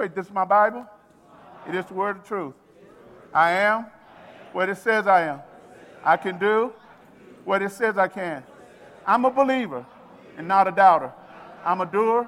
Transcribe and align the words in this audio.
faith. 0.00 0.14
This 0.14 0.26
is 0.26 0.32
my 0.32 0.46
Bible. 0.46 0.86
It 1.68 1.74
is 1.74 1.84
the 1.84 1.92
word 1.92 2.16
of 2.16 2.24
truth. 2.24 2.54
I 3.34 3.50
am 3.50 3.86
what 4.52 4.70
it 4.70 4.78
says 4.78 5.06
I 5.06 5.22
am. 5.22 5.40
I 6.02 6.16
can 6.16 6.38
do 6.38 6.72
what 7.44 7.60
it 7.60 7.70
says 7.70 7.98
I 7.98 8.08
can. 8.08 8.42
I'm 9.06 9.26
a 9.26 9.30
believer 9.30 9.84
and 10.38 10.48
not 10.48 10.66
a 10.66 10.70
doubter. 10.70 11.12
I'm 11.66 11.82
a 11.82 11.86
doer, 11.86 12.26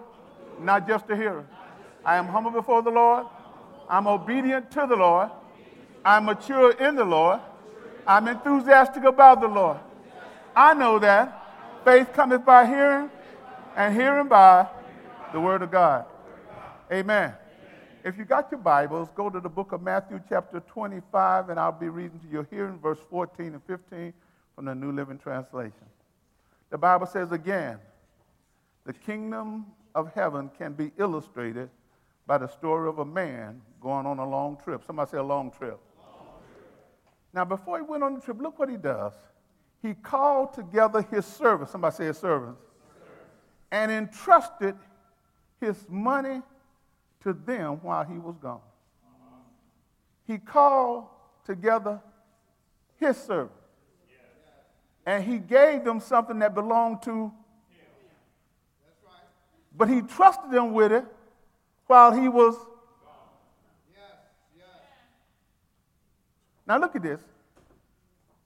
not 0.60 0.86
just 0.86 1.08
a 1.08 1.16
hearer. 1.16 1.46
I 2.04 2.16
am 2.16 2.26
humble 2.26 2.50
before 2.50 2.82
the 2.82 2.90
Lord. 2.90 3.26
I'm 3.88 4.06
obedient 4.06 4.70
to 4.72 4.86
the 4.86 4.96
Lord. 4.96 5.30
I'm 6.04 6.26
mature 6.26 6.72
in 6.72 6.94
the 6.94 7.04
Lord. 7.04 7.40
I'm 8.06 8.28
enthusiastic 8.28 9.04
about 9.04 9.40
the 9.40 9.48
Lord. 9.48 9.78
I 10.54 10.74
know 10.74 10.98
that 10.98 11.42
faith 11.84 12.12
cometh 12.12 12.44
by 12.44 12.66
hearing, 12.66 13.10
and 13.76 13.94
hearing 13.94 14.28
by 14.28 14.68
the 15.32 15.40
word 15.40 15.62
of 15.62 15.70
God. 15.70 16.04
Amen. 16.92 17.32
If 18.04 18.18
you 18.18 18.24
got 18.24 18.50
your 18.50 18.58
Bibles, 18.58 19.10
go 19.14 19.30
to 19.30 19.38
the 19.38 19.48
book 19.48 19.70
of 19.70 19.80
Matthew, 19.80 20.20
chapter 20.28 20.58
25, 20.58 21.50
and 21.50 21.60
I'll 21.60 21.70
be 21.70 21.88
reading 21.88 22.18
to 22.18 22.26
you 22.26 22.44
here 22.50 22.66
in 22.66 22.76
verse 22.80 22.98
14 23.08 23.52
and 23.54 23.62
15 23.62 24.12
from 24.56 24.64
the 24.64 24.74
New 24.74 24.90
Living 24.90 25.18
Translation. 25.18 25.86
The 26.70 26.78
Bible 26.78 27.06
says 27.06 27.30
again, 27.30 27.78
the 28.84 28.92
kingdom 28.92 29.66
of 29.94 30.12
heaven 30.14 30.50
can 30.58 30.72
be 30.72 30.90
illustrated 30.98 31.70
by 32.26 32.38
the 32.38 32.48
story 32.48 32.88
of 32.88 32.98
a 32.98 33.04
man 33.04 33.62
going 33.80 34.04
on 34.04 34.18
a 34.18 34.28
long 34.28 34.58
trip. 34.64 34.82
Somebody 34.84 35.12
say 35.12 35.18
a 35.18 35.22
long 35.22 35.52
trip. 35.52 35.78
Long 36.00 36.26
trip. 36.52 36.66
Now, 37.32 37.44
before 37.44 37.78
he 37.78 37.84
went 37.84 38.02
on 38.02 38.14
the 38.14 38.20
trip, 38.20 38.40
look 38.40 38.58
what 38.58 38.68
he 38.68 38.78
does. 38.78 39.12
He 39.80 39.94
called 39.94 40.54
together 40.54 41.06
his 41.08 41.24
servants. 41.24 41.70
Somebody 41.70 41.94
say 41.94 42.06
his 42.06 42.18
servants. 42.18 42.62
And 43.70 43.92
entrusted 43.92 44.74
his 45.60 45.86
money 45.88 46.42
to 47.22 47.32
them 47.32 47.78
while 47.82 48.04
he 48.04 48.18
was 48.18 48.36
gone. 48.36 48.60
He 50.26 50.38
called 50.38 51.06
together 51.44 52.00
his 52.98 53.16
servants. 53.16 53.56
And 55.04 55.24
he 55.24 55.38
gave 55.38 55.84
them 55.84 55.98
something 55.98 56.38
that 56.38 56.54
belonged 56.54 57.02
to 57.02 57.10
him. 57.10 57.32
but 59.76 59.88
he 59.88 60.00
trusted 60.02 60.50
them 60.50 60.72
with 60.72 60.92
it 60.92 61.04
while 61.86 62.12
he 62.12 62.28
was. 62.28 62.54
Gone. 62.54 62.68
Now 66.66 66.78
look 66.78 66.94
at 66.94 67.02
this. 67.02 67.20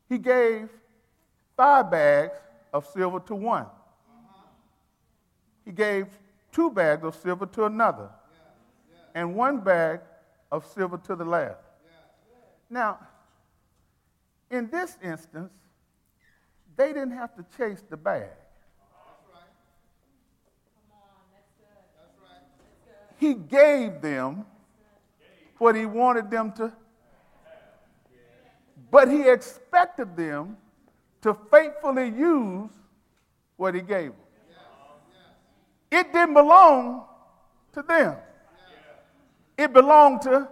He 0.09 0.17
gave 0.19 0.69
five 1.57 1.91
bags 1.91 2.39
of 2.73 2.87
silver 2.87 3.21
to 3.21 3.35
one. 3.35 3.67
He 5.65 5.73
gave 5.73 6.07
two 6.53 6.71
bags 6.71 7.05
of 7.05 7.15
silver 7.17 7.45
to 7.47 7.65
another. 7.65 8.09
And 9.17 9.35
one 9.35 9.61
bag 9.61 10.01
of 10.53 10.67
silver 10.67 10.99
to 10.99 11.17
the 11.17 11.25
last. 11.25 11.57
Now, 12.69 12.99
in 14.51 14.69
this 14.69 14.99
instance, 15.03 15.55
they 16.77 16.89
didn't 16.89 17.13
have 17.13 17.35
to 17.37 17.47
chase 17.57 17.83
the 17.89 17.97
bag. 17.97 18.29
He 23.17 23.33
gave 23.33 24.03
them 24.03 24.45
what 25.57 25.75
he 25.77 25.87
wanted 25.87 26.31
them 26.31 26.53
to. 26.53 26.71
But 28.91 29.11
he 29.11 29.31
expected 29.31 30.15
them 30.15 30.59
to 31.23 31.35
faithfully 31.51 32.11
use 32.11 32.71
what 33.57 33.75
he 33.75 33.81
gave 33.81 34.11
them. 34.11 34.21
It 35.91 36.13
didn't 36.13 36.35
belong 36.35 37.07
to 37.73 37.81
them. 37.81 38.17
It 39.59 39.73
belonged 39.73 40.23
to 40.23 40.31
him. 40.31 40.49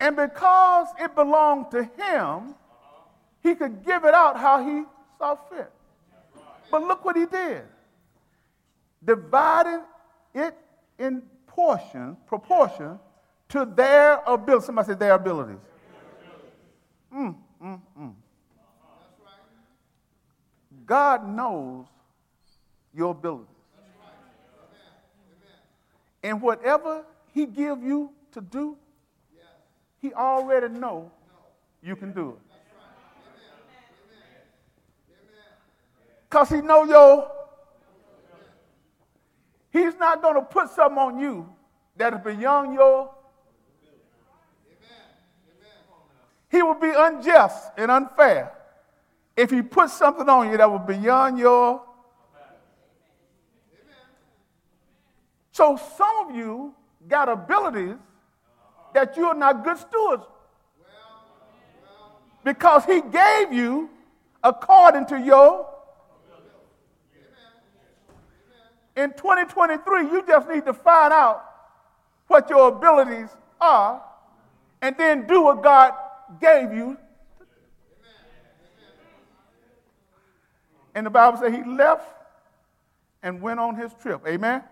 and 0.00 0.16
because 0.16 0.88
it 0.98 1.14
belonged 1.14 1.70
to 1.70 1.84
him, 1.84 2.54
he 3.42 3.54
could 3.54 3.84
give 3.84 4.04
it 4.04 4.12
out 4.14 4.36
how 4.36 4.62
he 4.62 4.84
saw 5.18 5.36
fit. 5.48 5.70
But 6.70 6.82
look 6.82 7.04
what 7.04 7.16
he 7.16 7.26
did. 7.26 7.62
Dividing 9.04 9.82
it 10.34 10.54
in 10.98 11.22
portion, 11.46 12.16
proportion 12.26 12.98
to 13.50 13.64
their 13.64 14.20
ability. 14.26 14.66
Somebody 14.66 14.88
say 14.88 14.94
their 14.94 15.14
abilities. 15.14 15.56
Mm, 17.14 17.36
mm, 17.62 17.80
mm. 17.98 18.14
God 20.84 21.28
knows 21.28 21.86
your 22.94 23.12
abilities. 23.12 23.55
And 26.26 26.42
whatever 26.42 27.04
he 27.32 27.46
give 27.46 27.84
you 27.84 28.10
to 28.32 28.40
do, 28.40 28.76
he 30.02 30.12
already 30.12 30.68
know 30.68 31.12
you 31.80 31.94
can 31.94 32.12
do 32.12 32.30
it. 32.30 32.56
Because 36.28 36.48
he 36.48 36.60
know 36.60 36.82
your 36.82 37.30
He's 39.70 39.94
not 39.96 40.20
going 40.22 40.34
to 40.34 40.42
put 40.42 40.70
something 40.70 40.98
on 40.98 41.20
you 41.20 41.48
that 41.96 42.14
is 42.14 42.20
beyond 42.24 42.74
your. 42.74 43.14
He 46.50 46.62
will 46.62 46.74
be 46.74 46.90
unjust 46.96 47.72
and 47.76 47.90
unfair 47.90 48.52
if 49.36 49.50
he 49.50 49.62
put 49.62 49.90
something 49.90 50.28
on 50.28 50.50
you 50.50 50.56
that 50.56 50.68
was 50.68 50.80
beyond 50.86 51.38
your. 51.38 51.85
So 55.56 55.80
some 55.96 56.28
of 56.28 56.36
you 56.36 56.74
got 57.08 57.30
abilities 57.30 57.96
that 58.92 59.16
you're 59.16 59.34
not 59.34 59.64
good 59.64 59.78
stewards 59.78 60.24
because 62.44 62.84
he 62.84 63.00
gave 63.00 63.54
you 63.54 63.88
according 64.44 65.06
to 65.06 65.18
your 65.18 65.66
in 68.96 69.14
2023, 69.14 70.02
you 70.02 70.24
just 70.26 70.46
need 70.46 70.66
to 70.66 70.74
find 70.74 71.10
out 71.10 71.42
what 72.26 72.50
your 72.50 72.68
abilities 72.68 73.30
are 73.58 74.02
and 74.82 74.94
then 74.98 75.26
do 75.26 75.40
what 75.40 75.62
God 75.62 75.94
gave 76.38 76.70
you. 76.70 76.98
And 80.94 81.06
the 81.06 81.10
Bible 81.10 81.38
says 81.38 81.54
he 81.54 81.64
left 81.64 82.06
and 83.22 83.40
went 83.40 83.58
on 83.58 83.74
his 83.74 83.94
trip. 84.02 84.20
Amen? 84.28 84.62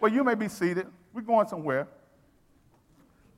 Well, 0.00 0.12
you 0.12 0.24
may 0.24 0.34
be 0.34 0.48
seated. 0.48 0.86
We're 1.12 1.22
going 1.22 1.46
somewhere. 1.46 1.86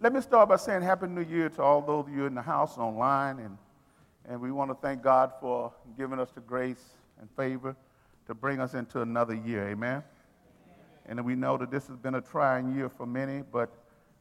Let 0.01 0.13
me 0.13 0.21
start 0.21 0.49
by 0.49 0.57
saying 0.57 0.83
Happy 0.83 1.07
New 1.07 1.23
Year 1.23 1.49
to 1.51 1.63
all 1.63 1.83
those 1.83 2.07
of 2.07 2.13
you 2.13 2.27
in 2.27 2.35
the 2.35 2.43
house 2.43 2.79
online. 2.79 3.39
And, 3.39 3.59
and 4.29 4.41
we 4.41 4.51
want 4.51 4.71
to 4.71 4.75
thank 4.75 5.03
God 5.03 5.33
for 5.41 5.73
giving 5.97 6.19
us 6.19 6.31
the 6.35 6.41
grace 6.41 6.83
and 7.21 7.29
favor 7.37 7.77
to 8.27 8.35
bring 8.35 8.61
us 8.61 8.75
into 8.75 9.03
another 9.03 9.35
year. 9.35 9.69
Amen? 9.69 10.03
And 11.07 11.25
we 11.25 11.35
know 11.35 11.57
that 11.59 11.71
this 11.71 11.87
has 11.89 11.97
been 11.97 12.17
a 12.17 12.21
trying 12.21 12.75
year 12.75 12.89
for 12.89 13.07
many, 13.07 13.43
but 13.53 13.71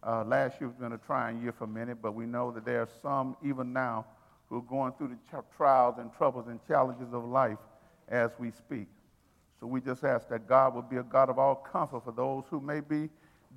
uh, 0.04 0.24
last 0.26 0.60
year 0.60 0.70
has 0.70 0.78
been 0.78 0.94
a 0.94 1.00
trying 1.00 1.42
year 1.42 1.52
for 1.52 1.66
many, 1.66 1.94
but 1.94 2.14
we 2.14 2.26
know 2.26 2.52
that 2.52 2.66
there 2.66 2.82
are 2.82 2.90
some, 3.02 3.36
even 3.44 3.74
now, 3.74 4.06
who 4.50 4.58
are 4.58 4.62
going 4.62 4.92
through 4.94 5.08
the 5.08 5.42
trials 5.58 5.96
and 5.98 6.14
troubles 6.14 6.48
and 6.48 6.60
challenges 6.68 7.14
of 7.14 7.26
life 7.26 7.58
as 8.10 8.32
we 8.38 8.52
speak. 8.52 8.88
So 9.60 9.68
we 9.68 9.82
just 9.82 10.04
ask 10.04 10.30
that 10.30 10.48
God 10.48 10.76
will 10.76 10.82
be 10.82 10.98
a 10.98 11.04
God 11.04 11.30
of 11.30 11.40
all 11.40 11.56
comfort 11.56 12.04
for 12.04 12.12
those 12.12 12.44
who 12.50 12.60
may 12.60 12.82
be 12.82 13.10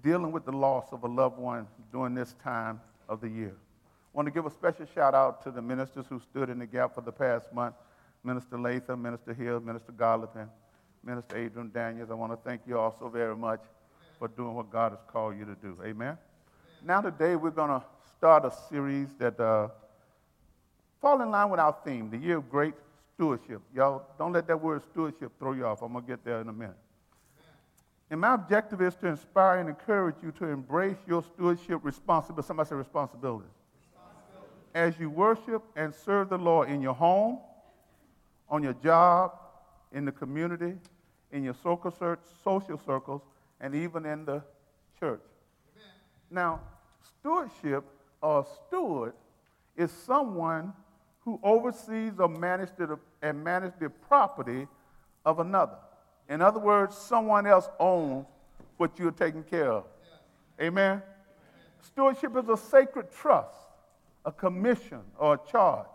dealing 0.03 0.33
with 0.33 0.45
the 0.45 0.53
loss 0.53 0.93
of 0.93 1.03
a 1.03 1.09
loved 1.09 1.39
one 1.39 1.67
during 1.93 2.15
this 2.15 2.35
time 2.43 2.81
of 3.09 3.21
the 3.21 3.29
year. 3.29 3.55
I 3.55 4.17
want 4.17 4.27
to 4.27 4.33
give 4.33 4.47
a 4.47 4.51
special 4.51 4.87
shout 4.95 5.15
out 5.15 5.43
to 5.43 5.51
the 5.51 5.61
ministers 5.63 6.07
who 6.09 6.21
stood 6.21 6.51
in 6.51 6.59
the 6.59 6.67
gap 6.67 6.95
for 6.95 7.01
the 7.01 7.13
past 7.13 7.53
month 7.53 7.75
Minister 8.25 8.59
Latham, 8.59 9.01
Minister 9.01 9.33
Hill, 9.33 9.61
Minister 9.61 9.93
Garlington. 9.93 10.49
Minister 11.05 11.37
Adrian 11.37 11.71
Daniels, 11.73 12.11
I 12.11 12.15
want 12.15 12.33
to 12.33 12.49
thank 12.49 12.63
you 12.67 12.79
all 12.79 12.95
so 12.99 13.09
very 13.09 13.37
much 13.37 13.61
for 14.19 14.29
doing 14.29 14.55
what 14.55 14.71
God 14.71 14.93
has 14.93 15.01
called 15.07 15.39
you 15.39 15.45
to 15.45 15.55
do. 15.55 15.77
Amen. 15.85 16.19
Now, 16.85 17.01
today 17.01 17.37
we're 17.37 17.51
going 17.51 17.71
to 17.71 17.83
start 18.17 18.45
a 18.45 18.53
series 18.69 19.15
that 19.19 19.39
uh, 19.39 19.69
fall 21.01 21.23
in 21.23 21.31
line 21.31 21.51
with 21.51 21.61
our 21.61 21.77
theme, 21.85 22.11
the 22.11 22.19
year 22.19 22.39
of 22.39 22.51
great 22.51 22.75
stewardship. 23.19 23.61
Y'all, 23.75 24.05
don't 24.17 24.33
let 24.33 24.47
that 24.47 24.63
word 24.63 24.81
stewardship 24.85 25.33
throw 25.41 25.53
you 25.53 25.67
off. 25.67 25.83
I'm 25.83 25.93
going 25.93 26.05
to 26.05 26.09
get 26.09 26.25
there 26.25 26.41
in 26.41 26.49
a 26.49 26.53
minute. 26.53 26.77
And 28.11 28.21
my 28.21 28.35
objective 28.35 28.81
is 28.81 28.95
to 28.97 29.09
inspire 29.09 29.59
and 29.59 29.69
encourage 29.69 30.15
you 30.23 30.31
to 30.33 30.47
embrace 30.47 30.97
your 31.05 31.25
stewardship 31.25 31.81
responsibility. 31.83 32.47
Somebody 32.47 32.69
say 32.69 32.77
responsibility. 32.77 33.49
responsibility. 33.83 34.63
As 34.73 34.99
you 35.01 35.11
worship 35.11 35.65
and 35.75 35.93
serve 35.93 36.29
the 36.29 36.39
Lord 36.39 36.71
in 36.71 36.81
your 36.81 36.95
home, 36.95 37.41
on 38.49 38.63
your 38.63 38.75
job, 38.75 39.33
in 39.93 40.05
the 40.05 40.13
community, 40.13 40.75
in 41.33 41.43
your 41.43 41.55
social 41.55 41.91
circles, 41.91 43.23
and 43.61 43.75
even 43.75 44.07
in 44.07 44.25
the 44.27 44.43
church. 45.01 45.21
Amen. 45.75 45.91
Now, 46.31 46.61
stewardship 47.03 47.83
or 48.23 48.47
steward 48.69 49.15
is 49.77 49.91
someone 49.91 50.73
who 51.29 51.39
oversees 51.43 52.13
or 52.19 52.29
manages 52.29 52.75
the, 52.79 52.99
and 53.23 53.43
manage 53.43 53.73
the 53.79 53.91
property 53.91 54.67
of 55.25 55.41
another. 55.41 55.79
In 56.29 56.41
other 56.43 56.61
words, 56.61 56.97
someone 56.97 57.47
else 57.47 57.69
owns 57.79 58.27
what 58.77 58.99
you're 58.99 59.11
taking 59.11 59.43
care 59.43 59.73
of. 59.73 59.85
Amen. 60.61 61.03
Stewardship 61.81 62.37
is 62.37 62.49
a 62.49 62.57
sacred 62.57 63.11
trust, 63.13 63.55
a 64.25 64.33
commission, 64.33 65.01
or 65.19 65.35
a 65.35 65.51
charge. 65.51 65.87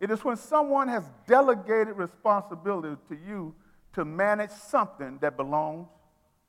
It 0.00 0.10
is 0.10 0.24
when 0.24 0.36
someone 0.36 0.88
has 0.88 1.04
delegated 1.26 1.96
responsibility 1.96 2.96
to 3.08 3.16
you 3.26 3.54
to 3.94 4.04
manage 4.04 4.50
something 4.50 5.18
that 5.20 5.36
belongs 5.36 5.88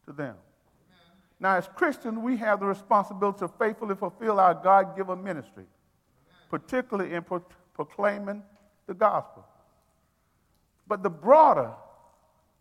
to 0.05 0.13
them. 0.13 0.35
Now, 1.39 1.57
as 1.57 1.67
Christians, 1.75 2.17
we 2.19 2.37
have 2.37 2.59
the 2.59 2.65
responsibility 2.65 3.39
to 3.39 3.47
faithfully 3.47 3.95
fulfill 3.95 4.39
our 4.39 4.53
God 4.53 4.95
given 4.95 5.23
ministry, 5.23 5.65
particularly 6.49 7.13
in 7.13 7.23
pro- 7.23 7.43
proclaiming 7.73 8.41
the 8.87 8.93
gospel. 8.93 9.45
But 10.87 11.03
the 11.03 11.09
broader 11.09 11.71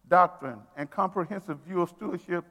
doctrine 0.08 0.58
and 0.76 0.90
comprehensive 0.90 1.58
view 1.60 1.82
of 1.82 1.88
stewardship 1.88 2.44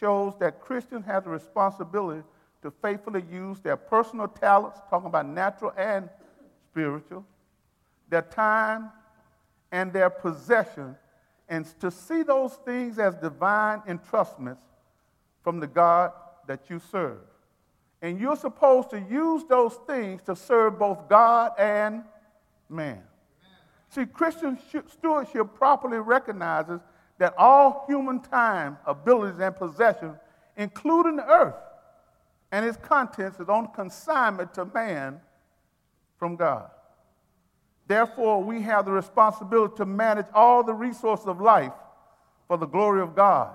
shows 0.00 0.34
that 0.40 0.60
Christians 0.60 1.04
have 1.06 1.24
the 1.24 1.30
responsibility 1.30 2.22
to 2.62 2.70
faithfully 2.70 3.22
use 3.30 3.60
their 3.60 3.76
personal 3.76 4.26
talents, 4.26 4.80
talking 4.88 5.06
about 5.06 5.26
natural 5.26 5.72
and 5.76 6.08
spiritual, 6.70 7.24
their 8.08 8.22
time 8.22 8.90
and 9.70 9.92
their 9.92 10.10
possession, 10.10 10.96
and 11.48 11.66
to 11.80 11.90
see 11.90 12.22
those 12.22 12.54
things 12.64 12.98
as 12.98 13.14
divine 13.16 13.80
entrustments 13.80 14.62
from 15.42 15.60
the 15.60 15.66
God 15.66 16.12
that 16.46 16.70
you 16.70 16.80
serve. 16.90 17.18
And 18.00 18.18
you're 18.18 18.36
supposed 18.36 18.90
to 18.90 19.00
use 19.00 19.44
those 19.44 19.74
things 19.86 20.22
to 20.22 20.34
serve 20.34 20.78
both 20.78 21.08
God 21.08 21.52
and 21.58 22.02
man. 22.68 23.02
See, 23.94 24.06
Christian 24.06 24.58
stewardship 24.88 25.54
properly 25.54 25.98
recognizes 25.98 26.80
that 27.18 27.32
all 27.38 27.84
human 27.86 28.18
time, 28.20 28.76
abilities, 28.86 29.38
and 29.38 29.54
possessions, 29.54 30.16
including 30.56 31.14
the 31.14 31.26
earth 31.26 31.54
and 32.50 32.66
its 32.66 32.76
contents, 32.76 33.38
is 33.38 33.48
on 33.48 33.68
consignment 33.68 34.52
to 34.54 34.64
man 34.64 35.20
from 36.18 36.34
God. 36.34 36.70
Therefore, 37.86 38.42
we 38.42 38.62
have 38.62 38.84
the 38.84 38.90
responsibility 38.90 39.74
to 39.76 39.86
manage 39.86 40.26
all 40.34 40.64
the 40.64 40.74
resources 40.74 41.26
of 41.26 41.40
life 41.40 41.72
for 42.48 42.56
the 42.56 42.66
glory 42.66 43.00
of 43.00 43.14
God, 43.14 43.54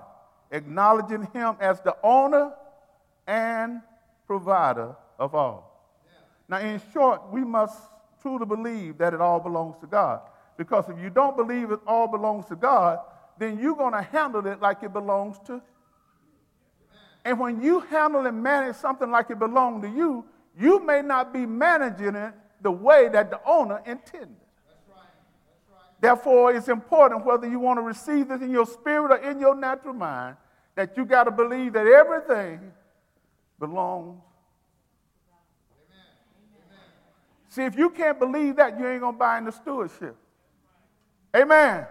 acknowledging 0.52 1.28
Him 1.34 1.56
as 1.60 1.82
the 1.82 1.94
owner 2.02 2.54
and 3.26 3.82
provider 4.26 4.96
of 5.18 5.34
all. 5.34 5.66
Now, 6.48 6.60
in 6.60 6.80
short, 6.94 7.30
we 7.30 7.44
must 7.44 7.76
truly 8.20 8.46
believe 8.46 8.98
that 8.98 9.14
it 9.14 9.20
all 9.20 9.40
belongs 9.40 9.76
to 9.80 9.86
God. 9.86 10.20
Because 10.56 10.88
if 10.88 10.98
you 10.98 11.10
don't 11.10 11.36
believe 11.36 11.70
it 11.70 11.80
all 11.86 12.06
belongs 12.06 12.46
to 12.46 12.56
God, 12.56 13.00
then 13.38 13.58
you're 13.58 13.76
going 13.76 13.94
to 13.94 14.02
handle 14.02 14.46
it 14.46 14.60
like 14.60 14.82
it 14.82 14.92
belongs 14.92 15.38
to. 15.46 15.62
And 17.24 17.38
when 17.38 17.62
you 17.62 17.80
handle 17.80 18.26
and 18.26 18.42
manage 18.42 18.76
something 18.76 19.10
like 19.10 19.30
it 19.30 19.38
belongs 19.38 19.82
to 19.84 19.90
you, 19.90 20.24
you 20.58 20.84
may 20.84 21.02
not 21.02 21.32
be 21.32 21.46
managing 21.46 22.14
it 22.14 22.34
the 22.62 22.70
way 22.70 23.08
that 23.08 23.30
the 23.30 23.40
owner 23.46 23.78
intended. 23.86 24.28
That's 24.66 24.88
right. 24.88 25.06
That's 25.48 25.70
right. 25.70 26.00
Therefore, 26.00 26.54
it's 26.54 26.68
important 26.68 27.24
whether 27.24 27.48
you 27.48 27.58
want 27.58 27.78
to 27.78 27.82
receive 27.82 28.28
this 28.28 28.42
in 28.42 28.50
your 28.50 28.66
spirit 28.66 29.12
or 29.12 29.30
in 29.30 29.40
your 29.40 29.54
natural 29.54 29.94
mind 29.94 30.36
that 30.74 30.96
you 30.96 31.04
got 31.04 31.24
to 31.24 31.30
believe 31.30 31.72
that 31.74 31.86
everything 31.86 32.72
belongs. 33.58 34.20
Amen. 35.88 36.80
See, 37.50 37.64
if 37.64 37.76
you 37.76 37.90
can't 37.90 38.18
believe 38.18 38.56
that, 38.56 38.78
you 38.78 38.86
ain't 38.86 39.00
going 39.00 39.14
to 39.14 39.18
buy 39.18 39.38
into 39.38 39.50
stewardship. 39.50 40.16
Amen. 41.36 41.84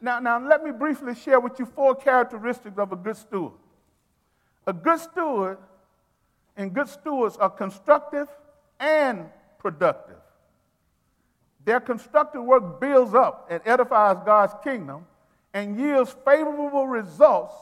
Now, 0.00 0.18
now, 0.18 0.44
let 0.44 0.64
me 0.64 0.72
briefly 0.72 1.14
share 1.14 1.38
with 1.38 1.58
you 1.58 1.66
four 1.66 1.94
characteristics 1.94 2.76
of 2.76 2.92
a 2.92 2.96
good 2.96 3.16
steward. 3.16 3.52
A 4.66 4.72
good 4.72 4.98
steward 4.98 5.58
and 6.56 6.74
good 6.74 6.88
stewards 6.88 7.36
are 7.36 7.48
constructive 7.48 8.28
and 8.80 9.26
productive. 9.58 10.16
Their 11.64 11.78
constructive 11.78 12.42
work 12.42 12.80
builds 12.80 13.14
up 13.14 13.46
and 13.50 13.60
edifies 13.64 14.16
God's 14.26 14.54
kingdom 14.64 15.06
and 15.54 15.78
yields 15.78 16.16
favorable 16.24 16.86
results 16.86 17.54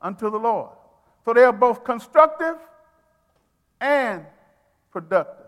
unto 0.00 0.28
the 0.28 0.38
Lord. 0.38 0.70
So 1.24 1.32
they 1.32 1.44
are 1.44 1.52
both 1.52 1.84
constructive 1.84 2.56
and 3.80 4.26
productive. 4.90 5.41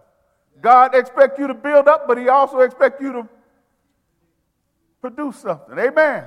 God 0.61 0.95
expects 0.95 1.39
you 1.39 1.47
to 1.47 1.55
build 1.55 1.89
up, 1.89 2.07
but 2.07 2.19
He 2.19 2.29
also 2.29 2.61
expects 2.61 3.01
you 3.01 3.13
to 3.13 3.29
produce 5.01 5.37
something. 5.37 5.79
Amen. 5.79 6.25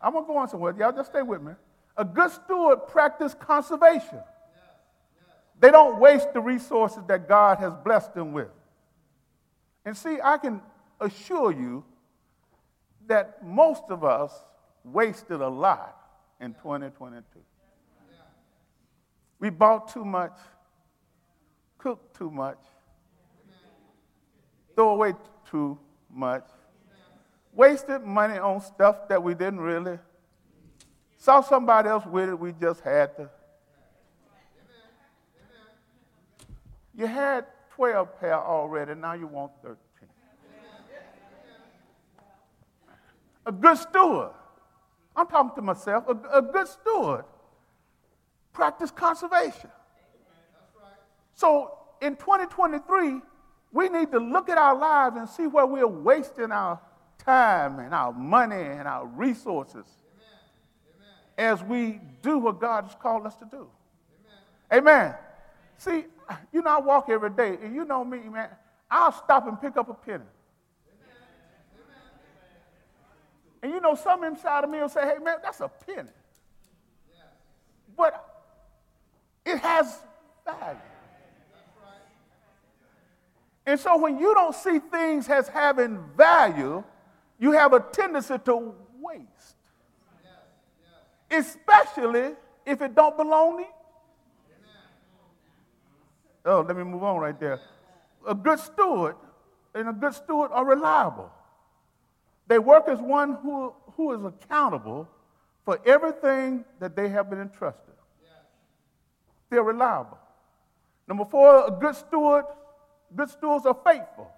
I'm 0.00 0.12
going 0.12 0.24
to 0.24 0.28
go 0.28 0.36
on 0.36 0.48
somewhere. 0.48 0.74
Y'all 0.78 0.92
just 0.92 1.10
stay 1.10 1.22
with 1.22 1.42
me. 1.42 1.52
A 1.96 2.04
good 2.04 2.30
steward 2.30 2.86
practice 2.88 3.34
conservation. 3.34 4.20
They 5.60 5.70
don't 5.70 5.98
waste 5.98 6.32
the 6.32 6.40
resources 6.40 7.02
that 7.08 7.28
God 7.28 7.58
has 7.58 7.74
blessed 7.84 8.14
them 8.14 8.32
with. 8.32 8.50
And 9.84 9.96
see, 9.96 10.18
I 10.22 10.38
can 10.38 10.60
assure 11.00 11.50
you 11.50 11.84
that 13.06 13.44
most 13.44 13.84
of 13.88 14.04
us 14.04 14.32
wasted 14.84 15.40
a 15.40 15.48
lot 15.48 15.96
in 16.40 16.54
2022. 16.54 17.24
We 19.40 19.50
bought 19.50 19.88
too 19.92 20.04
much, 20.04 20.36
cooked 21.78 22.16
too 22.16 22.30
much, 22.30 22.58
throw 24.78 24.90
away 24.90 25.12
too 25.50 25.76
much, 26.08 26.44
wasted 27.52 28.00
money 28.04 28.38
on 28.38 28.60
stuff 28.60 29.08
that 29.08 29.20
we 29.20 29.34
didn't 29.34 29.58
really. 29.58 29.98
Saw 31.16 31.40
somebody 31.40 31.88
else 31.88 32.06
with 32.06 32.28
it, 32.28 32.38
we 32.38 32.52
just 32.52 32.80
had 32.82 33.16
to. 33.16 33.28
You 36.94 37.08
had 37.08 37.46
12 37.74 38.20
pair 38.20 38.38
already, 38.38 38.94
now 38.94 39.14
you 39.14 39.26
want 39.26 39.50
13. 39.62 39.76
A 43.46 43.50
good 43.50 43.78
steward, 43.78 44.30
I'm 45.16 45.26
talking 45.26 45.56
to 45.56 45.62
myself, 45.62 46.04
a, 46.06 46.38
a 46.38 46.42
good 46.42 46.68
steward 46.68 47.24
practice 48.52 48.92
conservation. 48.92 49.70
So 51.34 51.78
in 52.00 52.14
2023, 52.14 53.22
we 53.72 53.88
need 53.88 54.10
to 54.12 54.18
look 54.18 54.48
at 54.48 54.58
our 54.58 54.76
lives 54.76 55.16
and 55.16 55.28
see 55.28 55.46
where 55.46 55.66
we're 55.66 55.86
wasting 55.86 56.52
our 56.52 56.80
time 57.18 57.78
and 57.78 57.94
our 57.94 58.12
money 58.12 58.56
and 58.56 58.88
our 58.88 59.06
resources 59.06 59.86
as 61.36 61.62
we 61.62 62.00
do 62.22 62.38
what 62.38 62.60
God 62.60 62.84
has 62.84 62.96
called 63.00 63.26
us 63.26 63.36
to 63.36 63.44
do. 63.44 63.68
Amen. 64.72 64.82
Amen. 64.82 65.14
See, 65.76 66.04
you 66.52 66.62
know, 66.62 66.76
I 66.76 66.80
walk 66.80 67.08
every 67.08 67.30
day, 67.30 67.56
and 67.62 67.74
you 67.74 67.84
know 67.84 68.04
me, 68.04 68.18
man, 68.28 68.48
I'll 68.90 69.12
stop 69.12 69.46
and 69.46 69.60
pick 69.60 69.76
up 69.76 69.88
a 69.88 69.94
penny. 69.94 70.24
And 73.62 73.72
you 73.72 73.80
know, 73.80 73.94
some 73.94 74.24
inside 74.24 74.64
of 74.64 74.70
me 74.70 74.78
will 74.80 74.88
say, 74.88 75.02
hey, 75.02 75.22
man, 75.22 75.38
that's 75.42 75.60
a 75.60 75.68
penny. 75.68 76.08
But 77.96 78.24
it 79.44 79.58
has 79.58 80.00
value. 80.44 80.78
And 83.68 83.78
so 83.78 83.98
when 83.98 84.18
you 84.18 84.32
don't 84.32 84.54
see 84.54 84.78
things 84.78 85.28
as 85.28 85.46
having 85.46 86.02
value, 86.16 86.82
you 87.38 87.52
have 87.52 87.74
a 87.74 87.80
tendency 87.80 88.38
to 88.46 88.74
waste. 88.98 89.56
Especially 91.30 92.32
if 92.64 92.80
it 92.80 92.94
don't 92.94 93.14
belong 93.14 93.58
to 93.58 93.62
you. 93.64 93.68
Oh, 96.46 96.64
let 96.66 96.78
me 96.78 96.82
move 96.82 97.02
on 97.02 97.20
right 97.20 97.38
there. 97.38 97.60
A 98.26 98.34
good 98.34 98.58
steward 98.58 99.16
and 99.74 99.90
a 99.90 99.92
good 99.92 100.14
steward 100.14 100.50
are 100.50 100.64
reliable. 100.64 101.30
They 102.46 102.58
work 102.58 102.88
as 102.88 102.98
one 102.98 103.34
who, 103.42 103.74
who 103.98 104.14
is 104.14 104.24
accountable 104.24 105.06
for 105.66 105.78
everything 105.84 106.64
that 106.80 106.96
they 106.96 107.10
have 107.10 107.28
been 107.28 107.42
entrusted. 107.42 107.92
They're 109.50 109.62
reliable. 109.62 110.16
Number 111.06 111.26
four, 111.26 111.66
a 111.66 111.70
good 111.70 111.96
steward, 111.96 112.46
good 113.14 113.30
stewards 113.30 113.66
are 113.66 113.76
faithful. 113.84 114.30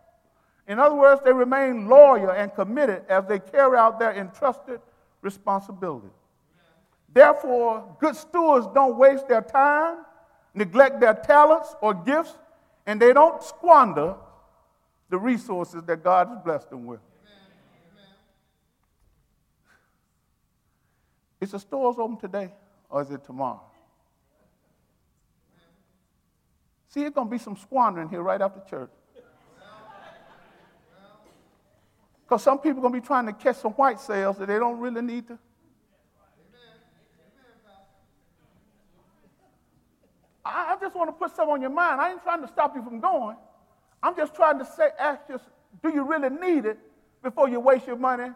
In 0.66 0.78
other 0.78 0.94
words, 0.94 1.20
they 1.24 1.32
remain 1.32 1.88
loyal 1.88 2.30
and 2.30 2.54
committed 2.54 3.02
as 3.08 3.24
they 3.26 3.38
carry 3.38 3.76
out 3.76 3.98
their 3.98 4.12
entrusted 4.12 4.80
responsibility. 5.22 6.10
Therefore, 7.12 7.96
good 7.98 8.14
stewards 8.14 8.68
don't 8.72 8.96
waste 8.96 9.26
their 9.26 9.42
time, 9.42 9.98
neglect 10.54 11.00
their 11.00 11.14
talents 11.14 11.74
or 11.80 11.94
gifts, 11.94 12.38
and 12.86 13.00
they 13.00 13.12
don't 13.12 13.42
squander 13.42 14.14
the 15.08 15.18
resources 15.18 15.82
that 15.84 16.04
God 16.04 16.28
has 16.28 16.38
blessed 16.44 16.70
them 16.70 16.86
with. 16.86 17.00
Is 21.40 21.50
the 21.52 21.58
stores 21.58 21.96
open 21.98 22.16
today 22.16 22.52
or 22.88 23.02
is 23.02 23.10
it 23.10 23.24
tomorrow? 23.24 23.62
See, 26.90 27.02
it's 27.02 27.14
going 27.14 27.28
to 27.28 27.30
be 27.30 27.38
some 27.38 27.56
squandering 27.56 28.08
here 28.08 28.22
right 28.22 28.40
after 28.40 28.60
church. 28.68 28.90
Because 32.24 32.42
some 32.42 32.58
people 32.58 32.78
are 32.78 32.82
going 32.82 32.94
to 32.94 33.00
be 33.00 33.06
trying 33.06 33.26
to 33.26 33.32
catch 33.32 33.56
some 33.56 33.72
white 33.72 34.00
sales 34.00 34.38
that 34.38 34.46
they 34.46 34.58
don't 34.58 34.78
really 34.78 35.02
need 35.02 35.28
to. 35.28 35.38
I, 40.44 40.76
just 40.80 40.96
want 40.96 41.08
to 41.08 41.12
put 41.12 41.34
something 41.36 41.54
on 41.54 41.60
your 41.60 41.70
mind. 41.70 42.00
I 42.00 42.10
ain't 42.10 42.22
trying 42.22 42.40
to 42.40 42.48
stop 42.48 42.74
you 42.74 42.82
from 42.82 42.98
going. 42.98 43.36
I'm 44.02 44.16
just 44.16 44.34
trying 44.34 44.58
to 44.58 44.64
say, 44.64 44.88
ask 44.98 45.20
you, 45.28 45.38
do 45.82 45.90
you 45.94 46.02
really 46.02 46.30
need 46.30 46.64
it 46.64 46.78
before 47.22 47.48
you 47.48 47.60
waste 47.60 47.86
your 47.86 47.96
money? 47.96 48.30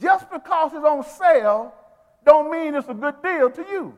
Just 0.00 0.30
because 0.30 0.72
it's 0.74 0.84
on 0.84 1.04
sale 1.04 1.72
don't 2.24 2.50
mean 2.50 2.74
it's 2.74 2.88
a 2.88 2.94
good 2.94 3.22
deal 3.22 3.50
to 3.50 3.62
you. 3.62 3.94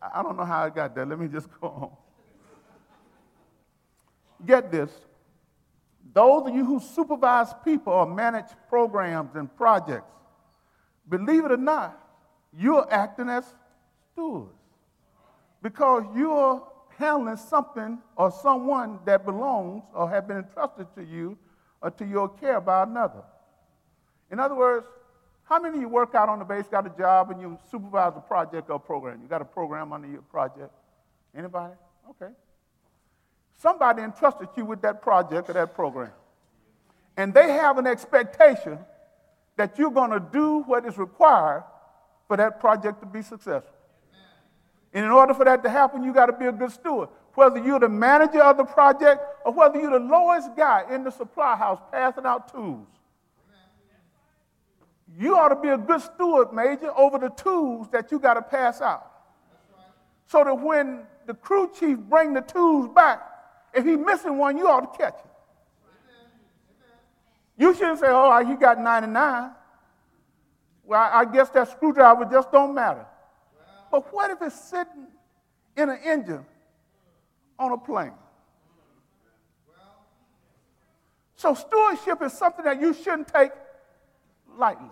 I 0.00 0.22
don't 0.22 0.36
know 0.36 0.44
how 0.44 0.64
I 0.64 0.70
got 0.70 0.94
there. 0.94 1.04
Let 1.04 1.18
me 1.18 1.28
just 1.28 1.48
go 1.60 1.66
on. 1.68 1.90
Get 4.46 4.70
this. 4.70 4.90
Those 6.12 6.48
of 6.48 6.54
you 6.54 6.64
who 6.64 6.80
supervise 6.80 7.52
people 7.64 7.92
or 7.92 8.06
manage 8.06 8.46
programs 8.68 9.34
and 9.34 9.54
projects, 9.56 10.10
believe 11.08 11.44
it 11.44 11.52
or 11.52 11.56
not, 11.56 11.98
you're 12.56 12.86
acting 12.92 13.28
as 13.28 13.44
stewards 14.12 14.52
because 15.62 16.04
you're 16.16 16.66
handling 16.96 17.36
something 17.36 17.98
or 18.16 18.30
someone 18.30 18.98
that 19.04 19.24
belongs 19.24 19.82
or 19.94 20.08
have 20.08 20.26
been 20.26 20.38
entrusted 20.38 20.86
to 20.96 21.04
you 21.04 21.36
or 21.80 21.90
to 21.90 22.04
your 22.04 22.28
care 22.28 22.60
by 22.60 22.82
another. 22.82 23.22
In 24.30 24.40
other 24.40 24.54
words, 24.54 24.86
how 25.48 25.58
many 25.58 25.76
of 25.76 25.80
you 25.80 25.88
work 25.88 26.14
out 26.14 26.28
on 26.28 26.38
the 26.38 26.44
base, 26.44 26.66
got 26.70 26.86
a 26.86 26.90
job, 26.98 27.30
and 27.30 27.40
you 27.40 27.58
supervise 27.70 28.12
a 28.16 28.20
project 28.20 28.68
or 28.68 28.78
program? 28.78 29.20
You 29.22 29.28
got 29.28 29.40
a 29.40 29.46
program 29.46 29.92
under 29.94 30.06
your 30.06 30.20
project? 30.20 30.70
Anybody? 31.34 31.72
Okay. 32.10 32.32
Somebody 33.56 34.02
entrusted 34.02 34.48
you 34.56 34.66
with 34.66 34.82
that 34.82 35.00
project 35.00 35.48
or 35.48 35.54
that 35.54 35.74
program. 35.74 36.12
And 37.16 37.32
they 37.32 37.50
have 37.52 37.78
an 37.78 37.86
expectation 37.86 38.78
that 39.56 39.78
you're 39.78 39.90
going 39.90 40.10
to 40.10 40.20
do 40.20 40.60
what 40.60 40.84
is 40.84 40.98
required 40.98 41.64
for 42.28 42.36
that 42.36 42.60
project 42.60 43.00
to 43.00 43.06
be 43.06 43.22
successful. 43.22 43.72
And 44.92 45.04
in 45.04 45.10
order 45.10 45.32
for 45.32 45.44
that 45.46 45.62
to 45.64 45.70
happen, 45.70 46.04
you 46.04 46.12
got 46.12 46.26
to 46.26 46.32
be 46.32 46.44
a 46.44 46.52
good 46.52 46.72
steward. 46.72 47.08
Whether 47.34 47.58
you're 47.58 47.80
the 47.80 47.88
manager 47.88 48.42
of 48.42 48.58
the 48.58 48.64
project 48.64 49.22
or 49.44 49.52
whether 49.52 49.80
you're 49.80 49.98
the 49.98 50.04
lowest 50.04 50.54
guy 50.56 50.84
in 50.90 51.04
the 51.04 51.10
supply 51.10 51.56
house 51.56 51.80
passing 51.90 52.26
out 52.26 52.52
tools. 52.52 52.86
You 55.18 55.36
ought 55.36 55.48
to 55.48 55.56
be 55.56 55.68
a 55.68 55.76
good 55.76 56.00
steward, 56.00 56.52
Major, 56.52 56.96
over 56.96 57.18
the 57.18 57.30
tools 57.30 57.88
that 57.90 58.12
you 58.12 58.20
got 58.20 58.34
to 58.34 58.42
pass 58.42 58.80
out. 58.80 59.10
So 60.26 60.44
that 60.44 60.54
when 60.54 61.00
the 61.26 61.34
crew 61.34 61.72
chief 61.76 61.98
bring 61.98 62.34
the 62.34 62.40
tools 62.40 62.88
back, 62.94 63.20
if 63.74 63.84
he's 63.84 63.98
missing 63.98 64.38
one, 64.38 64.56
you 64.56 64.68
ought 64.68 64.92
to 64.92 64.98
catch 64.98 65.18
it. 65.18 65.30
You 67.56 67.74
shouldn't 67.74 67.98
say, 67.98 68.06
oh, 68.08 68.46
he 68.46 68.54
got 68.54 68.80
99. 68.80 69.50
Well, 70.84 71.10
I 71.12 71.24
guess 71.24 71.50
that 71.50 71.68
screwdriver 71.68 72.24
just 72.26 72.52
don't 72.52 72.72
matter. 72.72 73.04
But 73.90 74.12
what 74.12 74.30
if 74.30 74.40
it's 74.40 74.68
sitting 74.70 75.08
in 75.76 75.90
an 75.90 75.98
engine 76.04 76.46
on 77.58 77.72
a 77.72 77.78
plane? 77.78 78.12
So 81.34 81.54
stewardship 81.54 82.22
is 82.22 82.32
something 82.32 82.64
that 82.64 82.80
you 82.80 82.94
shouldn't 82.94 83.26
take 83.28 83.50
lightly. 84.56 84.90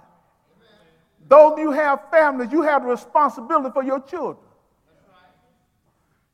Though 1.29 1.57
you 1.57 1.73
have 1.73 2.11
families, 2.11 2.53
you 2.53 2.63
have 2.63 2.85
responsibility 2.85 3.71
for 3.73 3.83
your 3.83 4.01
children. 4.01 4.45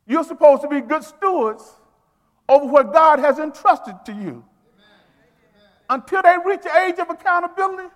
You're 0.05 0.23
supposed 0.23 0.61
to 0.63 0.67
be 0.67 0.81
good 0.81 1.03
stewards 1.03 1.63
over 2.47 2.65
what 2.65 2.93
God 2.93 3.19
has 3.19 3.39
entrusted 3.39 3.95
to 4.05 4.13
you. 4.13 4.43
Until 5.89 6.21
they 6.21 6.35
reach 6.45 6.61
the 6.61 6.77
age 6.77 6.99
of 6.99 7.09
accountability, 7.09 7.89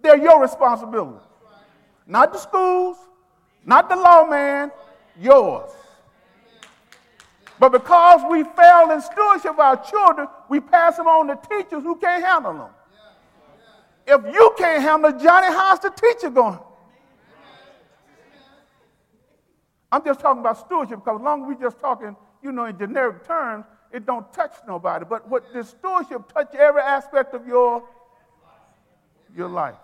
they're 0.00 0.18
your 0.18 0.40
responsibility. 0.40 1.24
Not 2.06 2.32
the 2.32 2.38
schools, 2.38 2.96
not 3.64 3.88
the 3.88 3.96
lawman, 3.96 4.70
yours. 5.20 5.70
But 7.58 7.70
because 7.70 8.20
we 8.30 8.44
fail 8.44 8.90
in 8.92 9.00
stewardship 9.00 9.52
of 9.52 9.60
our 9.60 9.76
children, 9.84 10.28
we 10.48 10.60
pass 10.60 10.96
them 10.96 11.06
on 11.06 11.26
to 11.26 11.38
teachers 11.48 11.82
who 11.82 11.96
can't 11.96 12.24
handle 12.24 12.52
them. 12.54 12.70
If 14.10 14.24
you 14.32 14.54
can't 14.56 14.82
handle 14.82 15.12
Johnny, 15.12 15.48
how's 15.48 15.80
the 15.80 15.90
teacher 15.90 16.30
going? 16.30 16.58
I'm 19.92 20.02
just 20.02 20.20
talking 20.20 20.40
about 20.40 20.56
stewardship 20.64 21.00
because 21.04 21.20
as 21.20 21.22
long 21.22 21.42
as 21.42 21.48
we're 21.48 21.62
just 21.62 21.78
talking, 21.78 22.16
you 22.42 22.50
know, 22.50 22.64
in 22.64 22.78
generic 22.78 23.26
terms, 23.26 23.66
it 23.92 24.06
don't 24.06 24.32
touch 24.32 24.54
nobody. 24.66 25.04
But 25.06 25.28
what 25.28 25.52
this 25.52 25.68
stewardship 25.68 26.32
touch 26.32 26.54
every 26.54 26.80
aspect 26.80 27.34
of 27.34 27.46
your, 27.46 27.84
your 29.36 29.48
life. 29.48 29.76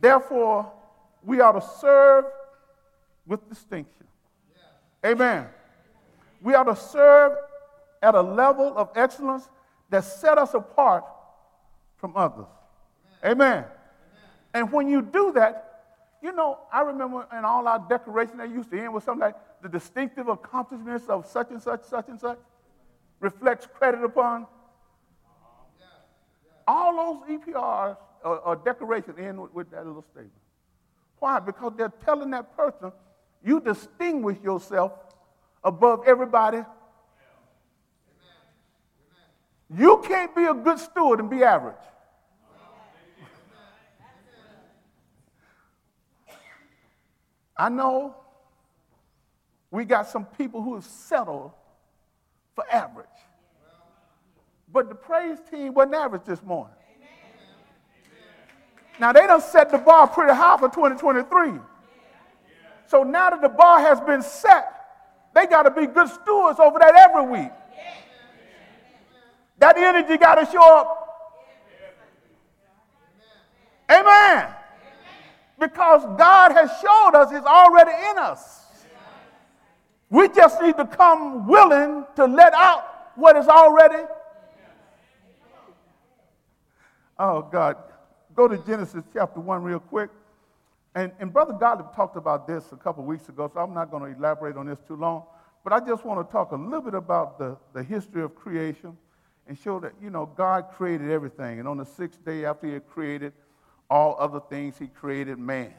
Therefore, 0.00 0.72
we 1.22 1.40
ought 1.40 1.52
to 1.52 1.68
serve 1.78 2.24
with 3.26 3.48
distinction. 3.48 4.06
Amen. 5.06 5.46
We 6.42 6.54
ought 6.54 6.64
to 6.64 6.74
serve 6.74 7.34
at 8.02 8.16
a 8.16 8.22
level 8.22 8.76
of 8.76 8.90
excellence 8.96 9.48
that 9.88 10.02
set 10.02 10.36
us 10.36 10.54
apart 10.54 11.04
from 11.96 12.16
others. 12.16 12.46
Amen. 13.24 13.64
And 14.54 14.72
when 14.72 14.88
you 14.88 15.02
do 15.02 15.32
that, 15.32 15.66
you 16.22 16.32
know, 16.32 16.58
I 16.72 16.82
remember 16.82 17.26
in 17.36 17.44
all 17.44 17.66
our 17.66 17.78
decorations 17.88 18.38
they 18.38 18.46
used 18.46 18.70
to 18.70 18.80
end 18.80 18.92
with 18.92 19.04
something 19.04 19.20
like 19.20 19.36
the 19.62 19.68
distinctive 19.68 20.28
accomplishments 20.28 21.06
of 21.08 21.26
such 21.26 21.50
and 21.50 21.62
such, 21.62 21.84
such 21.84 22.08
and 22.08 22.20
such 22.20 22.38
reflects 23.20 23.66
credit 23.66 24.02
upon. 24.02 24.46
All 26.66 27.22
those 27.26 27.38
EPRs 27.40 27.96
or, 28.22 28.38
or 28.38 28.56
decorations 28.56 29.18
end 29.18 29.40
with, 29.40 29.52
with 29.52 29.70
that 29.70 29.86
little 29.86 30.02
statement. 30.02 30.32
Why? 31.18 31.40
Because 31.40 31.72
they're 31.76 31.92
telling 32.04 32.30
that 32.30 32.56
person 32.56 32.92
you 33.42 33.60
distinguish 33.60 34.38
yourself 34.42 34.92
above 35.64 36.02
everybody. 36.06 36.62
You 39.74 40.02
can't 40.04 40.34
be 40.34 40.44
a 40.44 40.54
good 40.54 40.78
steward 40.78 41.20
and 41.20 41.30
be 41.30 41.44
average. 41.44 41.76
I 47.60 47.68
know 47.68 48.16
we 49.70 49.84
got 49.84 50.08
some 50.08 50.24
people 50.24 50.62
who 50.62 50.76
have 50.76 50.84
settled 50.84 51.52
for 52.54 52.64
average. 52.72 53.06
But 54.72 54.88
the 54.88 54.94
praise 54.94 55.36
team 55.50 55.74
wasn't 55.74 55.96
average 55.96 56.22
this 56.24 56.42
morning. 56.42 56.74
Now 58.98 59.12
they 59.12 59.26
don't 59.26 59.42
set 59.42 59.70
the 59.70 59.76
bar 59.76 60.06
pretty 60.06 60.32
high 60.32 60.56
for 60.56 60.70
2023. 60.70 61.60
So 62.86 63.02
now 63.02 63.28
that 63.28 63.42
the 63.42 63.50
bar 63.50 63.80
has 63.80 64.00
been 64.00 64.22
set, 64.22 64.72
they 65.34 65.44
got 65.44 65.64
to 65.64 65.70
be 65.70 65.86
good 65.86 66.08
stewards 66.08 66.58
over 66.58 66.78
that 66.78 66.94
every 66.94 67.30
week. 67.30 67.52
That 69.58 69.76
energy 69.76 70.16
got 70.16 70.36
to 70.36 70.50
show 70.50 70.78
up. 70.78 70.96
Amen 73.90 74.54
because 75.60 76.02
God 76.18 76.52
has 76.52 76.70
showed 76.80 77.12
us 77.14 77.30
it's 77.32 77.46
already 77.46 77.92
in 78.10 78.18
us. 78.18 78.64
We 80.08 80.28
just 80.28 80.60
need 80.60 80.76
to 80.78 80.86
come 80.86 81.46
willing 81.46 82.04
to 82.16 82.26
let 82.26 82.52
out 82.54 83.12
what 83.14 83.36
is 83.36 83.46
already. 83.46 84.04
Oh, 87.18 87.42
God. 87.42 87.76
Go 88.34 88.48
to 88.48 88.56
Genesis 88.58 89.04
chapter 89.12 89.38
1 89.38 89.62
real 89.62 89.78
quick. 89.78 90.10
And, 90.94 91.12
and 91.20 91.32
Brother 91.32 91.52
Gottlieb 91.52 91.94
talked 91.94 92.16
about 92.16 92.48
this 92.48 92.72
a 92.72 92.76
couple 92.76 93.04
weeks 93.04 93.28
ago, 93.28 93.48
so 93.52 93.60
I'm 93.60 93.74
not 93.74 93.90
going 93.90 94.12
to 94.12 94.18
elaborate 94.18 94.56
on 94.56 94.66
this 94.66 94.80
too 94.80 94.96
long. 94.96 95.24
But 95.62 95.72
I 95.72 95.80
just 95.80 96.04
want 96.04 96.26
to 96.26 96.32
talk 96.32 96.52
a 96.52 96.56
little 96.56 96.80
bit 96.80 96.94
about 96.94 97.38
the, 97.38 97.56
the 97.74 97.82
history 97.82 98.22
of 98.22 98.34
creation 98.34 98.96
and 99.46 99.58
show 99.58 99.78
that, 99.80 99.92
you 100.02 100.10
know, 100.10 100.26
God 100.26 100.70
created 100.74 101.10
everything. 101.10 101.58
And 101.58 101.68
on 101.68 101.76
the 101.76 101.84
sixth 101.84 102.24
day 102.24 102.44
after 102.44 102.66
he 102.66 102.80
created, 102.80 103.32
all 103.90 104.16
other 104.18 104.40
things, 104.40 104.78
he 104.78 104.86
created 104.86 105.38
man. 105.38 105.74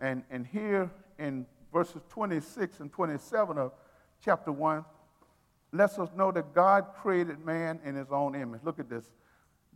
And, 0.00 0.22
and 0.30 0.46
here 0.46 0.90
in 1.18 1.46
verses 1.72 2.02
26 2.10 2.80
and 2.80 2.92
27 2.92 3.58
of 3.58 3.72
chapter 4.24 4.52
1, 4.52 4.84
lets 5.72 5.98
us 5.98 6.10
know 6.16 6.30
that 6.30 6.54
God 6.54 6.86
created 7.00 7.44
man 7.44 7.80
in 7.84 7.94
his 7.94 8.08
own 8.10 8.34
image. 8.34 8.60
Look 8.62 8.78
at 8.78 8.88
this. 8.88 9.04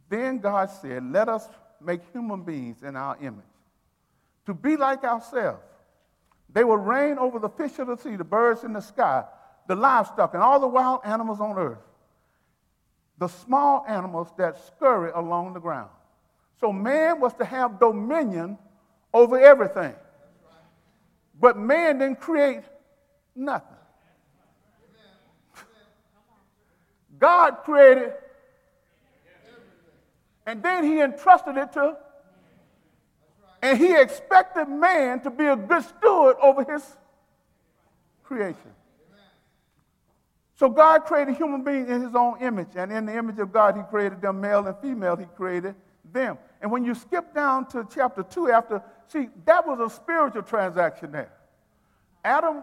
Then 0.09 0.39
God 0.39 0.71
said, 0.71 1.11
Let 1.11 1.29
us 1.29 1.49
make 1.81 2.01
human 2.13 2.43
beings 2.43 2.83
in 2.83 2.97
our 2.97 3.17
image, 3.21 3.45
to 4.47 4.55
be 4.55 4.77
like 4.77 5.05
ourselves. 5.05 5.63
They 6.53 6.65
will 6.65 6.77
reign 6.77 7.19
over 7.19 7.39
the 7.39 7.49
fish 7.49 7.79
of 7.79 7.89
the 7.89 7.97
sea, 7.97 8.17
the 8.17 8.25
birds 8.25 8.63
in 8.63 8.73
the 8.73 8.81
sky, 8.81 9.25
the 9.67 9.75
livestock, 9.75 10.35
and 10.35 10.43
all 10.43 10.61
the 10.61 10.69
wild 10.69 11.01
animals 11.05 11.41
on 11.41 11.59
earth, 11.59 11.79
the 13.19 13.29
small 13.29 13.85
animals 13.89 14.29
that 14.39 14.65
scurry 14.67 15.11
along 15.15 15.55
the 15.55 15.61
ground. 15.61 15.91
So 16.61 16.73
man 16.73 17.21
was 17.21 17.35
to 17.35 17.45
have 17.45 17.79
dominion 17.79 18.59
over 19.13 19.39
everything. 19.39 19.95
But 21.39 21.59
man 21.59 21.99
didn't 21.99 22.21
create 22.21 22.63
nothing. 23.35 23.77
God 27.19 27.59
created, 27.65 28.13
everything. 28.13 28.15
and 30.47 30.63
then 30.63 30.85
he 30.85 31.01
entrusted 31.01 31.57
it 31.57 31.73
to, 31.73 31.97
And 33.63 33.79
he 33.79 33.97
expected 33.97 34.67
man 34.69 35.21
to 35.21 35.31
be 35.31 35.47
a 35.47 35.57
good 35.57 35.83
steward 35.83 36.37
over 36.43 36.63
his 36.65 36.83
creation. 38.23 38.73
So 40.57 40.71
God 40.71 41.05
created 41.05 41.37
human 41.37 41.63
beings 41.63 41.89
in 41.91 42.01
his 42.01 42.15
own 42.15 42.41
image, 42.41 42.69
and 42.77 42.91
in 42.91 43.07
the 43.07 43.17
image 43.17 43.39
of 43.39 43.53
God, 43.53 43.77
he 43.77 43.83
created 43.91 44.23
them 44.23 44.41
male 44.41 44.67
and 44.67 44.77
female, 44.79 45.17
he 45.17 45.27
created 45.37 45.75
them. 46.13 46.39
And 46.61 46.71
when 46.71 46.85
you 46.85 46.95
skip 46.95 47.35
down 47.35 47.67
to 47.69 47.87
chapter 47.93 48.23
2, 48.23 48.51
after, 48.51 48.83
see, 49.09 49.29
that 49.45 49.67
was 49.67 49.79
a 49.81 49.95
spiritual 49.95 50.43
transaction 50.43 51.13
there. 51.13 51.33
Adam 52.25 52.63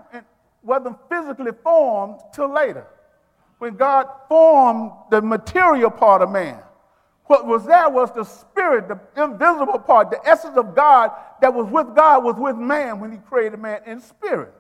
wasn't 0.64 0.98
physically 1.10 1.52
formed 1.64 2.20
till 2.34 2.52
later, 2.52 2.88
when 3.60 3.76
God 3.76 4.08
formed 4.28 4.92
the 5.10 5.22
material 5.22 5.90
part 5.90 6.22
of 6.22 6.32
man. 6.32 6.60
What 7.26 7.46
was 7.48 7.66
there 7.66 7.90
was 7.90 8.12
the 8.12 8.26
spirit, 8.26 8.90
the 8.90 9.00
invisible 9.24 9.80
part, 9.80 10.12
the 10.12 10.20
essence 10.28 10.58
of 10.58 10.76
God 10.76 11.12
that 11.42 11.54
was 11.54 11.68
with 11.68 11.96
God 11.96 12.24
was 12.24 12.36
with 12.36 12.58
man 12.58 13.00
when 13.00 13.12
he 13.12 13.18
created 13.18 13.60
man 13.60 13.82
in 13.86 14.02
spirit. 14.02 14.54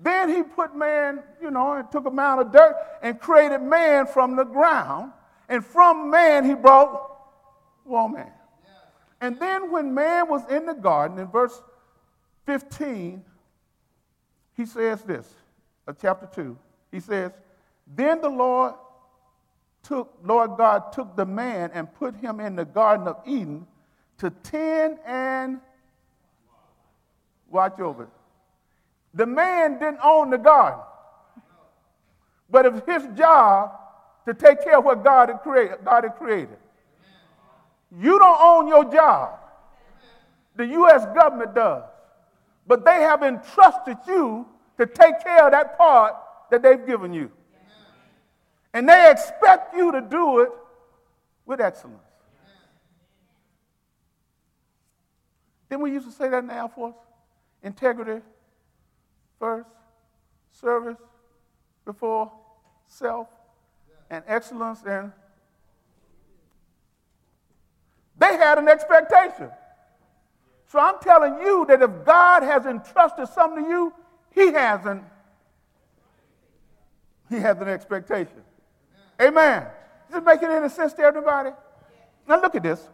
Then 0.00 0.28
he 0.28 0.42
put 0.42 0.74
man, 0.74 1.22
you 1.40 1.50
know, 1.50 1.72
and 1.72 1.90
took 1.90 2.06
a 2.06 2.10
mound 2.10 2.40
of 2.40 2.52
dirt 2.52 2.74
and 3.02 3.20
created 3.20 3.62
man 3.62 4.06
from 4.06 4.36
the 4.36 4.44
ground. 4.44 5.12
And 5.48 5.64
from 5.64 6.10
man 6.10 6.44
he 6.44 6.54
brought 6.54 7.10
woman. 7.84 8.26
And 9.24 9.38
then 9.38 9.70
when 9.70 9.94
man 9.94 10.28
was 10.28 10.42
in 10.50 10.66
the 10.66 10.74
garden, 10.74 11.18
in 11.18 11.28
verse 11.28 11.62
15, 12.44 13.24
he 14.54 14.66
says 14.66 15.00
this, 15.00 15.26
uh, 15.88 15.94
chapter 15.98 16.28
2. 16.34 16.54
He 16.92 17.00
says, 17.00 17.32
Then 17.86 18.20
the 18.20 18.28
Lord 18.28 18.74
took, 19.82 20.12
Lord 20.22 20.58
God 20.58 20.92
took 20.92 21.16
the 21.16 21.24
man 21.24 21.70
and 21.72 21.90
put 21.94 22.14
him 22.16 22.38
in 22.38 22.54
the 22.54 22.66
Garden 22.66 23.08
of 23.08 23.16
Eden 23.24 23.66
to 24.18 24.28
tend 24.28 24.98
and 25.06 25.58
watch 27.48 27.80
over. 27.80 28.10
The 29.14 29.24
man 29.24 29.78
didn't 29.78 30.00
own 30.04 30.28
the 30.28 30.36
garden, 30.36 30.80
but 32.50 32.66
it 32.66 32.74
was 32.74 32.82
his 32.86 33.08
job 33.16 33.72
to 34.26 34.34
take 34.34 34.62
care 34.62 34.76
of 34.76 34.84
what 34.84 35.02
God 35.02 35.30
had 35.30 35.40
created. 35.40 35.78
God 35.82 36.04
had 36.04 36.16
created. 36.16 36.58
You 38.00 38.18
don't 38.18 38.40
own 38.40 38.68
your 38.68 38.90
job. 38.90 39.38
The 40.56 40.66
U.S. 40.66 41.06
government 41.14 41.54
does. 41.54 41.84
But 42.66 42.84
they 42.84 43.00
have 43.02 43.22
entrusted 43.22 43.96
you 44.06 44.46
to 44.78 44.86
take 44.86 45.22
care 45.22 45.46
of 45.46 45.52
that 45.52 45.76
part 45.76 46.14
that 46.50 46.62
they've 46.62 46.86
given 46.86 47.12
you. 47.12 47.30
And 48.72 48.88
they 48.88 49.10
expect 49.10 49.76
you 49.76 49.92
to 49.92 50.00
do 50.00 50.40
it 50.40 50.50
with 51.46 51.60
excellence. 51.60 52.00
Then 55.68 55.80
we 55.80 55.92
used 55.92 56.06
to 56.06 56.12
say 56.12 56.28
that 56.28 56.38
in 56.38 56.46
the 56.48 56.54
Air 56.54 56.68
Force 56.68 56.94
integrity 57.62 58.22
first, 59.38 59.68
service 60.52 60.98
before 61.84 62.30
self, 62.86 63.28
and 64.10 64.22
excellence 64.26 64.82
and 64.86 65.12
they 68.18 68.36
had 68.36 68.58
an 68.58 68.68
expectation. 68.68 69.50
So 70.66 70.78
I'm 70.78 70.98
telling 71.00 71.38
you 71.38 71.64
that 71.68 71.82
if 71.82 71.90
God 72.04 72.42
has 72.42 72.66
entrusted 72.66 73.28
something 73.28 73.64
to 73.64 73.70
you, 73.70 73.92
He 74.30 74.52
hasn't. 74.52 75.04
He 77.30 77.36
has 77.36 77.58
an 77.60 77.68
expectation. 77.68 78.42
Amen. 79.20 79.66
Is 80.10 80.16
it 80.16 80.24
making 80.24 80.48
any 80.48 80.68
sense 80.68 80.92
to 80.94 81.02
everybody? 81.02 81.50
Now 82.28 82.40
look 82.40 82.54
at 82.54 82.62
this. 82.62 82.88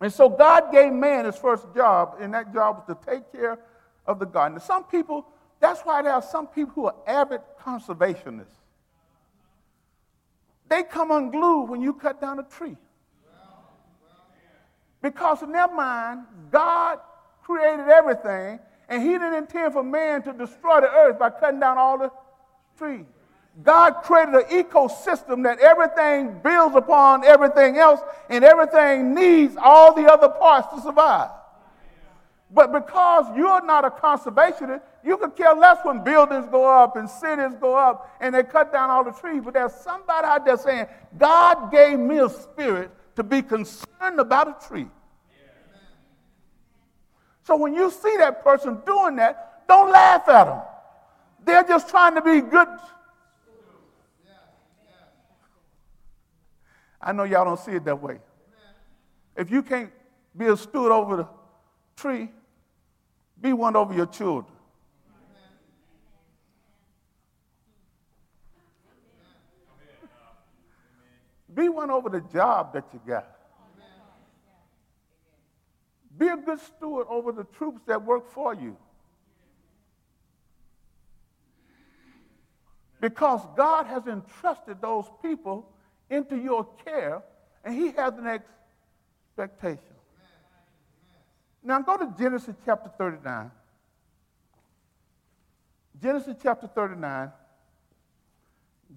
And 0.00 0.12
so 0.12 0.28
God 0.28 0.70
gave 0.72 0.92
man 0.92 1.24
his 1.24 1.36
first 1.36 1.66
job, 1.74 2.16
and 2.20 2.34
that 2.34 2.52
job 2.52 2.76
was 2.76 2.96
to 2.96 3.10
take 3.10 3.32
care 3.32 3.58
of 4.06 4.18
the 4.18 4.26
garden. 4.26 4.60
Some 4.60 4.84
people, 4.84 5.26
that's 5.60 5.80
why 5.82 6.02
there 6.02 6.12
are 6.12 6.22
some 6.22 6.46
people 6.46 6.72
who 6.74 6.86
are 6.86 6.94
avid 7.06 7.40
conservationists. 7.62 8.60
They 10.68 10.82
come 10.82 11.10
unglued 11.10 11.68
when 11.68 11.80
you 11.80 11.94
cut 11.94 12.20
down 12.20 12.38
a 12.38 12.42
tree. 12.42 12.76
Because 15.04 15.42
in 15.42 15.52
their 15.52 15.68
mind, 15.68 16.22
God 16.50 16.98
created 17.42 17.88
everything, 17.88 18.58
and 18.88 19.02
He 19.02 19.10
didn't 19.10 19.34
intend 19.34 19.74
for 19.74 19.82
man 19.82 20.22
to 20.22 20.32
destroy 20.32 20.80
the 20.80 20.88
earth 20.88 21.18
by 21.18 21.28
cutting 21.28 21.60
down 21.60 21.76
all 21.76 21.98
the 21.98 22.10
trees. 22.78 23.04
God 23.62 23.96
created 24.02 24.34
an 24.34 24.44
ecosystem 24.44 25.44
that 25.44 25.58
everything 25.60 26.40
builds 26.42 26.74
upon 26.74 27.22
everything 27.22 27.76
else, 27.76 28.00
and 28.30 28.42
everything 28.44 29.14
needs 29.14 29.58
all 29.62 29.94
the 29.94 30.10
other 30.10 30.30
parts 30.30 30.74
to 30.74 30.80
survive. 30.80 31.28
But 32.50 32.72
because 32.72 33.26
you're 33.36 33.62
not 33.62 33.84
a 33.84 33.90
conservationist, 33.90 34.80
you 35.04 35.18
could 35.18 35.36
care 35.36 35.54
less 35.54 35.80
when 35.82 36.02
buildings 36.02 36.46
go 36.50 36.64
up 36.64 36.96
and 36.96 37.10
cities 37.10 37.54
go 37.60 37.76
up 37.76 38.10
and 38.22 38.34
they 38.34 38.42
cut 38.42 38.72
down 38.72 38.88
all 38.88 39.04
the 39.04 39.12
trees. 39.12 39.42
But 39.44 39.52
there's 39.52 39.74
somebody 39.74 40.26
out 40.26 40.46
there 40.46 40.56
saying, 40.56 40.86
God 41.18 41.70
gave 41.70 41.98
me 41.98 42.20
a 42.20 42.28
spirit 42.30 42.90
to 43.16 43.22
be 43.22 43.42
concerned 43.42 44.18
about 44.18 44.48
a 44.48 44.68
tree. 44.68 44.88
So 47.42 47.56
when 47.56 47.74
you 47.74 47.90
see 47.90 48.16
that 48.18 48.42
person 48.42 48.78
doing 48.86 49.16
that, 49.16 49.66
don't 49.68 49.90
laugh 49.90 50.28
at 50.28 50.44
them. 50.44 50.62
They're 51.44 51.64
just 51.64 51.88
trying 51.88 52.14
to 52.14 52.22
be 52.22 52.40
good. 52.40 52.68
I 57.00 57.12
know 57.12 57.24
y'all 57.24 57.44
don't 57.44 57.60
see 57.60 57.72
it 57.72 57.84
that 57.84 58.00
way. 58.00 58.18
If 59.36 59.50
you 59.50 59.62
can't 59.62 59.92
be 60.36 60.46
a 60.46 60.56
steward 60.56 60.90
over 60.90 61.16
the 61.16 61.28
tree, 61.96 62.30
be 63.40 63.52
one 63.52 63.76
over 63.76 63.92
your 63.92 64.06
children. 64.06 64.53
Be 71.54 71.68
one 71.68 71.90
over 71.90 72.08
the 72.08 72.20
job 72.20 72.72
that 72.72 72.84
you 72.92 73.00
got. 73.06 73.28
Be 76.16 76.28
a 76.28 76.36
good 76.36 76.60
steward 76.60 77.06
over 77.08 77.32
the 77.32 77.44
troops 77.44 77.80
that 77.86 78.04
work 78.04 78.30
for 78.30 78.54
you. 78.54 78.76
Because 83.00 83.40
God 83.56 83.86
has 83.86 84.06
entrusted 84.06 84.80
those 84.80 85.06
people 85.22 85.68
into 86.08 86.36
your 86.36 86.66
care, 86.84 87.22
and 87.64 87.74
He 87.74 87.92
has 87.92 88.14
an 88.14 88.40
expectation. 89.36 89.94
Now 91.62 91.80
go 91.80 91.96
to 91.96 92.14
Genesis 92.18 92.54
chapter 92.64 92.90
39. 92.96 93.50
Genesis 96.00 96.36
chapter 96.42 96.66
39. 96.66 97.32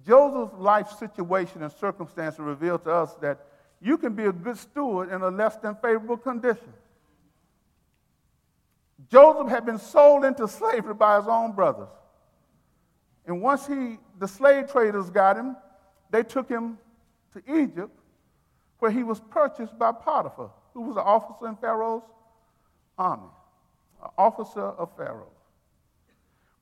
Joseph's 0.06 0.58
life 0.58 0.90
situation 0.98 1.62
and 1.62 1.72
circumstances 1.72 2.40
reveal 2.40 2.78
to 2.80 2.90
us 2.90 3.14
that 3.20 3.44
you 3.80 3.96
can 3.96 4.14
be 4.14 4.24
a 4.24 4.32
good 4.32 4.56
steward 4.56 5.12
in 5.12 5.22
a 5.22 5.28
less 5.28 5.56
than 5.56 5.74
favorable 5.76 6.16
condition. 6.16 6.72
Joseph 9.10 9.48
had 9.48 9.64
been 9.64 9.78
sold 9.78 10.24
into 10.24 10.48
slavery 10.48 10.94
by 10.94 11.16
his 11.16 11.28
own 11.28 11.52
brothers. 11.52 11.88
And 13.26 13.40
once 13.40 13.66
he, 13.66 13.98
the 14.18 14.26
slave 14.26 14.70
traders 14.70 15.10
got 15.10 15.36
him, 15.36 15.56
they 16.10 16.22
took 16.22 16.48
him 16.48 16.78
to 17.34 17.60
Egypt, 17.60 17.96
where 18.78 18.90
he 18.90 19.02
was 19.02 19.20
purchased 19.30 19.78
by 19.78 19.92
Potiphar, 19.92 20.50
who 20.74 20.82
was 20.82 20.96
an 20.96 21.02
officer 21.04 21.46
in 21.46 21.56
Pharaoh's 21.56 22.02
army, 22.96 23.28
an 24.02 24.10
officer 24.16 24.60
of 24.60 24.96
Pharaoh. 24.96 25.30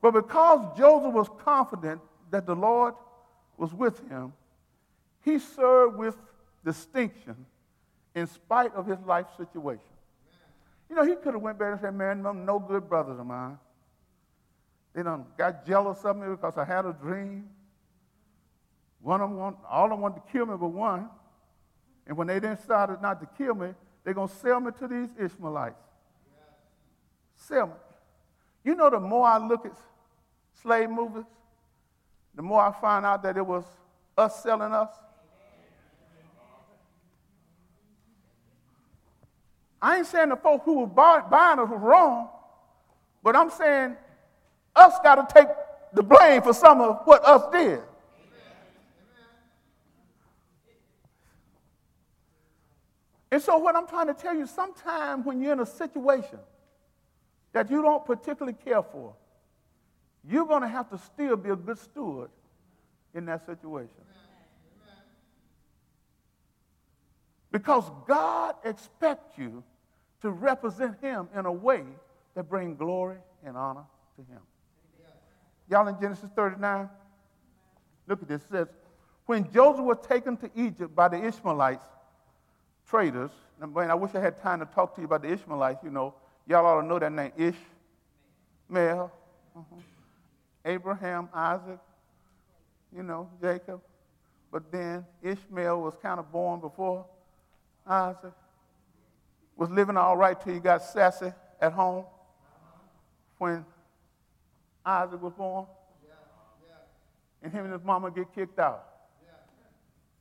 But 0.02 0.12
because 0.12 0.76
Joseph 0.76 1.12
was 1.12 1.28
confident 1.44 2.00
that 2.30 2.46
the 2.46 2.54
Lord 2.54 2.94
was 3.56 3.72
with 3.72 3.98
him, 4.08 4.32
he 5.22 5.38
served 5.38 5.96
with 5.96 6.16
distinction 6.64 7.46
in 8.14 8.26
spite 8.26 8.74
of 8.74 8.86
his 8.86 8.98
life 9.06 9.26
situation. 9.36 9.82
You 10.88 10.96
know, 10.96 11.04
he 11.04 11.16
could 11.16 11.34
have 11.34 11.42
went 11.42 11.58
back 11.58 11.72
and 11.72 11.80
said, 11.80 11.94
man, 11.94 12.22
no, 12.22 12.32
no 12.32 12.58
good 12.58 12.88
brothers 12.88 13.18
of 13.18 13.26
mine. 13.26 13.58
They 14.94 15.02
done 15.02 15.26
got 15.36 15.66
jealous 15.66 16.04
of 16.04 16.16
me 16.16 16.28
because 16.28 16.56
I 16.56 16.64
had 16.64 16.86
a 16.86 16.92
dream. 16.92 17.50
One 19.02 19.20
of 19.20 19.28
them, 19.28 19.38
want, 19.38 19.56
all 19.68 19.84
of 19.84 19.90
them 19.90 20.00
wanted 20.00 20.26
to 20.26 20.32
kill 20.32 20.46
me 20.46 20.54
but 20.58 20.68
one. 20.68 21.08
And 22.06 22.16
when 22.16 22.28
they 22.28 22.38
then 22.38 22.56
started 22.58 23.02
not 23.02 23.20
to 23.20 23.28
kill 23.36 23.54
me, 23.54 23.74
they're 24.04 24.14
going 24.14 24.28
to 24.28 24.34
sell 24.36 24.60
me 24.60 24.70
to 24.78 24.88
these 24.88 25.08
Ishmaelites. 25.18 25.74
Sell 27.34 27.66
me. 27.66 27.72
You 28.64 28.74
know, 28.74 28.88
the 28.88 29.00
more 29.00 29.26
I 29.26 29.38
look 29.38 29.66
at 29.66 29.76
slave 30.62 30.88
movies, 30.88 31.24
the 32.36 32.42
more 32.42 32.60
I 32.60 32.70
find 32.70 33.04
out 33.04 33.22
that 33.22 33.36
it 33.36 33.46
was 33.46 33.64
us 34.16 34.42
selling 34.42 34.72
us. 34.72 34.90
I 39.80 39.98
ain't 39.98 40.06
saying 40.06 40.28
the 40.28 40.36
folk 40.36 40.62
who 40.64 40.80
were 40.80 40.86
buying 40.86 41.58
us 41.58 41.68
were 41.68 41.78
wrong, 41.78 42.28
but 43.22 43.34
I'm 43.34 43.50
saying 43.50 43.96
us 44.74 44.94
got 45.02 45.28
to 45.28 45.34
take 45.34 45.48
the 45.92 46.02
blame 46.02 46.42
for 46.42 46.52
some 46.52 46.80
of 46.80 47.00
what 47.04 47.24
us 47.24 47.42
did. 47.52 47.80
And 53.30 53.42
so, 53.42 53.58
what 53.58 53.74
I'm 53.74 53.86
trying 53.86 54.06
to 54.06 54.14
tell 54.14 54.34
you, 54.34 54.46
sometimes 54.46 55.26
when 55.26 55.40
you're 55.40 55.52
in 55.52 55.60
a 55.60 55.66
situation 55.66 56.38
that 57.52 57.70
you 57.70 57.82
don't 57.82 58.04
particularly 58.04 58.56
care 58.64 58.82
for, 58.82 59.14
you're 60.28 60.46
going 60.46 60.62
to 60.62 60.68
have 60.68 60.90
to 60.90 60.98
still 60.98 61.36
be 61.36 61.50
a 61.50 61.56
good 61.56 61.78
steward 61.78 62.30
in 63.14 63.26
that 63.26 63.46
situation. 63.46 63.90
Because 67.52 67.84
God 68.06 68.56
expects 68.64 69.38
you 69.38 69.62
to 70.20 70.30
represent 70.30 71.00
Him 71.00 71.28
in 71.34 71.46
a 71.46 71.52
way 71.52 71.84
that 72.34 72.48
brings 72.48 72.76
glory 72.76 73.16
and 73.44 73.56
honor 73.56 73.84
to 74.16 74.22
Him. 74.22 74.40
Y'all 75.70 75.88
in 75.88 75.98
Genesis 76.00 76.28
39? 76.34 76.88
Look 78.06 78.22
at 78.22 78.28
this. 78.28 78.42
It 78.42 78.50
says, 78.50 78.66
When 79.26 79.50
Joseph 79.52 79.84
was 79.84 79.98
taken 80.06 80.36
to 80.38 80.50
Egypt 80.54 80.94
by 80.94 81.08
the 81.08 81.24
Ishmaelites, 81.24 81.84
traders, 82.88 83.30
and 83.60 83.74
man, 83.74 83.90
I 83.90 83.94
wish 83.94 84.14
I 84.14 84.20
had 84.20 84.40
time 84.42 84.60
to 84.60 84.66
talk 84.66 84.94
to 84.96 85.00
you 85.00 85.06
about 85.06 85.22
the 85.22 85.32
Ishmaelites. 85.32 85.82
You 85.82 85.90
know, 85.90 86.14
y'all 86.46 86.66
ought 86.66 86.82
to 86.82 86.86
know 86.86 86.98
that 86.98 87.12
name 87.12 87.32
Ishmael, 87.36 89.12
uh-huh. 89.56 89.76
Abraham, 90.66 91.28
Isaac, 91.32 91.78
you 92.94 93.02
know, 93.02 93.30
Jacob. 93.40 93.80
But 94.50 94.70
then 94.72 95.06
Ishmael 95.22 95.80
was 95.80 95.94
kind 96.02 96.18
of 96.18 96.30
born 96.32 96.60
before 96.60 97.06
Isaac. 97.86 98.32
Was 99.56 99.70
living 99.70 99.96
all 99.96 100.16
right 100.16 100.38
till 100.38 100.52
he 100.52 100.60
got 100.60 100.82
sassy 100.82 101.32
at 101.60 101.72
home 101.72 102.04
when 103.38 103.64
Isaac 104.84 105.22
was 105.22 105.32
born. 105.32 105.66
And 107.42 107.52
him 107.52 107.64
and 107.64 107.72
his 107.72 107.84
mama 107.84 108.10
get 108.10 108.34
kicked 108.34 108.58
out. 108.58 108.84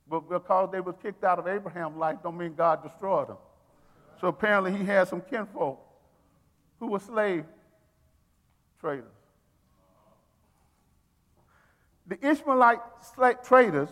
But 0.08 0.28
because 0.28 0.70
they 0.70 0.80
were 0.80 0.92
kicked 0.92 1.24
out 1.24 1.40
of 1.40 1.48
Abraham's 1.48 1.96
life, 1.96 2.18
don't 2.22 2.38
mean 2.38 2.54
God 2.54 2.82
destroyed 2.82 3.28
them. 3.28 3.38
So 4.20 4.28
apparently 4.28 4.76
he 4.76 4.84
had 4.84 5.08
some 5.08 5.20
kinfolk 5.20 5.80
who 6.78 6.86
were 6.86 7.00
slave 7.00 7.44
traders. 8.80 9.15
The 12.06 12.18
Ishmaelite 12.26 12.80
traders, 13.44 13.88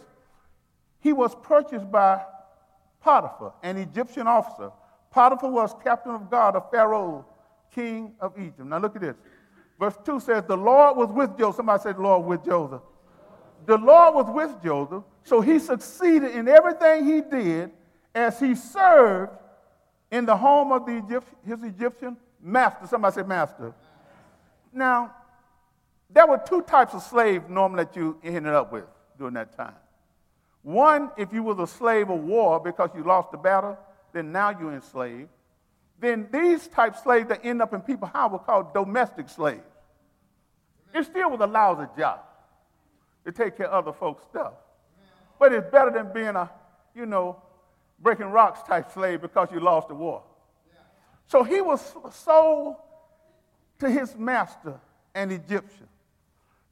he 1.00 1.12
was 1.12 1.34
purchased 1.42 1.90
by 1.90 2.22
Potiphar, 3.00 3.52
an 3.62 3.76
Egyptian 3.76 4.26
officer. 4.26 4.70
Potiphar 5.10 5.50
was 5.50 5.74
captain 5.82 6.14
of 6.14 6.30
guard 6.30 6.56
of 6.56 6.70
Pharaoh, 6.70 7.26
king 7.74 8.12
of 8.20 8.38
Egypt. 8.38 8.60
Now 8.60 8.78
look 8.78 8.96
at 8.96 9.02
this. 9.02 9.16
Verse 9.78 9.96
2 10.04 10.20
says, 10.20 10.44
The 10.46 10.56
Lord 10.56 10.96
was 10.96 11.10
with 11.10 11.36
Joseph. 11.36 11.56
Somebody 11.56 11.82
said, 11.82 11.98
Lord 11.98 12.24
with 12.24 12.44
Joseph. 12.44 12.82
The 13.66 13.78
Lord 13.78 14.14
was 14.14 14.26
with 14.34 14.62
Joseph, 14.62 15.04
so 15.24 15.40
he 15.40 15.58
succeeded 15.58 16.32
in 16.32 16.48
everything 16.48 17.04
he 17.04 17.20
did 17.20 17.70
as 18.14 18.38
he 18.38 18.54
served 18.54 19.32
in 20.10 20.26
the 20.26 20.36
home 20.36 20.70
of 20.70 20.86
the 20.86 20.98
Egypt, 20.98 21.26
his 21.46 21.62
Egyptian 21.62 22.16
master. 22.40 22.86
Somebody 22.86 23.14
said, 23.14 23.28
Master. 23.28 23.74
Now, 24.72 25.14
there 26.14 26.26
were 26.26 26.38
two 26.38 26.62
types 26.62 26.94
of 26.94 27.02
slaves 27.02 27.44
normally 27.48 27.84
that 27.84 27.96
you 27.96 28.18
ended 28.22 28.54
up 28.54 28.72
with 28.72 28.84
during 29.18 29.34
that 29.34 29.56
time. 29.56 29.74
One, 30.62 31.10
if 31.18 31.32
you 31.32 31.42
was 31.42 31.58
a 31.58 31.66
slave 31.66 32.08
of 32.08 32.20
war 32.20 32.60
because 32.60 32.90
you 32.94 33.02
lost 33.02 33.32
the 33.32 33.36
battle, 33.36 33.76
then 34.12 34.32
now 34.32 34.50
you're 34.50 34.72
enslaved. 34.72 35.28
Then 36.00 36.28
these 36.32 36.68
type 36.68 36.96
slaves 36.96 37.28
that 37.28 37.44
end 37.44 37.60
up 37.60 37.74
in 37.74 37.80
people's 37.80 38.12
house 38.12 38.32
were 38.32 38.38
called 38.38 38.72
domestic 38.72 39.28
slaves. 39.28 39.60
It 40.94 41.04
still 41.04 41.30
was 41.30 41.40
a 41.40 41.46
lousy 41.46 41.88
job 41.98 42.20
to 43.26 43.32
take 43.32 43.56
care 43.56 43.66
of 43.66 43.84
other 43.84 43.92
folks' 43.92 44.24
stuff. 44.30 44.52
But 45.38 45.52
it's 45.52 45.70
better 45.70 45.90
than 45.90 46.12
being 46.12 46.36
a, 46.36 46.48
you 46.94 47.06
know, 47.06 47.42
breaking 47.98 48.26
rocks 48.26 48.62
type 48.62 48.92
slave 48.92 49.20
because 49.20 49.48
you 49.52 49.60
lost 49.60 49.88
the 49.88 49.94
war. 49.94 50.22
So 51.26 51.42
he 51.42 51.60
was 51.60 51.94
sold 52.12 52.76
to 53.80 53.90
his 53.90 54.14
master, 54.16 54.78
an 55.14 55.32
Egyptian. 55.32 55.88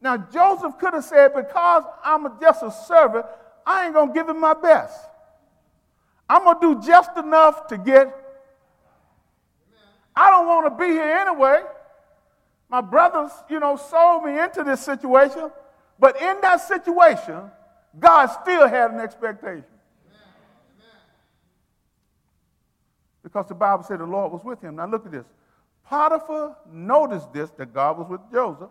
Now, 0.02 0.16
Joseph 0.16 0.78
could 0.78 0.94
have 0.94 1.04
said, 1.04 1.32
Because 1.34 1.84
I'm 2.04 2.28
just 2.40 2.62
a 2.62 2.72
servant, 2.72 3.24
I 3.64 3.86
ain't 3.86 3.94
going 3.94 4.08
to 4.08 4.14
give 4.14 4.28
him 4.28 4.40
my 4.40 4.54
best. 4.54 4.98
I'm 6.28 6.44
going 6.44 6.60
to 6.60 6.74
do 6.80 6.86
just 6.86 7.16
enough 7.16 7.68
to 7.68 7.78
get. 7.78 8.18
I 10.14 10.30
don't 10.30 10.46
want 10.46 10.66
to 10.66 10.84
be 10.84 10.92
here 10.92 11.04
anyway. 11.04 11.62
My 12.68 12.80
brothers, 12.80 13.30
you 13.48 13.60
know, 13.60 13.76
sold 13.76 14.24
me 14.24 14.38
into 14.38 14.64
this 14.64 14.80
situation. 14.80 15.50
But 15.98 16.20
in 16.20 16.40
that 16.40 16.56
situation, 16.56 17.40
God 17.98 18.26
still 18.26 18.66
had 18.66 18.90
an 18.90 19.00
expectation. 19.00 19.64
Because 23.22 23.46
the 23.46 23.54
Bible 23.54 23.84
said 23.84 24.00
the 24.00 24.06
Lord 24.06 24.32
was 24.32 24.42
with 24.42 24.60
him. 24.60 24.76
Now 24.76 24.86
look 24.86 25.06
at 25.06 25.12
this. 25.12 25.26
Potiphar 25.84 26.56
noticed 26.70 27.32
this, 27.32 27.50
that 27.52 27.72
God 27.72 27.98
was 27.98 28.08
with 28.08 28.20
Joseph, 28.32 28.70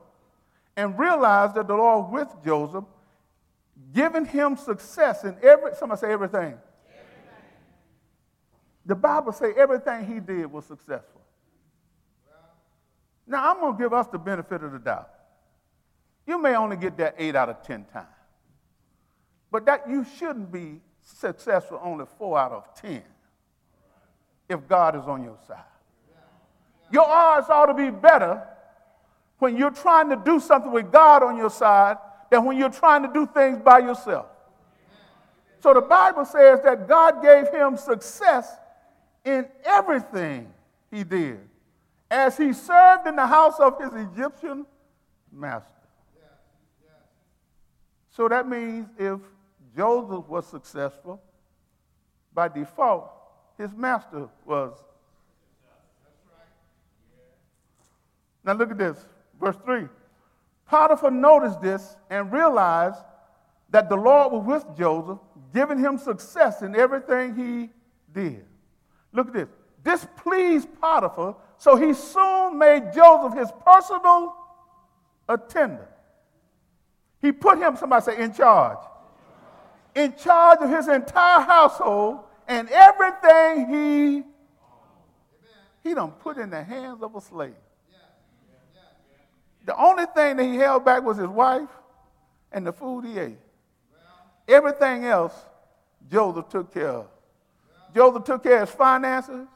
and 0.76 0.98
realized 0.98 1.56
that 1.56 1.68
the 1.68 1.76
Lord 1.76 2.12
was 2.12 2.28
with 2.28 2.46
Joseph, 2.46 2.86
giving 3.94 4.26
him 4.26 4.56
success 4.56 5.24
in 5.24 5.36
every, 5.44 5.76
somebody 5.76 6.02
say 6.02 6.12
everything. 6.12 6.40
everything. 6.40 6.60
The 8.86 8.96
Bible 8.96 9.34
say 9.34 9.54
everything 9.58 10.06
he 10.06 10.20
did 10.20 10.52
was 10.52 10.66
successful. 10.66 11.22
Now 13.28 13.52
I'm 13.52 13.60
going 13.60 13.78
to 13.78 13.84
give 13.84 13.94
us 13.94 14.08
the 14.08 14.18
benefit 14.18 14.64
of 14.64 14.72
the 14.72 14.80
doubt. 14.80 15.10
You 16.28 16.42
may 16.42 16.56
only 16.56 16.78
get 16.78 16.98
that 16.98 17.16
eight 17.18 17.36
out 17.36 17.50
of 17.50 17.62
10 17.64 17.86
times. 17.86 18.08
But 19.52 19.66
that 19.66 19.90
you 19.90 20.06
shouldn't 20.18 20.52
be 20.52 20.80
successful 21.02 21.80
only 21.84 22.06
four 22.18 22.38
out 22.38 22.52
of 22.52 22.74
10 22.76 23.02
if 24.50 24.68
God 24.68 24.96
is 24.96 25.04
on 25.04 25.24
your 25.24 25.38
side. 25.48 25.58
Your 26.92 27.06
odds 27.06 27.50
ought 27.50 27.68
to 27.68 27.74
be 27.74 27.90
better 27.90 28.46
when 29.42 29.58
you're 29.58 29.72
trying 29.72 30.08
to 30.08 30.16
do 30.16 30.40
something 30.40 30.72
with 30.72 30.92
God 30.92 31.24
on 31.24 31.36
your 31.36 31.50
side 31.50 31.98
than 32.30 32.46
when 32.46 32.58
you're 32.58 32.70
trying 32.70 33.02
to 33.02 33.12
do 33.12 33.26
things 33.26 33.58
by 33.58 33.80
yourself. 33.80 34.28
So 35.62 35.74
the 35.74 35.82
Bible 35.82 36.26
says 36.26 36.60
that 36.64 36.88
God 36.88 37.24
gave 37.24 37.48
him 37.50 37.76
success 37.76 38.56
in 39.26 39.48
everything 39.66 40.48
he 40.92 41.04
did 41.04 41.40
as 42.12 42.38
he 42.38 42.54
served 42.54 43.08
in 43.08 43.16
the 43.16 43.26
house 43.26 43.60
of 43.60 43.82
his 43.82 43.92
Egyptian 44.12 44.64
master. 45.32 45.72
So 48.12 48.28
that 48.28 48.48
means 48.48 48.90
if 49.00 49.20
Joseph 49.76 50.28
was 50.28 50.46
successful, 50.46 51.20
by 52.32 52.48
default, 52.48 53.10
his 53.58 53.74
master 53.74 54.30
was. 54.46 54.78
Now 58.44 58.54
look 58.54 58.70
at 58.70 58.78
this, 58.78 59.04
verse 59.42 59.58
3. 59.66 59.88
Potiphar 60.68 61.12
noticed 61.12 61.62
this 61.62 61.98
and 62.10 62.32
realized 62.32 63.00
that 63.70 63.90
the 63.90 63.96
Lord 63.96 64.32
was 64.32 64.46
with 64.46 64.78
Joseph, 64.78 65.20
giving 65.54 65.80
him 65.80 65.98
success 65.98 66.62
in 66.62 66.76
everything 66.76 67.36
he 67.36 67.70
did. 68.14 68.46
Look 69.12 69.28
at 69.28 69.34
this. 69.34 69.50
This 69.84 70.08
pleased 70.16 70.68
Potiphar, 70.80 71.36
so 71.58 71.76
he 71.76 71.94
soon 71.94 72.58
made 72.58 72.94
Joseph 72.94 73.38
his 73.38 73.52
personal 73.66 74.36
attendant. 75.28 75.90
He 77.20 77.32
put 77.32 77.58
him, 77.58 77.76
somebody 77.76 78.06
say, 78.06 78.22
in 78.22 78.34
charge. 78.34 78.80
In 79.96 80.16
charge 80.16 80.60
of 80.62 80.70
his 80.70 80.88
entire 80.88 81.42
household 81.42 82.20
and 82.48 82.70
everything 82.70 83.68
he 83.70 84.24
he 85.84 85.96
don't 85.96 86.18
put 86.20 86.38
in 86.38 86.50
the 86.50 86.64
hands 86.64 87.02
of 87.02 87.16
a 87.16 87.22
slave. 87.22 87.56
The 89.72 89.82
only 89.82 90.06
thing 90.14 90.36
that 90.36 90.44
he 90.44 90.58
held 90.58 90.84
back 90.84 91.02
was 91.02 91.16
his 91.16 91.30
wife 91.30 91.70
and 92.52 92.68
the 92.68 92.74
food 92.74 93.06
he 93.06 93.18
ate. 93.18 93.38
Everything 94.46 95.06
else, 95.06 95.34
Joseph 96.12 96.50
took 96.50 96.74
care 96.74 96.90
of. 96.90 97.08
Joseph 97.96 98.26
took 98.26 98.44
care 98.44 98.64
of 98.64 98.68
his 98.68 98.76
finances, 98.76 99.48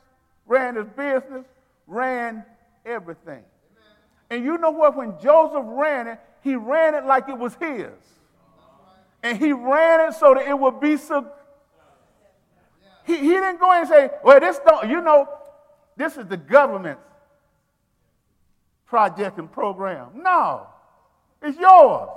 ran 0.45 0.77
his 0.77 0.87
business, 0.87 1.43
ran 1.85 2.45
everything. 2.85 3.43
And 4.29 4.45
you 4.45 4.57
know 4.57 4.71
what? 4.71 4.95
When 4.95 5.19
Joseph 5.21 5.65
ran 5.65 6.07
it, 6.07 6.19
he 6.41 6.55
ran 6.55 6.95
it 6.95 7.05
like 7.05 7.27
it 7.27 7.37
was 7.37 7.53
his. 7.55 7.91
And 9.21 9.37
he 9.37 9.51
ran 9.51 10.07
it 10.07 10.13
so 10.13 10.33
that 10.33 10.47
it 10.47 10.57
would 10.57 10.79
be 10.79 10.95
so. 10.95 11.29
He, 13.05 13.17
he 13.17 13.31
didn't 13.31 13.59
go 13.59 13.69
and 13.69 13.85
say, 13.85 14.11
well, 14.23 14.39
this 14.39 14.61
don't, 14.65 14.89
you 14.89 15.01
know, 15.01 15.27
this 15.97 16.15
is 16.15 16.25
the 16.25 16.37
government's 16.37 17.01
project 18.95 19.37
and 19.37 19.51
program. 19.51 20.07
No, 20.15 20.67
it's 21.41 21.59
yours. 21.59 22.07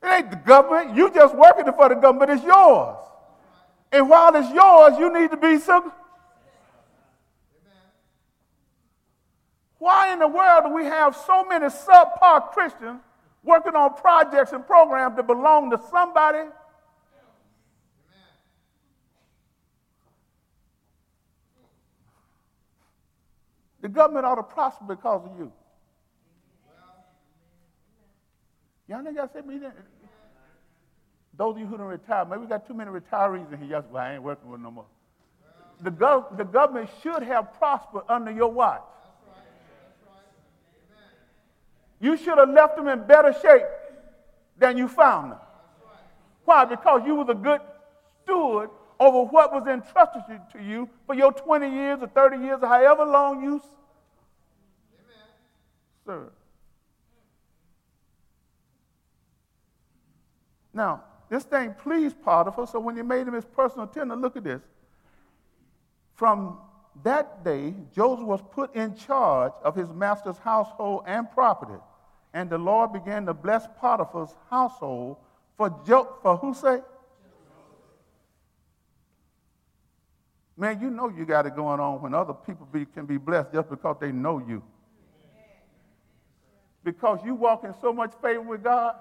It 0.00 0.06
ain't 0.06 0.30
the 0.30 0.36
government. 0.36 0.96
You 0.96 1.12
just 1.12 1.34
working 1.34 1.64
for 1.72 1.88
the 1.88 1.96
government. 1.96 2.30
It's 2.30 2.44
yours. 2.44 2.98
And 3.90 4.08
while 4.08 4.32
it's 4.36 4.48
yours, 4.52 4.96
you 4.96 5.12
need 5.12 5.32
to 5.32 5.36
be 5.36 5.58
so. 5.58 5.92
Why 9.78 10.12
in 10.12 10.20
the 10.20 10.28
world 10.28 10.66
do 10.66 10.72
we 10.72 10.84
have 10.84 11.16
so 11.26 11.44
many 11.44 11.66
subpar 11.66 12.52
Christians 12.52 13.00
working 13.42 13.74
on 13.74 13.94
projects 13.94 14.52
and 14.52 14.64
programs 14.64 15.16
that 15.16 15.26
belong 15.26 15.68
to 15.72 15.80
somebody? 15.90 16.48
The 23.84 23.90
government 23.90 24.24
ought 24.24 24.36
to 24.36 24.42
prosper 24.42 24.82
because 24.88 25.26
of 25.26 25.38
you. 25.38 25.52
Y'all 28.88 29.02
niggas 29.02 29.14
got 29.14 29.34
to 29.34 29.42
me. 29.42 29.60
Those 31.36 31.56
of 31.56 31.58
you 31.58 31.66
who 31.66 31.76
don't 31.76 31.88
retire, 31.88 32.24
maybe 32.24 32.40
we 32.40 32.46
got 32.46 32.66
too 32.66 32.72
many 32.72 32.90
retirees 32.90 33.52
in 33.52 33.60
here. 33.60 33.84
Well, 33.92 34.02
I 34.02 34.14
ain't 34.14 34.22
working 34.22 34.50
with 34.50 34.62
no 34.62 34.70
more. 34.70 34.86
The, 35.82 35.90
gov- 35.90 36.34
the 36.38 36.44
government 36.44 36.88
should 37.02 37.22
have 37.24 37.52
prospered 37.58 38.04
under 38.08 38.30
your 38.30 38.50
watch. 38.50 38.80
You 42.00 42.16
should 42.16 42.38
have 42.38 42.48
left 42.48 42.76
them 42.76 42.88
in 42.88 43.06
better 43.06 43.34
shape 43.42 43.66
than 44.56 44.78
you 44.78 44.88
found 44.88 45.32
them. 45.32 45.40
Why? 46.46 46.64
Because 46.64 47.02
you 47.04 47.16
was 47.16 47.28
a 47.28 47.34
good 47.34 47.60
steward 48.22 48.70
over 49.00 49.22
what 49.30 49.52
was 49.52 49.66
entrusted 49.66 50.22
to 50.52 50.62
you 50.62 50.88
for 51.06 51.14
your 51.14 51.32
20 51.32 51.68
years 51.68 51.98
or 52.02 52.08
30 52.08 52.38
years 52.38 52.58
or 52.62 52.68
however 52.68 53.04
long 53.04 53.42
you 53.42 53.62
served. 56.06 56.30
Now, 60.72 61.04
this 61.28 61.44
thing 61.44 61.74
pleased 61.74 62.20
Potiphar, 62.22 62.66
so 62.66 62.80
when 62.80 62.96
he 62.96 63.02
made 63.02 63.26
him 63.26 63.34
his 63.34 63.44
personal 63.44 63.84
attendant, 63.84 64.20
look 64.20 64.36
at 64.36 64.44
this. 64.44 64.60
From 66.14 66.58
that 67.02 67.44
day, 67.44 67.74
Joseph 67.94 68.24
was 68.24 68.40
put 68.52 68.74
in 68.74 68.94
charge 68.94 69.52
of 69.62 69.74
his 69.74 69.90
master's 69.92 70.38
household 70.38 71.04
and 71.06 71.30
property. 71.30 71.80
And 72.32 72.50
the 72.50 72.58
Lord 72.58 72.92
began 72.92 73.26
to 73.26 73.34
bless 73.34 73.66
Potiphar's 73.78 74.34
household 74.50 75.16
for, 75.56 75.70
jo- 75.86 76.16
for 76.22 76.36
whose 76.36 76.58
sake? 76.58 76.82
Man, 80.56 80.80
you 80.80 80.90
know 80.90 81.08
you 81.08 81.26
got 81.26 81.46
it 81.46 81.56
going 81.56 81.80
on 81.80 82.00
when 82.00 82.14
other 82.14 82.32
people 82.32 82.66
be, 82.72 82.86
can 82.86 83.06
be 83.06 83.16
blessed 83.16 83.52
just 83.52 83.68
because 83.68 83.96
they 84.00 84.12
know 84.12 84.38
you. 84.38 84.62
Because 86.84 87.18
you 87.24 87.34
walk 87.34 87.64
in 87.64 87.74
so 87.80 87.92
much 87.92 88.12
favor 88.22 88.42
with 88.42 88.62
God, 88.62 88.94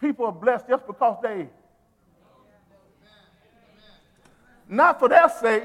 people 0.00 0.26
are 0.26 0.32
blessed 0.32 0.68
just 0.68 0.86
because 0.86 1.16
they. 1.22 1.48
Not 4.68 4.98
for 4.98 5.08
their 5.08 5.28
sake, 5.28 5.64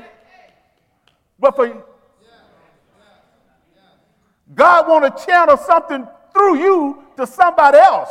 but 1.37 1.55
for 1.55 1.83
God 4.55 4.87
want 4.87 5.17
to 5.17 5.25
channel 5.25 5.57
something 5.57 6.07
through 6.31 6.57
you 6.59 7.03
to 7.17 7.27
somebody 7.27 7.77
else. 7.77 8.09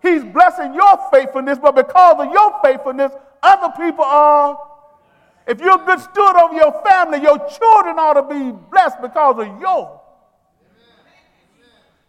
He's 0.00 0.24
blessing 0.24 0.74
your 0.74 0.98
faithfulness, 1.12 1.58
but 1.58 1.74
because 1.74 2.16
of 2.18 2.32
your 2.32 2.60
faithfulness, 2.62 3.12
other 3.42 3.72
people 3.76 4.04
are. 4.04 4.58
If 5.46 5.60
you're 5.60 5.80
a 5.82 5.84
good 5.84 6.00
steward 6.00 6.36
over 6.36 6.54
your 6.54 6.72
family, 6.82 7.20
your 7.20 7.38
children 7.38 7.98
ought 7.98 8.14
to 8.14 8.22
be 8.22 8.52
blessed 8.70 9.00
because 9.02 9.38
of 9.38 9.46
you. 9.60 9.88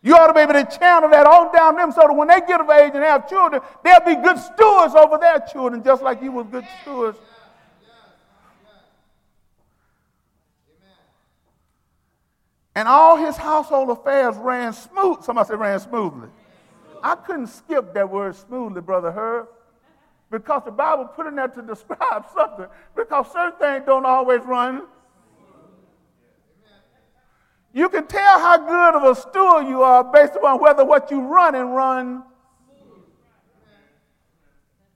You 0.06 0.16
ought 0.16 0.28
to 0.28 0.34
be 0.34 0.42
able 0.42 0.54
to 0.54 0.78
channel 0.78 1.10
that 1.10 1.26
on 1.26 1.54
down 1.56 1.76
them 1.76 1.92
so 1.92 2.02
that 2.02 2.14
when 2.14 2.28
they 2.28 2.42
get 2.42 2.60
of 2.60 2.70
age 2.70 2.92
and 2.94 3.04
have 3.04 3.28
children, 3.30 3.62
they'll 3.84 4.02
be 4.02 4.16
good 4.16 4.38
stewards 4.38 4.96
over 4.96 5.18
their 5.18 5.40
children, 5.52 5.84
just 5.84 6.04
like 6.04 6.22
you 6.22 6.32
were 6.32 6.44
good 6.44 6.66
stewards 6.82 7.18
And 12.76 12.88
all 12.88 13.18
his 13.18 13.38
household 13.38 13.90
affairs 13.90 14.36
ran 14.38 14.74
smooth. 14.74 15.24
Somebody 15.24 15.48
said 15.48 15.60
ran 15.60 15.80
smoothly. 15.80 16.30
I 17.04 17.16
couldn't 17.16 17.48
skip 17.48 17.94
that 17.94 18.10
word 18.10 18.36
smoothly, 18.36 18.82
Brother 18.82 19.12
Herb, 19.12 19.48
because 20.34 20.64
the 20.66 20.72
Bible 20.72 21.06
put 21.06 21.28
in 21.28 21.36
there 21.36 21.48
to 21.48 21.62
describe 21.62 22.26
something, 22.36 22.66
because 22.96 23.32
certain 23.32 23.60
things 23.60 23.84
don't 23.86 24.06
always 24.06 24.42
run. 24.42 24.82
You 27.72 27.88
can 27.88 28.08
tell 28.08 28.40
how 28.40 28.58
good 28.58 28.96
of 28.96 29.04
a 29.04 29.20
steward 29.20 29.68
you 29.68 29.84
are 29.84 30.04
based 30.04 30.36
upon 30.36 30.60
whether 30.60 30.84
what 30.84 31.12
you 31.12 31.22
run 31.22 31.54
and 31.54 31.76
run. 31.76 32.24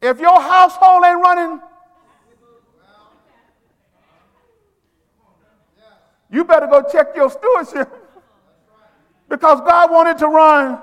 If 0.02 0.20
your 0.20 0.42
household 0.42 1.04
ain't 1.06 1.20
running, 1.20 1.62
You 6.30 6.44
better 6.44 6.68
go 6.68 6.84
check 6.92 7.16
your 7.16 7.30
stewardship 7.30 7.90
because 9.30 9.62
God 9.62 9.90
wanted 9.90 10.18
to 10.18 10.28
run. 10.28 10.82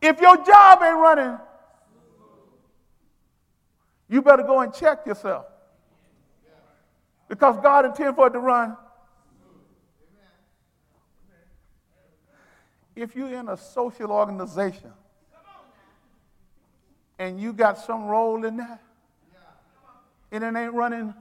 If 0.00 0.20
your 0.20 0.44
job 0.44 0.82
ain't 0.82 0.96
running, 0.96 1.38
you 4.12 4.20
better 4.22 4.42
go 4.42 4.60
and 4.60 4.72
check 4.74 5.06
yourself 5.06 5.46
because 7.28 7.56
God 7.62 7.86
intended 7.86 8.14
for 8.14 8.26
it 8.26 8.32
to 8.32 8.40
run. 8.40 8.76
If 12.94 13.16
you're 13.16 13.32
in 13.32 13.48
a 13.48 13.56
social 13.56 14.12
organization 14.12 14.92
and 17.18 17.40
you 17.40 17.54
got 17.54 17.78
some 17.78 18.04
role 18.04 18.44
in 18.44 18.58
that 18.58 18.82
and 20.30 20.44
it 20.44 20.54
ain't 20.54 20.74
running 20.74 21.14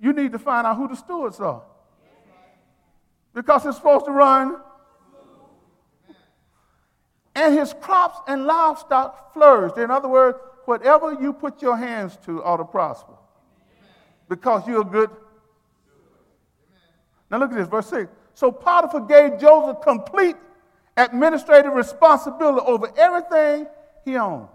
you 0.00 0.12
need 0.14 0.32
to 0.32 0.38
find 0.38 0.66
out 0.66 0.76
who 0.76 0.88
the 0.88 0.96
stewards 0.96 1.38
are. 1.40 1.62
Because 3.34 3.66
it's 3.66 3.76
supposed 3.76 4.06
to 4.06 4.12
run. 4.12 4.56
And 7.34 7.56
his 7.56 7.72
crops 7.80 8.18
and 8.26 8.44
livestock 8.44 9.32
flourished. 9.32 9.76
In 9.76 9.90
other 9.90 10.08
words, 10.08 10.38
whatever 10.64 11.12
you 11.12 11.32
put 11.32 11.62
your 11.62 11.76
hands 11.76 12.18
to 12.24 12.42
ought 12.42 12.58
to 12.58 12.64
prosper. 12.64 13.12
Because 14.28 14.66
you're 14.66 14.82
a 14.82 14.84
good. 14.84 15.10
Now 17.30 17.38
look 17.38 17.50
at 17.50 17.56
this, 17.56 17.68
verse 17.68 17.88
6. 17.88 18.10
So 18.34 18.50
Potiphar 18.50 19.00
gave 19.00 19.38
Joseph 19.40 19.82
complete 19.82 20.36
administrative 20.96 21.72
responsibility 21.72 22.64
over 22.66 22.92
everything 22.96 23.66
he 24.04 24.16
owned. 24.16 24.48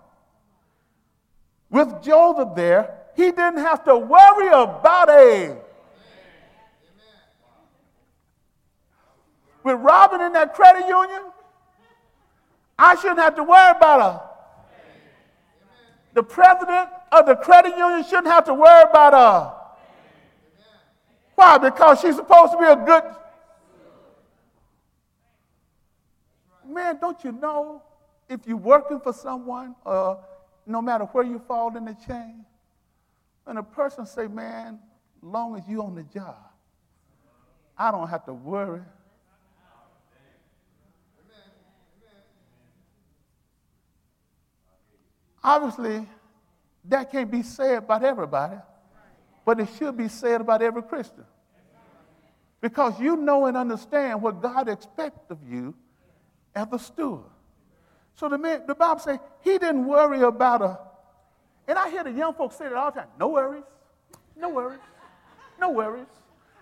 With 1.69 2.01
Joseph 2.01 2.55
there, 2.55 2.97
he 3.15 3.31
didn't 3.31 3.57
have 3.57 3.83
to 3.85 3.97
worry 3.97 4.47
about 4.47 5.09
a. 5.09 5.57
With 9.63 9.79
Robin 9.79 10.21
in 10.21 10.33
that 10.33 10.53
credit 10.53 10.87
union, 10.87 11.21
I 12.77 12.95
shouldn't 12.95 13.19
have 13.19 13.35
to 13.35 13.43
worry 13.43 13.71
about 13.71 14.01
her. 14.01 14.21
The 16.13 16.23
president 16.23 16.89
of 17.11 17.25
the 17.25 17.35
credit 17.35 17.77
union 17.77 18.03
shouldn't 18.03 18.27
have 18.27 18.45
to 18.45 18.53
worry 18.53 18.83
about 18.89 19.13
her. 19.13 19.53
Why? 21.35 21.57
Because 21.57 21.99
she's 21.99 22.15
supposed 22.15 22.53
to 22.53 22.57
be 22.57 22.65
a 22.65 22.75
good. 22.75 23.03
Man, 26.67 26.97
don't 26.99 27.21
you 27.23 27.31
know 27.33 27.81
if 28.29 28.47
you're 28.47 28.57
working 28.57 28.99
for 28.99 29.13
someone, 29.13 29.75
uh, 29.85 30.15
no 30.65 30.81
matter 30.81 31.05
where 31.05 31.23
you 31.23 31.39
fall 31.47 31.75
in 31.77 31.85
the 31.85 31.95
chain, 32.07 32.45
and 33.45 33.59
a 33.59 33.63
person 33.63 34.05
say, 34.05 34.27
man, 34.27 34.79
long 35.21 35.55
as 35.57 35.67
you 35.67 35.83
on 35.83 35.95
the 35.95 36.03
job, 36.03 36.37
I 37.77 37.91
don't 37.91 38.07
have 38.07 38.25
to 38.25 38.33
worry. 38.33 38.81
Obviously, 45.45 46.07
that 46.85 47.11
can't 47.11 47.29
be 47.29 47.43
said 47.43 47.77
about 47.77 48.03
everybody, 48.03 48.57
but 49.45 49.59
it 49.59 49.69
should 49.77 49.95
be 49.95 50.07
said 50.07 50.41
about 50.41 50.63
every 50.63 50.81
Christian. 50.81 51.23
Because 52.61 52.99
you 52.99 53.15
know 53.15 53.45
and 53.45 53.55
understand 53.55 54.23
what 54.23 54.41
God 54.41 54.67
expects 54.67 55.29
of 55.29 55.37
you 55.47 55.75
as 56.55 56.67
a 56.71 56.79
steward. 56.79 57.29
So 58.15 58.27
the, 58.27 58.39
man, 58.39 58.63
the 58.65 58.73
Bible 58.73 58.99
says 58.99 59.19
he 59.41 59.51
didn't 59.59 59.85
worry 59.85 60.21
about 60.21 60.63
a 60.63 60.79
and 61.67 61.77
I 61.77 61.89
hear 61.89 62.03
the 62.03 62.11
young 62.11 62.33
folks 62.33 62.55
say 62.55 62.65
that 62.65 62.73
all 62.73 62.91
the 62.91 63.01
time 63.01 63.09
no 63.19 63.27
worries, 63.27 63.63
no 64.35 64.49
worries, 64.49 64.79
no 65.59 65.69
worries. 65.69 66.07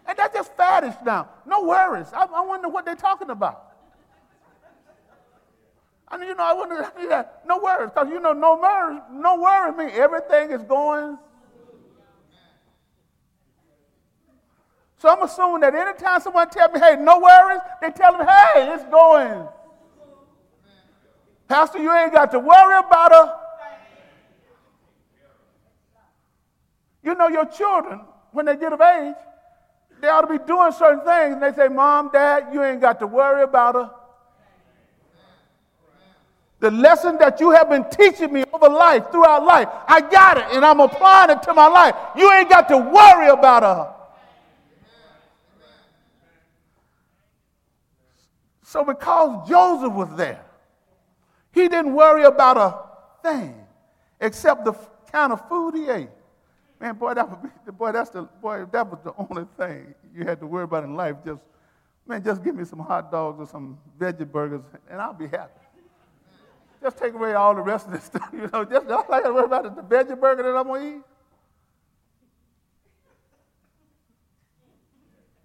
And 0.06 0.18
that's 0.18 0.34
just 0.34 0.58
faddish 0.58 1.06
now. 1.06 1.30
No 1.46 1.64
worries. 1.64 2.08
I, 2.14 2.26
I 2.26 2.42
wonder 2.42 2.68
what 2.68 2.84
they're 2.84 2.96
talking 2.96 3.30
about. 3.30 3.73
I 6.14 6.18
mean, 6.18 6.28
you 6.28 6.36
know, 6.36 6.44
I 6.44 6.54
wonder, 6.54 6.92
yeah, 7.02 7.24
no 7.44 7.58
worries, 7.58 7.90
because 7.92 8.08
you 8.08 8.20
know, 8.20 8.34
no 8.34 8.56
worries, 8.56 9.02
no 9.12 9.36
worry 9.42 9.76
means 9.76 9.98
everything 9.98 10.52
is 10.52 10.62
going. 10.62 11.18
So 15.00 15.10
I'm 15.10 15.24
assuming 15.24 15.62
that 15.62 15.74
anytime 15.74 16.22
someone 16.22 16.52
tell 16.52 16.70
me, 16.70 16.80
hey, 16.80 16.98
no 17.00 17.18
worries, 17.18 17.62
they 17.82 17.90
tell 17.90 18.16
them, 18.16 18.28
hey, 18.28 18.76
it's 18.76 18.84
going. 18.84 19.48
Pastor, 21.48 21.80
you 21.80 21.92
ain't 21.92 22.14
got 22.14 22.30
to 22.30 22.38
worry 22.38 22.78
about 22.78 23.12
her. 23.12 23.36
You 27.02 27.16
know, 27.16 27.28
your 27.28 27.46
children, 27.46 28.02
when 28.34 28.46
they 28.46 28.56
get 28.56 28.72
of 28.72 28.80
age, 28.80 29.16
they 30.00 30.10
ought 30.10 30.22
to 30.22 30.28
be 30.28 30.46
doing 30.46 30.72
certain 30.74 31.04
things. 31.04 31.34
And 31.34 31.42
they 31.42 31.54
say, 31.54 31.70
Mom, 31.70 32.12
Dad, 32.14 32.50
you 32.54 32.64
ain't 32.64 32.82
got 32.82 33.00
to 33.00 33.08
worry 33.08 33.42
about 33.42 33.74
her. 33.74 33.92
The 36.64 36.72
lesson 36.72 37.18
that 37.18 37.42
you 37.42 37.52
have 37.52 37.70
been 37.70 37.84
teaching 37.90 38.32
me 38.32 38.46
over 38.54 38.70
life, 38.70 39.12
throughout 39.12 39.44
life, 39.44 39.68
I 39.86 40.00
got 40.00 40.38
it 40.38 40.46
and 40.52 40.64
I'm 40.64 40.80
applying 40.80 41.30
it 41.32 41.44
to 41.44 41.54
my 41.54 41.68
life. 41.68 41.94
You 42.16 42.32
ain't 42.32 42.50
got 42.50 42.70
to 42.70 42.78
worry 42.78 43.28
about 43.28 43.64
her. 43.64 43.94
So, 48.62 48.86
because 48.86 49.50
Joseph 49.50 49.92
was 49.92 50.16
there, 50.16 50.42
he 51.52 51.68
didn't 51.68 51.94
worry 51.94 52.24
about 52.24 52.56
a 52.56 53.28
thing 53.28 53.56
except 54.22 54.64
the 54.64 54.72
kind 55.12 55.34
of 55.34 55.46
food 55.50 55.76
he 55.76 55.90
ate. 55.90 56.08
Man, 56.80 56.96
boy, 56.96 57.14
that 57.14 57.44
be, 57.44 57.72
boy, 57.74 57.92
that's 57.92 58.10
the 58.10 58.22
boy. 58.22 58.64
That 58.72 58.90
was 58.90 59.00
the 59.04 59.14
only 59.18 59.48
thing 59.58 59.94
you 60.16 60.24
had 60.24 60.40
to 60.40 60.48
worry 60.48 60.64
about 60.64 60.86
in 60.86 60.96
life. 60.96 61.18
Just, 61.26 61.42
man, 62.08 62.24
just 62.24 62.42
give 62.42 62.56
me 62.56 62.64
some 62.64 62.80
hot 62.80 63.12
dogs 63.12 63.42
or 63.42 63.48
some 63.48 63.78
veggie 64.00 64.32
burgers, 64.32 64.62
and 64.90 65.02
I'll 65.02 65.12
be 65.12 65.28
happy. 65.28 65.63
Just 66.84 66.98
take 66.98 67.14
away 67.14 67.34
all 67.34 67.56
the 67.56 67.62
rest 67.62 67.88
of 67.88 67.94
this 67.94 68.04
stuff, 68.04 68.30
you 68.34 68.50
know. 68.52 68.66
Just 68.66 68.88
all 68.90 69.06
I 69.10 69.22
got 69.22 69.28
to 69.28 69.34
worry 69.34 69.46
about 69.46 69.66
is 69.66 69.72
the 69.74 69.82
veggie 69.82 70.20
burger 70.20 70.44
that 70.44 70.56
I'm 70.56 70.68
gonna 70.68 70.98
eat. 70.98 71.02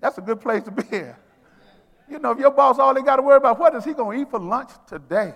That's 0.01 0.19
a 0.19 0.21
good 0.21 0.41
place 0.41 0.65
to 0.65 0.73
be 0.73 0.83
here. 0.85 1.17
You 2.11 2.19
know, 2.19 2.33
if 2.33 2.39
your 2.39 2.51
boss 2.51 2.79
all 2.79 2.93
they 2.93 3.03
got 3.03 3.17
to 3.17 3.23
worry 3.23 3.37
about, 3.37 3.59
what 3.59 3.75
is 3.75 3.85
he 3.85 3.95
to 3.95 4.13
eat 4.13 4.31
for 4.31 4.41
lunch 4.41 4.71
today? 4.87 5.35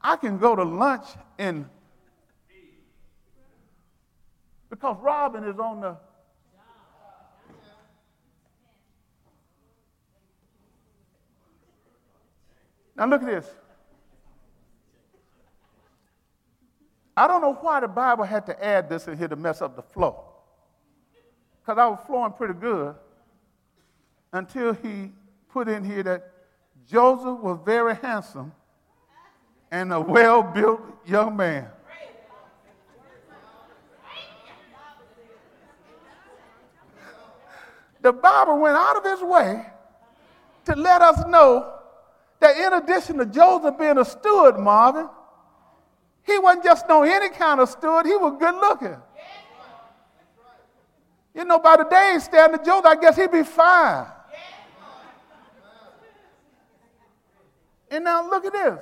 I 0.00 0.16
can 0.16 0.38
go 0.38 0.54
to 0.54 0.62
lunch 0.62 1.06
in 1.38 1.68
because 4.68 4.96
Robin 5.00 5.44
is 5.44 5.58
on 5.58 5.80
the 5.80 5.96
Now 12.96 13.06
look 13.06 13.22
at 13.22 13.26
this. 13.26 13.50
I 17.16 17.26
don't 17.28 17.40
know 17.40 17.54
why 17.54 17.80
the 17.80 17.88
Bible 17.88 18.24
had 18.24 18.46
to 18.46 18.64
add 18.64 18.88
this 18.88 19.06
in 19.06 19.16
here 19.16 19.28
to 19.28 19.36
mess 19.36 19.62
up 19.62 19.76
the 19.76 19.82
flow. 19.82 20.24
Because 21.60 21.78
I 21.78 21.86
was 21.86 22.00
flowing 22.06 22.32
pretty 22.32 22.54
good 22.54 22.94
until 24.32 24.74
he 24.74 25.12
put 25.50 25.68
in 25.68 25.84
here 25.84 26.02
that 26.02 26.32
Joseph 26.88 27.38
was 27.38 27.58
very 27.64 27.94
handsome 27.94 28.52
and 29.70 29.92
a 29.92 30.00
well 30.00 30.42
built 30.42 30.80
young 31.06 31.36
man. 31.36 31.68
The 38.02 38.12
Bible 38.12 38.58
went 38.58 38.76
out 38.76 38.96
of 38.96 39.06
its 39.06 39.22
way 39.22 39.64
to 40.66 40.76
let 40.76 41.00
us 41.00 41.26
know 41.26 41.72
that 42.38 42.56
in 42.56 42.74
addition 42.74 43.16
to 43.16 43.24
Joseph 43.24 43.78
being 43.78 43.96
a 43.96 44.04
steward, 44.04 44.58
Marvin, 44.58 45.08
he 46.26 46.38
wasn't 46.38 46.64
just 46.64 46.88
no 46.88 47.02
any 47.02 47.28
kind 47.30 47.60
of 47.60 47.68
steward, 47.68 48.06
he 48.06 48.16
was 48.16 48.36
good 48.38 48.54
looking. 48.54 48.96
You 51.34 51.44
know, 51.44 51.58
by 51.58 51.76
the 51.76 51.84
day 51.84 52.16
standard, 52.20 52.64
Joseph, 52.64 52.86
I 52.86 52.96
guess 52.96 53.16
he'd 53.16 53.32
be 53.32 53.42
fine. 53.42 54.06
And 57.90 58.04
now 58.04 58.28
look 58.28 58.44
at 58.44 58.52
this. 58.52 58.78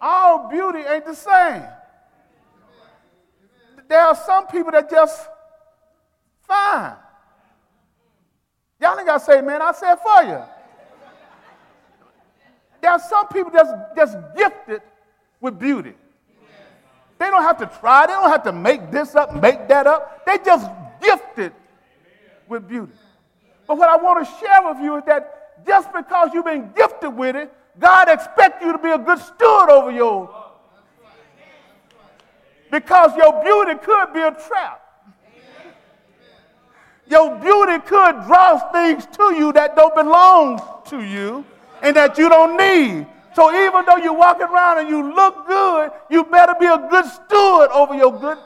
All 0.00 0.48
beauty 0.48 0.80
ain't 0.80 1.04
the 1.04 1.14
same. 1.14 1.62
There 3.88 4.00
are 4.00 4.14
some 4.14 4.46
people 4.46 4.72
that 4.72 4.90
just 4.90 5.28
fine. 6.46 6.96
Y'all 8.80 8.98
ain't 8.98 9.06
got 9.06 9.18
to 9.18 9.24
say, 9.24 9.40
man, 9.40 9.62
I 9.62 9.72
said 9.72 9.96
for 9.96 10.22
you. 10.22 10.42
There 12.80 12.90
are 12.90 12.98
some 12.98 13.28
people 13.28 13.50
that's 13.50 13.70
just 13.96 14.16
gifted 14.36 14.82
with 15.40 15.58
beauty. 15.58 15.94
They 17.18 17.30
don't 17.30 17.42
have 17.42 17.58
to 17.58 17.66
try, 17.80 18.06
they 18.06 18.12
don't 18.12 18.30
have 18.30 18.42
to 18.44 18.52
make 18.52 18.90
this 18.90 19.14
up, 19.14 19.34
make 19.40 19.68
that 19.68 19.86
up. 19.86 20.26
They 20.26 20.38
just 20.38 20.70
gifted 21.00 21.52
with 22.48 22.68
beauty. 22.68 22.92
But 23.66 23.78
what 23.78 23.88
I 23.88 23.96
want 23.96 24.26
to 24.26 24.32
share 24.38 24.60
with 24.62 24.82
you 24.82 24.96
is 24.96 25.04
that 25.06 25.64
just 25.66 25.92
because 25.92 26.30
you've 26.34 26.44
been 26.44 26.70
gifted 26.74 27.14
with 27.14 27.36
it 27.36 27.52
God 27.78 28.08
expects 28.08 28.64
you 28.64 28.72
to 28.72 28.78
be 28.78 28.90
a 28.90 28.98
good 28.98 29.18
steward 29.18 29.70
over 29.70 29.90
your. 29.90 30.30
Because 32.70 33.16
your 33.16 33.42
beauty 33.42 33.78
could 33.78 34.12
be 34.12 34.20
a 34.20 34.30
trap. 34.30 34.80
Your 37.06 37.36
beauty 37.36 37.78
could 37.80 38.24
draw 38.26 38.58
things 38.72 39.06
to 39.16 39.34
you 39.34 39.52
that 39.52 39.76
don't 39.76 39.94
belong 39.94 40.60
to 40.86 41.02
you 41.02 41.44
and 41.82 41.94
that 41.96 42.16
you 42.16 42.28
don't 42.28 42.56
need. 42.56 43.06
So 43.34 43.52
even 43.52 43.84
though 43.84 43.96
you're 43.96 44.12
walking 44.12 44.46
around 44.46 44.78
and 44.78 44.88
you 44.88 45.12
look 45.12 45.46
good, 45.48 45.90
you 46.08 46.24
better 46.24 46.54
be 46.58 46.66
a 46.66 46.78
good 46.78 47.04
steward 47.04 47.70
over 47.70 47.94
your 47.94 48.12
good. 48.18 48.38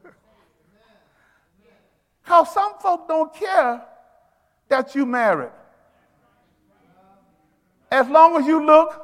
Because 2.23 2.53
some 2.53 2.73
folk 2.81 3.07
don't 3.07 3.33
care 3.35 3.83
that 4.69 4.95
you 4.97 5.07
married. 5.07 5.53
As 7.91 8.09
long 8.09 8.37
as 8.37 8.47
you 8.47 8.65
look. 8.67 9.01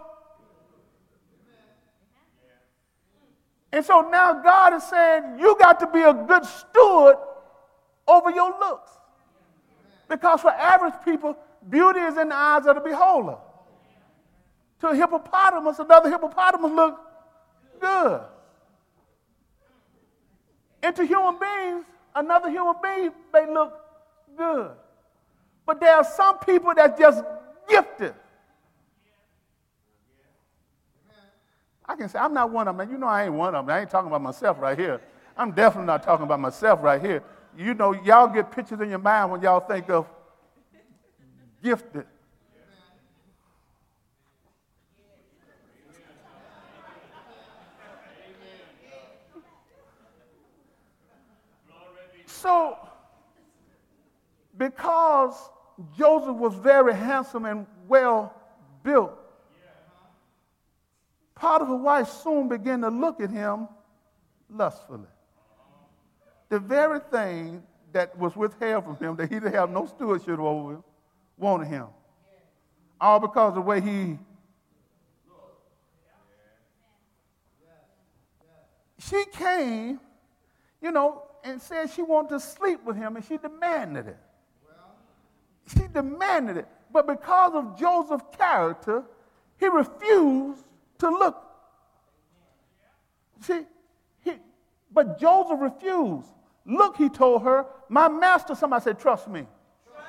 And 3.72 3.84
so 3.84 4.08
now 4.10 4.42
God 4.42 4.74
is 4.74 4.82
saying 4.82 5.38
you 5.38 5.56
got 5.58 5.78
to 5.80 5.86
be 5.86 6.02
a 6.02 6.12
good 6.12 6.44
steward 6.44 7.16
over 8.08 8.30
your 8.30 8.50
looks. 8.58 8.90
Because 10.08 10.40
for 10.40 10.50
average 10.50 10.94
people, 11.04 11.36
beauty 11.68 12.00
is 12.00 12.16
in 12.16 12.28
the 12.28 12.34
eyes 12.34 12.66
of 12.66 12.74
the 12.74 12.80
beholder. 12.80 13.36
To 14.80 14.88
a 14.88 14.96
hippopotamus, 14.96 15.78
another 15.78 16.10
hippopotamus 16.10 16.72
look 16.72 17.00
good. 17.80 18.20
And 20.82 20.96
to 20.96 21.04
human 21.06 21.38
beings, 21.38 21.84
another 22.14 22.50
human 22.50 22.74
being 22.82 23.12
may 23.32 23.46
look 23.52 23.78
good. 24.36 24.72
But 25.64 25.80
there 25.80 25.94
are 25.96 26.04
some 26.04 26.38
people 26.38 26.74
that 26.74 26.98
just 26.98 27.22
gifted. 27.68 28.14
I 31.86 31.96
can 31.96 32.08
say, 32.08 32.18
I'm 32.18 32.34
not 32.34 32.50
one 32.50 32.68
of 32.68 32.76
them. 32.76 32.90
You 32.90 32.98
know, 32.98 33.06
I 33.06 33.24
ain't 33.24 33.34
one 33.34 33.54
of 33.54 33.66
them. 33.66 33.74
I 33.74 33.80
ain't 33.80 33.90
talking 33.90 34.08
about 34.08 34.22
myself 34.22 34.58
right 34.60 34.78
here. 34.78 35.00
I'm 35.36 35.52
definitely 35.52 35.86
not 35.86 36.02
talking 36.02 36.24
about 36.24 36.40
myself 36.40 36.82
right 36.82 37.00
here. 37.00 37.22
You 37.56 37.74
know, 37.74 37.92
y'all 37.92 38.28
get 38.28 38.50
pictures 38.50 38.80
in 38.80 38.88
your 38.90 38.98
mind 38.98 39.30
when 39.30 39.42
y'all 39.42 39.60
think 39.60 39.90
of 39.90 40.06
gifted. 41.62 42.06
So, 52.26 52.76
because 54.58 55.34
Joseph 55.96 56.34
was 56.34 56.54
very 56.54 56.92
handsome 56.92 57.44
and 57.44 57.66
well 57.86 58.34
built, 58.82 59.12
part 61.36 61.62
of 61.62 61.68
Potiphar's 61.68 61.82
wife 61.84 62.08
soon 62.08 62.48
began 62.48 62.80
to 62.80 62.88
look 62.88 63.20
at 63.20 63.30
him 63.30 63.68
lustfully. 64.50 65.11
The 66.52 66.58
very 66.58 67.00
thing 67.10 67.62
that 67.94 68.18
was 68.18 68.36
withheld 68.36 68.84
from 68.84 68.96
him, 68.98 69.16
that 69.16 69.30
he 69.30 69.36
didn't 69.36 69.54
have 69.54 69.70
no 69.70 69.86
stewardship 69.86 70.38
over, 70.38 70.74
him, 70.74 70.84
wanted 71.38 71.68
him. 71.68 71.86
All 73.00 73.18
because 73.20 73.48
of 73.48 73.54
the 73.54 73.62
way 73.62 73.80
he. 73.80 74.18
She 78.98 79.24
came, 79.32 79.98
you 80.82 80.90
know, 80.90 81.22
and 81.42 81.58
said 81.58 81.88
she 81.88 82.02
wanted 82.02 82.28
to 82.28 82.40
sleep 82.40 82.84
with 82.84 82.96
him, 82.96 83.16
and 83.16 83.24
she 83.24 83.38
demanded 83.38 84.08
it. 84.08 84.18
She 85.68 85.86
demanded 85.90 86.58
it. 86.58 86.68
But 86.92 87.06
because 87.06 87.54
of 87.54 87.78
Joseph's 87.78 88.36
character, 88.36 89.04
he 89.56 89.68
refused 89.68 90.66
to 90.98 91.08
look. 91.08 91.42
See, 93.40 93.60
he, 94.22 94.32
but 94.92 95.18
Joseph 95.18 95.58
refused. 95.58 96.28
Look, 96.64 96.96
he 96.96 97.08
told 97.08 97.42
her, 97.42 97.66
my 97.88 98.08
master, 98.08 98.54
somebody 98.54 98.84
said, 98.84 98.98
trust 98.98 99.28
me. 99.28 99.46
Trust 99.92 100.08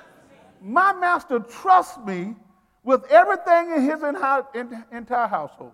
me. 0.61 0.71
My 0.71 0.93
master 0.93 1.39
trusts 1.39 1.97
me 2.05 2.35
with 2.83 3.05
everything 3.09 3.71
in 3.71 3.81
his 3.83 4.03
entire 4.03 5.27
household. 5.27 5.73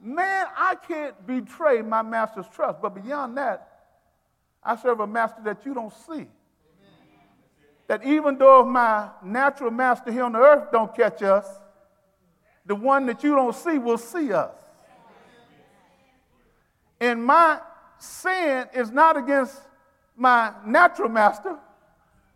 Man, 0.00 0.46
I 0.56 0.74
can't 0.74 1.26
betray 1.26 1.82
my 1.82 2.02
master's 2.02 2.46
trust. 2.48 2.80
But 2.80 3.02
beyond 3.02 3.36
that, 3.38 3.68
I 4.62 4.76
serve 4.76 5.00
a 5.00 5.06
master 5.06 5.40
that 5.44 5.64
you 5.64 5.74
don't 5.74 5.92
see 5.92 6.26
that 7.88 8.04
even 8.04 8.36
though 8.36 8.64
my 8.64 9.08
natural 9.22 9.70
master 9.70 10.10
here 10.10 10.24
on 10.24 10.32
the 10.32 10.38
earth 10.38 10.72
don't 10.72 10.94
catch 10.94 11.22
us, 11.22 11.46
the 12.64 12.74
one 12.74 13.06
that 13.06 13.22
you 13.22 13.34
don't 13.34 13.54
see 13.54 13.78
will 13.78 13.98
see 13.98 14.32
us. 14.32 14.54
And 17.00 17.24
my 17.24 17.60
sin 17.98 18.66
is 18.74 18.90
not 18.90 19.16
against 19.16 19.60
my 20.16 20.52
natural 20.64 21.08
master. 21.08 21.56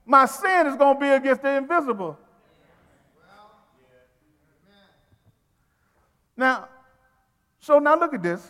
My 0.04 0.26
sin 0.26 0.66
is 0.66 0.76
going 0.76 0.94
to 0.94 1.00
be 1.00 1.08
against 1.08 1.42
the 1.42 1.56
invisible. 1.56 2.18
Now, 6.36 6.68
so 7.58 7.78
now 7.78 7.98
look 7.98 8.14
at 8.14 8.22
this. 8.22 8.42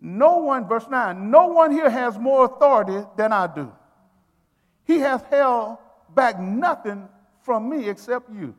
No 0.00 0.38
one, 0.38 0.66
verse 0.66 0.86
9, 0.88 1.30
no 1.30 1.48
one 1.48 1.70
here 1.70 1.90
has 1.90 2.18
more 2.18 2.46
authority 2.46 3.06
than 3.16 3.32
I 3.32 3.46
do. 3.46 3.70
He 4.84 4.98
has 4.98 5.22
held 5.30 5.76
back 6.14 6.40
nothing 6.40 7.06
from 7.42 7.68
me 7.68 7.88
except 7.88 8.30
you, 8.30 8.54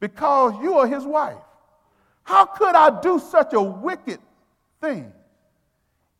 because 0.00 0.54
you 0.62 0.78
are 0.78 0.86
his 0.86 1.04
wife. 1.04 1.36
How 2.22 2.44
could 2.46 2.74
I 2.74 3.00
do 3.00 3.18
such 3.18 3.52
a 3.52 3.60
wicked 3.60 4.18
thing? 4.80 5.12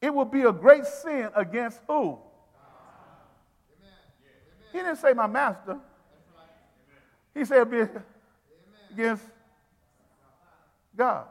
It 0.01 0.15
would 0.15 0.31
be 0.31 0.43
a 0.43 0.53
great 0.53 0.85
sin 0.87 1.31
against 1.35 1.81
who? 1.87 2.19
He 4.73 4.79
didn't 4.79 4.97
say 4.97 5.13
my 5.13 5.27
master. 5.27 5.79
He 7.35 7.45
said 7.45 7.71
be 7.71 7.85
against 8.93 9.25
God. 10.97 11.27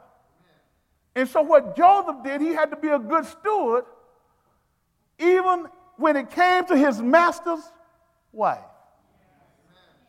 And 1.16 1.28
so 1.30 1.42
what 1.42 1.76
Joseph 1.78 2.18
did, 2.24 2.42
he 2.42 2.50
had 2.50 2.70
to 2.72 2.76
be 2.76 2.90
a 2.90 3.00
good 3.00 3.26
steward 3.26 3.86
even 5.18 5.68
when 5.98 6.16
it 6.16 6.30
came 6.30 6.66
to 6.66 6.78
his 6.78 7.02
master's 7.02 7.62
wife. 8.32 8.60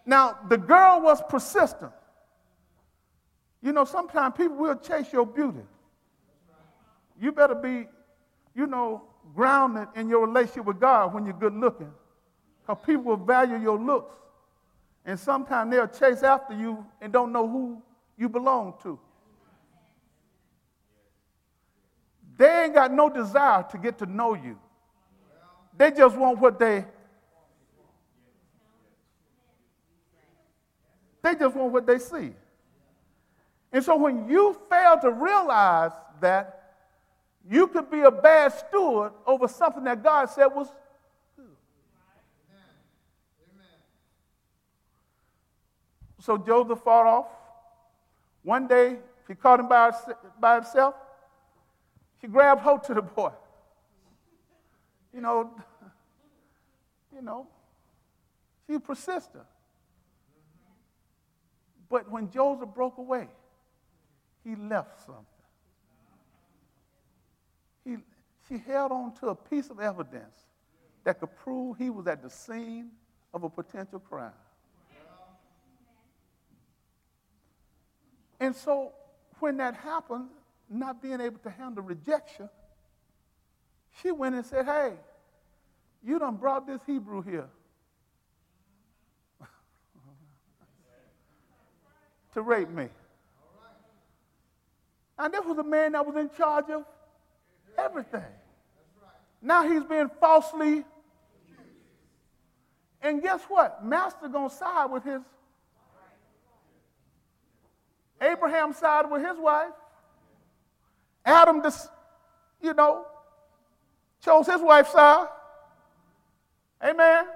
Now, 0.05 0.39
the 0.49 0.57
girl 0.57 1.01
was 1.01 1.23
persistent. 1.29 1.93
You 3.63 3.73
know, 3.73 3.85
sometimes 3.85 4.35
people 4.37 4.57
will 4.57 4.77
chase 4.77 5.13
your 5.13 5.27
beauty. 5.27 5.63
You 7.21 7.33
better 7.33 7.55
be, 7.55 7.87
you 8.57 8.67
know, 8.67 9.03
grounded 9.35 9.89
in 9.95 10.09
your 10.09 10.27
relationship 10.27 10.65
with 10.65 10.81
God 10.81 11.13
when 11.13 11.27
you're 11.27 11.35
good 11.35 11.55
looking. 11.55 11.93
Because 12.63 12.85
people 12.85 13.05
will 13.05 13.17
value 13.17 13.59
your 13.59 13.79
looks. 13.79 14.15
And 15.05 15.19
sometimes 15.19 15.71
they'll 15.71 15.87
chase 15.87 16.23
after 16.23 16.55
you 16.55 16.85
and 17.01 17.13
don't 17.13 17.33
know 17.33 17.47
who 17.47 17.83
you 18.17 18.29
belong 18.29 18.75
to. 18.83 18.99
They 22.39 22.65
ain't 22.65 22.75
got 22.75 22.93
no 22.93 23.09
desire 23.09 23.65
to 23.71 23.79
get 23.79 23.99
to 23.99 24.07
know 24.07 24.35
you. 24.35 24.59
They 25.77 25.91
just 25.91 26.17
want 26.17 26.39
what 26.39 26.59
they 26.59 26.85
They 31.23 31.35
just 31.35 31.57
want 31.57 31.73
what 31.73 31.87
they 31.87 31.99
see. 31.99 32.33
And 33.73 33.83
so 33.83 33.97
when 33.97 34.29
you 34.29 34.57
fail 34.71 34.97
to 35.01 35.11
realize 35.11 35.91
that 36.21 36.66
you 37.49 37.69
could 37.69 37.91
be 37.91 38.01
a 38.01 38.11
bad 38.11 38.53
steward 38.53 39.13
over 39.27 39.47
something 39.47 39.85
that 39.85 40.03
God 40.03 40.27
said 40.27 40.47
was 40.47 40.69
good. 41.37 41.45
So 46.21 46.37
Joseph 46.37 46.81
fought 46.83 47.07
off. 47.07 47.27
One 48.43 48.67
day, 48.67 48.97
he 49.29 49.35
caught 49.35 49.61
him 49.61 49.69
by, 49.69 49.93
by 50.41 50.57
himself. 50.57 50.95
She 52.21 52.27
grabbed 52.27 52.63
hold 52.63 52.85
to 52.85 52.95
the 52.95 53.03
boy. 53.03 53.31
You 55.13 55.21
know, 55.21 55.51
you 57.15 57.23
know, 57.23 57.47
she 58.67 58.79
persisted. 58.79 59.41
But 61.89 62.11
when 62.11 62.31
Joseph 62.31 62.69
broke 62.75 62.99
away, 62.99 63.29
he 64.45 64.57
left 64.57 65.05
something. 65.07 65.25
He, 67.85 67.97
she 68.49 68.59
held 68.59 68.93
on 68.93 69.15
to 69.17 69.29
a 69.29 69.35
piece 69.35 69.71
of 69.71 69.81
evidence 69.81 70.47
that 71.05 71.21
could 71.21 71.35
prove 71.37 71.77
he 71.79 71.91
was 71.91 72.07
at 72.07 72.23
the 72.23 72.31
scene 72.31 72.91
of 73.33 73.45
a 73.45 73.49
potential 73.49 73.99
crime. 73.99 74.33
And 78.39 78.55
so 78.55 78.93
when 79.39 79.57
that 79.59 79.75
happened, 79.75 80.29
not 80.69 81.01
being 81.01 81.21
able 81.21 81.39
to 81.39 81.51
handle 81.51 81.83
rejection, 81.83 82.49
she 84.03 84.11
went 84.11 84.35
and 84.35 84.45
said, 84.45 84.67
Hey, 84.67 84.93
you 86.05 86.19
done 86.19 86.37
brought 86.37 86.67
this 86.67 86.81
Hebrew 86.87 87.23
here. 87.23 87.49
to 92.35 92.43
rape 92.43 92.69
me. 92.69 92.89
And 95.19 95.33
this 95.33 95.45
was 95.45 95.57
a 95.57 95.65
man 95.65 95.93
that 95.93 96.05
was 96.05 96.17
in 96.17 96.29
charge 96.37 96.69
of 96.69 96.85
everything. 97.79 98.25
Now 99.43 99.69
he's 99.69 99.85
being 99.85 100.11
falsely. 100.21 100.85
And 103.03 103.23
guess 103.23 103.43
what? 103.49 103.85
Master 103.85 104.29
gonna 104.29 104.51
side 104.51 104.91
with 104.91 105.05
his. 105.05 105.23
Abraham 108.21 108.73
sided 108.73 109.09
with 109.09 109.25
his 109.25 109.37
wife. 109.39 109.73
Adam, 111.25 111.63
just, 111.63 111.91
you 112.63 112.73
know, 112.73 113.05
chose 114.25 114.47
his 114.47 114.61
wife's 114.61 114.93
side. 114.93 115.29
Amen. 116.83 117.27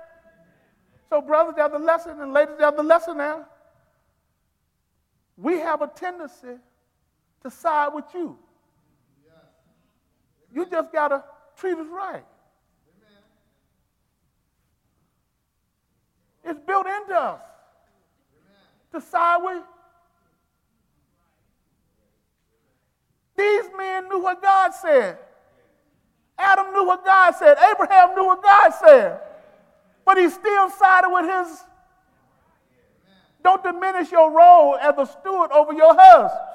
So, 1.09 1.21
brothers, 1.21 1.55
there's 1.57 1.73
the 1.73 1.79
lesson, 1.79 2.21
and 2.21 2.33
ladies, 2.33 2.55
there's 2.59 2.75
the 2.75 2.83
lesson 2.83 3.19
now. 3.19 3.47
We 5.37 5.59
have 5.59 5.83
a 5.83 5.89
tendency 5.89 6.59
to 7.43 7.51
side 7.51 7.95
with 7.95 8.05
you. 8.15 8.39
You 10.53 10.67
just 10.67 10.93
got 10.93 11.09
to 11.09 11.25
treat 11.57 11.77
us 11.77 11.87
right. 11.91 12.25
It's 16.45 16.59
built 16.67 16.87
into 16.87 17.15
us 17.15 17.41
to 18.93 19.01
side 19.01 19.39
with 19.43 19.63
These 23.41 23.71
men 23.75 24.07
knew 24.11 24.21
what 24.23 24.43
God 24.43 24.73
said. 24.75 25.17
Adam 26.39 26.75
knew 26.75 26.85
what 26.85 27.03
God 27.05 27.31
said. 27.33 27.57
Abraham 27.73 28.15
knew 28.15 28.27
what 28.27 28.43
God 28.43 28.71
said. 28.85 29.19
But 30.05 30.19
he 30.19 30.29
still 30.29 30.69
sided 30.69 31.09
with 31.09 31.25
his. 31.25 31.65
Don't 33.43 33.63
diminish 33.63 34.13
your 34.13 34.31
role 34.31 34.77
as 34.77 34.95
a 34.99 35.07
steward 35.07 35.53
over 35.53 35.73
your 35.73 35.95
husband. 35.99 36.50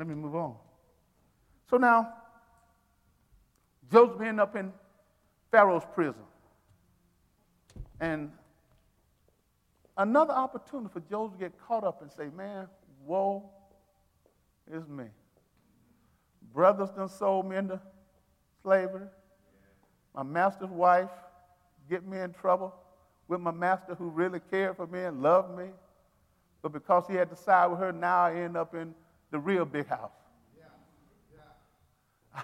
Let 0.00 0.08
me 0.08 0.14
move 0.14 0.34
on. 0.34 0.54
So 1.68 1.76
now, 1.76 2.14
Joseph 3.92 4.18
ended 4.22 4.40
up 4.40 4.56
in 4.56 4.72
Pharaoh's 5.50 5.84
prison. 5.94 6.22
And 8.00 8.30
another 9.98 10.32
opportunity 10.32 10.88
for 10.90 11.00
Joseph 11.00 11.34
to 11.34 11.38
get 11.38 11.52
caught 11.60 11.84
up 11.84 12.00
and 12.00 12.10
say, 12.10 12.28
man, 12.34 12.66
woe 13.04 13.50
is 14.72 14.88
me. 14.88 15.04
Brothers 16.54 16.88
done 16.96 17.10
sold 17.10 17.46
me 17.50 17.56
into 17.56 17.78
slavery. 18.62 19.06
My 20.14 20.22
master's 20.22 20.70
wife 20.70 21.10
get 21.90 22.06
me 22.06 22.20
in 22.20 22.32
trouble 22.32 22.74
with 23.28 23.42
my 23.42 23.50
master 23.50 23.94
who 23.94 24.08
really 24.08 24.40
cared 24.50 24.78
for 24.78 24.86
me 24.86 25.02
and 25.02 25.20
loved 25.20 25.58
me. 25.58 25.66
But 26.62 26.72
because 26.72 27.04
he 27.06 27.16
had 27.16 27.28
to 27.28 27.36
side 27.36 27.66
with 27.66 27.80
her, 27.80 27.92
now 27.92 28.24
I 28.24 28.36
end 28.36 28.56
up 28.56 28.74
in 28.74 28.94
the 29.30 29.38
real 29.38 29.64
big 29.64 29.86
house. 29.86 30.10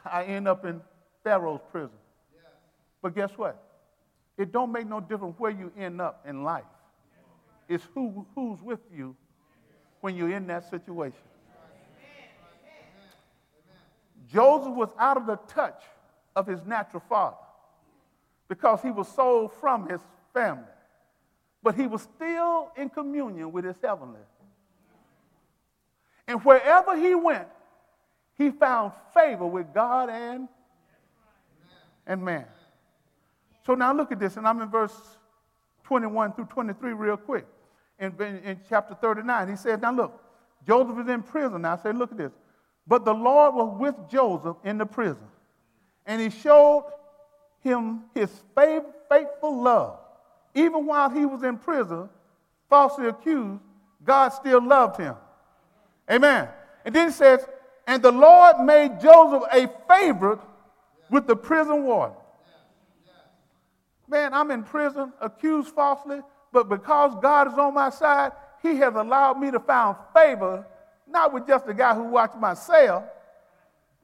I 0.05 0.24
end 0.24 0.49
up 0.49 0.64
in 0.64 0.80
Pharaoh's 1.22 1.61
prison. 1.70 1.97
But 3.03 3.14
guess 3.14 3.30
what? 3.37 3.62
It 4.37 4.53
don't 4.53 4.72
make 4.72 4.87
no 4.87 5.01
difference 5.01 5.34
where 5.39 5.51
you 5.51 5.72
end 5.78 6.01
up 6.01 6.24
in 6.28 6.45
life. 6.45 6.64
It's 7.68 7.84
who, 7.95 8.26
who's 8.34 8.62
with 8.62 8.80
you 8.95 9.16
when 10.01 10.16
you're 10.16 10.30
in 10.30 10.47
that 10.49 10.68
situation. 10.70 11.18
Joseph 14.32 14.74
was 14.74 14.89
out 14.99 15.16
of 15.16 15.26
the 15.26 15.37
touch 15.49 15.82
of 16.34 16.47
his 16.47 16.64
natural 16.64 17.03
father 17.09 17.37
because 18.49 18.82
he 18.82 18.91
was 18.91 19.09
sold 19.09 19.53
from 19.55 19.89
his 19.89 20.01
family. 20.34 20.64
But 21.62 21.74
he 21.74 21.87
was 21.87 22.03
still 22.03 22.70
in 22.76 22.91
communion 22.91 23.51
with 23.53 23.64
his 23.64 23.76
heavenly. 23.82 24.20
And 26.29 26.45
wherever 26.45 26.97
he 26.97 27.14
went, 27.14 27.49
he 28.37 28.51
found 28.51 28.93
favor 29.14 29.47
with 29.47 29.72
God 29.72 30.11
and, 30.11 30.49
and 32.07 32.22
man. 32.22 32.47
So 33.64 33.74
now 33.74 33.93
look 33.93 34.12
at 34.12 34.20
this, 34.20 34.37
and 34.37 34.47
I'm 34.47 34.61
in 34.61 34.68
verse 34.68 34.95
21 35.85 36.33
through 36.35 36.47
23 36.47 36.93
real 36.93 37.16
quick 37.16 37.47
in, 37.99 38.12
in, 38.20 38.39
in 38.39 38.61
chapter 38.68 38.95
39. 38.95 39.49
He 39.49 39.57
says, 39.57 39.81
Now 39.81 39.93
look, 39.93 40.20
Joseph 40.66 40.99
is 41.05 41.09
in 41.09 41.22
prison. 41.22 41.62
Now 41.62 41.74
I 41.74 41.83
say, 41.83 41.93
Look 41.93 42.12
at 42.12 42.18
this. 42.18 42.33
But 42.87 43.05
the 43.05 43.14
Lord 43.14 43.55
was 43.55 43.77
with 43.81 43.95
Joseph 44.09 44.57
in 44.64 44.79
the 44.79 44.87
prison, 44.87 45.27
and 46.05 46.20
he 46.20 46.31
showed 46.31 46.85
him 47.61 48.03
his 48.14 48.31
faithful 48.55 49.61
love. 49.61 49.99
Even 50.55 50.87
while 50.87 51.11
he 51.11 51.27
was 51.27 51.43
in 51.43 51.59
prison, 51.59 52.09
falsely 52.70 53.09
accused, 53.09 53.61
God 54.05 54.29
still 54.31 54.64
loved 54.64 55.01
him. 55.01 55.16
Amen. 56.11 56.49
And 56.85 56.95
then 56.95 57.09
he 57.09 57.13
says, 57.13 57.47
And 57.87 58.03
the 58.03 58.13
Lord 58.13 58.61
made 58.61 59.01
Joseph 59.01 59.43
a 59.53 59.69
favorite 59.89 60.41
with 61.11 61.27
the 61.27 61.37
prison 61.37 61.85
warden. 61.85 62.17
Man, 64.09 64.33
I'm 64.33 64.51
in 64.53 64.63
prison, 64.63 65.13
accused 65.21 65.75
falsely, 65.75 66.21
but 66.53 66.69
because 66.69 67.17
God 67.21 67.49
is 67.49 67.59
on 67.59 67.75
my 67.75 67.91
side, 67.91 68.33
He 68.63 68.77
has 68.77 68.95
allowed 68.95 69.41
me 69.41 69.51
to 69.51 69.59
find 69.59 69.97
favor, 70.15 70.65
not 71.09 71.33
with 71.33 71.47
just 71.47 71.67
the 71.67 71.75
guy 71.75 71.95
who 71.95 72.05
watched 72.05 72.37
my 72.37 72.55
cell, 72.55 73.11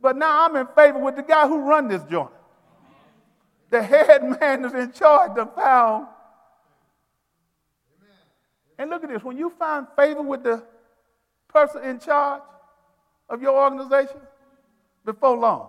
but 0.01 0.17
now 0.17 0.45
I'm 0.45 0.57
in 0.57 0.67
favor 0.75 0.99
with 0.99 1.15
the 1.15 1.23
guy 1.23 1.47
who 1.47 1.61
run 1.61 1.87
this 1.87 2.03
joint. 2.05 2.31
The 3.71 3.81
head 3.81 4.23
man 4.41 4.65
is 4.65 4.75
in 4.75 4.93
charge 4.93 5.39
of 5.39 5.55
found. 5.55 6.09
And 8.77 8.91
look 8.91 9.05
at 9.05 9.11
this 9.11 9.23
when 9.23 9.39
you 9.39 9.51
find 9.51 9.87
favor 9.97 10.23
with 10.23 10.43
the 10.43 10.65
person 11.53 11.85
in 11.85 11.99
charge 11.99 12.43
of 13.29 13.43
your 13.43 13.59
organization, 13.59 14.21
before 15.05 15.37
long, 15.37 15.69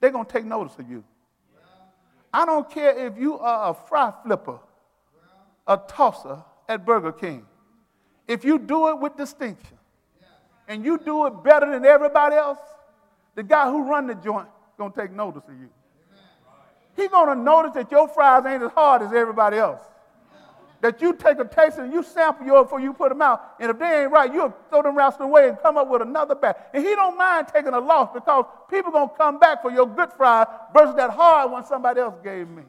they're 0.00 0.10
going 0.10 0.26
to 0.26 0.32
take 0.32 0.44
notice 0.44 0.76
of 0.78 0.90
you. 0.90 1.04
I 2.32 2.44
don't 2.44 2.68
care 2.68 3.06
if 3.06 3.16
you 3.16 3.38
are 3.38 3.70
a 3.70 3.74
fry 3.74 4.12
flipper, 4.24 4.58
a 5.66 5.78
tosser 5.88 6.42
at 6.68 6.84
Burger 6.84 7.12
King. 7.12 7.46
If 8.26 8.44
you 8.44 8.58
do 8.58 8.88
it 8.88 8.98
with 8.98 9.16
distinction 9.16 9.78
and 10.66 10.84
you 10.84 10.98
do 10.98 11.26
it 11.26 11.44
better 11.44 11.70
than 11.70 11.84
everybody 11.84 12.34
else, 12.34 12.58
the 13.34 13.42
guy 13.42 13.70
who 13.70 13.88
run 13.88 14.06
the 14.06 14.14
joint 14.14 14.48
going 14.78 14.92
to 14.92 15.00
take 15.00 15.12
notice 15.12 15.44
of 15.48 15.54
you. 15.54 15.68
He's 16.96 17.08
going 17.08 17.36
to 17.36 17.42
notice 17.42 17.74
that 17.74 17.90
your 17.90 18.08
fries 18.08 18.44
ain't 18.46 18.62
as 18.62 18.72
hard 18.72 19.02
as 19.02 19.12
everybody 19.12 19.58
else 19.58 19.80
that 20.84 21.00
you 21.00 21.14
take 21.14 21.38
a 21.38 21.46
taste 21.46 21.78
and 21.78 21.90
you 21.94 22.02
sample 22.02 22.44
yours 22.44 22.64
before 22.64 22.78
you 22.78 22.92
put 22.92 23.08
them 23.08 23.22
out. 23.22 23.54
And 23.58 23.70
if 23.70 23.78
they 23.78 24.02
ain't 24.02 24.12
right, 24.12 24.30
you'll 24.30 24.52
throw 24.68 24.82
them 24.82 24.94
rascals 24.94 25.24
away 25.24 25.48
and 25.48 25.58
come 25.62 25.78
up 25.78 25.88
with 25.88 26.02
another 26.02 26.34
batch. 26.34 26.58
And 26.74 26.84
he 26.84 26.94
don't 26.94 27.16
mind 27.16 27.48
taking 27.48 27.72
a 27.72 27.80
loss 27.80 28.10
because 28.12 28.44
people 28.68 28.92
going 28.92 29.08
to 29.08 29.14
come 29.14 29.38
back 29.38 29.62
for 29.62 29.70
your 29.70 29.86
good 29.86 30.12
fry 30.12 30.46
versus 30.74 30.94
that 30.96 31.08
hard 31.08 31.50
one 31.52 31.64
somebody 31.64 32.00
else 32.00 32.16
gave 32.22 32.50
me. 32.50 32.64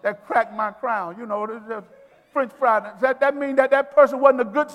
That 0.00 0.26
cracked 0.26 0.54
my 0.54 0.70
crown. 0.70 1.18
You 1.18 1.26
know, 1.26 1.46
this 1.46 1.60
is 1.78 1.84
French 2.32 2.52
fry. 2.58 2.80
Does 2.80 3.02
that, 3.02 3.20
that 3.20 3.36
mean 3.36 3.54
that 3.56 3.70
that 3.70 3.94
person 3.94 4.18
wasn't 4.18 4.40
a 4.40 4.44
good... 4.44 4.68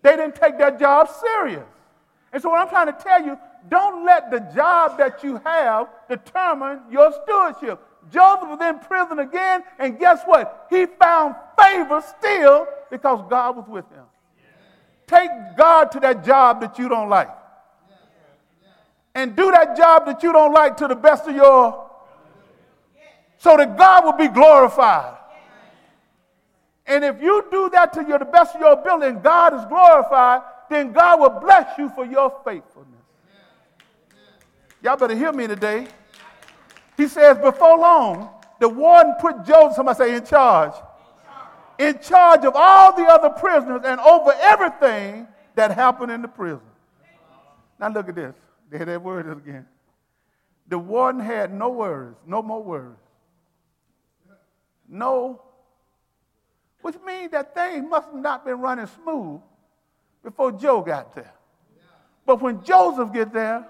They 0.00 0.16
didn't 0.16 0.36
take 0.36 0.56
their 0.56 0.78
job 0.78 1.10
serious. 1.10 1.66
And 2.32 2.42
so 2.42 2.48
what 2.48 2.62
I'm 2.62 2.70
trying 2.70 2.86
to 2.86 2.98
tell 3.04 3.22
you, 3.22 3.38
don't 3.68 4.06
let 4.06 4.30
the 4.30 4.40
job 4.54 4.96
that 4.96 5.22
you 5.22 5.42
have 5.44 5.88
determine 6.08 6.80
your 6.90 7.12
stewardship. 7.22 7.85
Joseph 8.12 8.48
was 8.48 8.60
in 8.60 8.78
prison 8.80 9.18
again, 9.18 9.64
and 9.78 9.98
guess 9.98 10.22
what? 10.24 10.66
He 10.70 10.86
found 10.86 11.34
favor 11.60 12.02
still 12.18 12.66
because 12.90 13.24
God 13.28 13.56
was 13.56 13.66
with 13.68 13.88
him. 13.90 14.04
Take 15.06 15.30
God 15.56 15.90
to 15.92 16.00
that 16.00 16.24
job 16.24 16.60
that 16.60 16.78
you 16.78 16.88
don't 16.88 17.08
like. 17.08 17.30
And 19.14 19.34
do 19.34 19.50
that 19.50 19.76
job 19.76 20.06
that 20.06 20.22
you 20.22 20.32
don't 20.32 20.52
like 20.52 20.76
to 20.78 20.88
the 20.88 20.94
best 20.94 21.26
of 21.26 21.34
your 21.34 21.88
so 23.38 23.56
that 23.56 23.76
God 23.76 24.04
will 24.04 24.12
be 24.12 24.28
glorified. 24.28 25.16
And 26.86 27.04
if 27.04 27.20
you 27.20 27.44
do 27.50 27.70
that 27.70 27.92
to 27.94 28.04
your, 28.04 28.18
the 28.18 28.24
best 28.24 28.54
of 28.54 28.60
your 28.60 28.72
ability 28.72 29.06
and 29.06 29.22
God 29.22 29.54
is 29.54 29.64
glorified, 29.66 30.42
then 30.70 30.92
God 30.92 31.20
will 31.20 31.40
bless 31.40 31.78
you 31.78 31.88
for 31.88 32.04
your 32.04 32.30
faithfulness. 32.44 32.92
Y'all 34.82 34.96
better 34.96 35.16
hear 35.16 35.32
me 35.32 35.46
today. 35.46 35.86
He 36.96 37.08
says, 37.08 37.38
before 37.38 37.78
long, 37.78 38.30
the 38.58 38.68
warden 38.68 39.14
put 39.20 39.44
Joseph, 39.44 39.76
somebody 39.76 39.98
say, 39.98 40.16
in 40.16 40.24
charge. 40.24 40.72
In 41.78 41.98
charge 41.98 42.44
of 42.44 42.54
all 42.54 42.96
the 42.96 43.04
other 43.04 43.28
prisoners 43.30 43.82
and 43.84 44.00
over 44.00 44.32
everything 44.40 45.28
that 45.54 45.72
happened 45.72 46.10
in 46.10 46.22
the 46.22 46.28
prison. 46.28 46.60
Now 47.78 47.88
look 47.88 48.08
at 48.08 48.14
this. 48.14 48.34
There 48.70 48.84
that 48.84 49.02
word 49.02 49.30
again. 49.30 49.66
The 50.68 50.78
warden 50.78 51.20
had 51.20 51.52
no 51.52 51.68
words, 51.68 52.16
no 52.26 52.42
more 52.42 52.62
words. 52.62 52.98
No, 54.88 55.42
which 56.82 56.96
means 57.04 57.32
that 57.32 57.54
things 57.54 57.84
must 57.88 58.06
have 58.06 58.20
not 58.20 58.44
been 58.44 58.60
running 58.60 58.86
smooth 58.86 59.40
before 60.22 60.52
Joe 60.52 60.80
got 60.80 61.14
there. 61.14 61.32
But 62.24 62.40
when 62.40 62.62
Joseph 62.62 63.12
gets 63.12 63.32
there, 63.32 63.66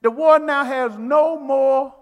the 0.00 0.10
warden 0.10 0.46
now 0.46 0.64
has 0.64 0.96
no 0.96 1.38
more 1.38 1.94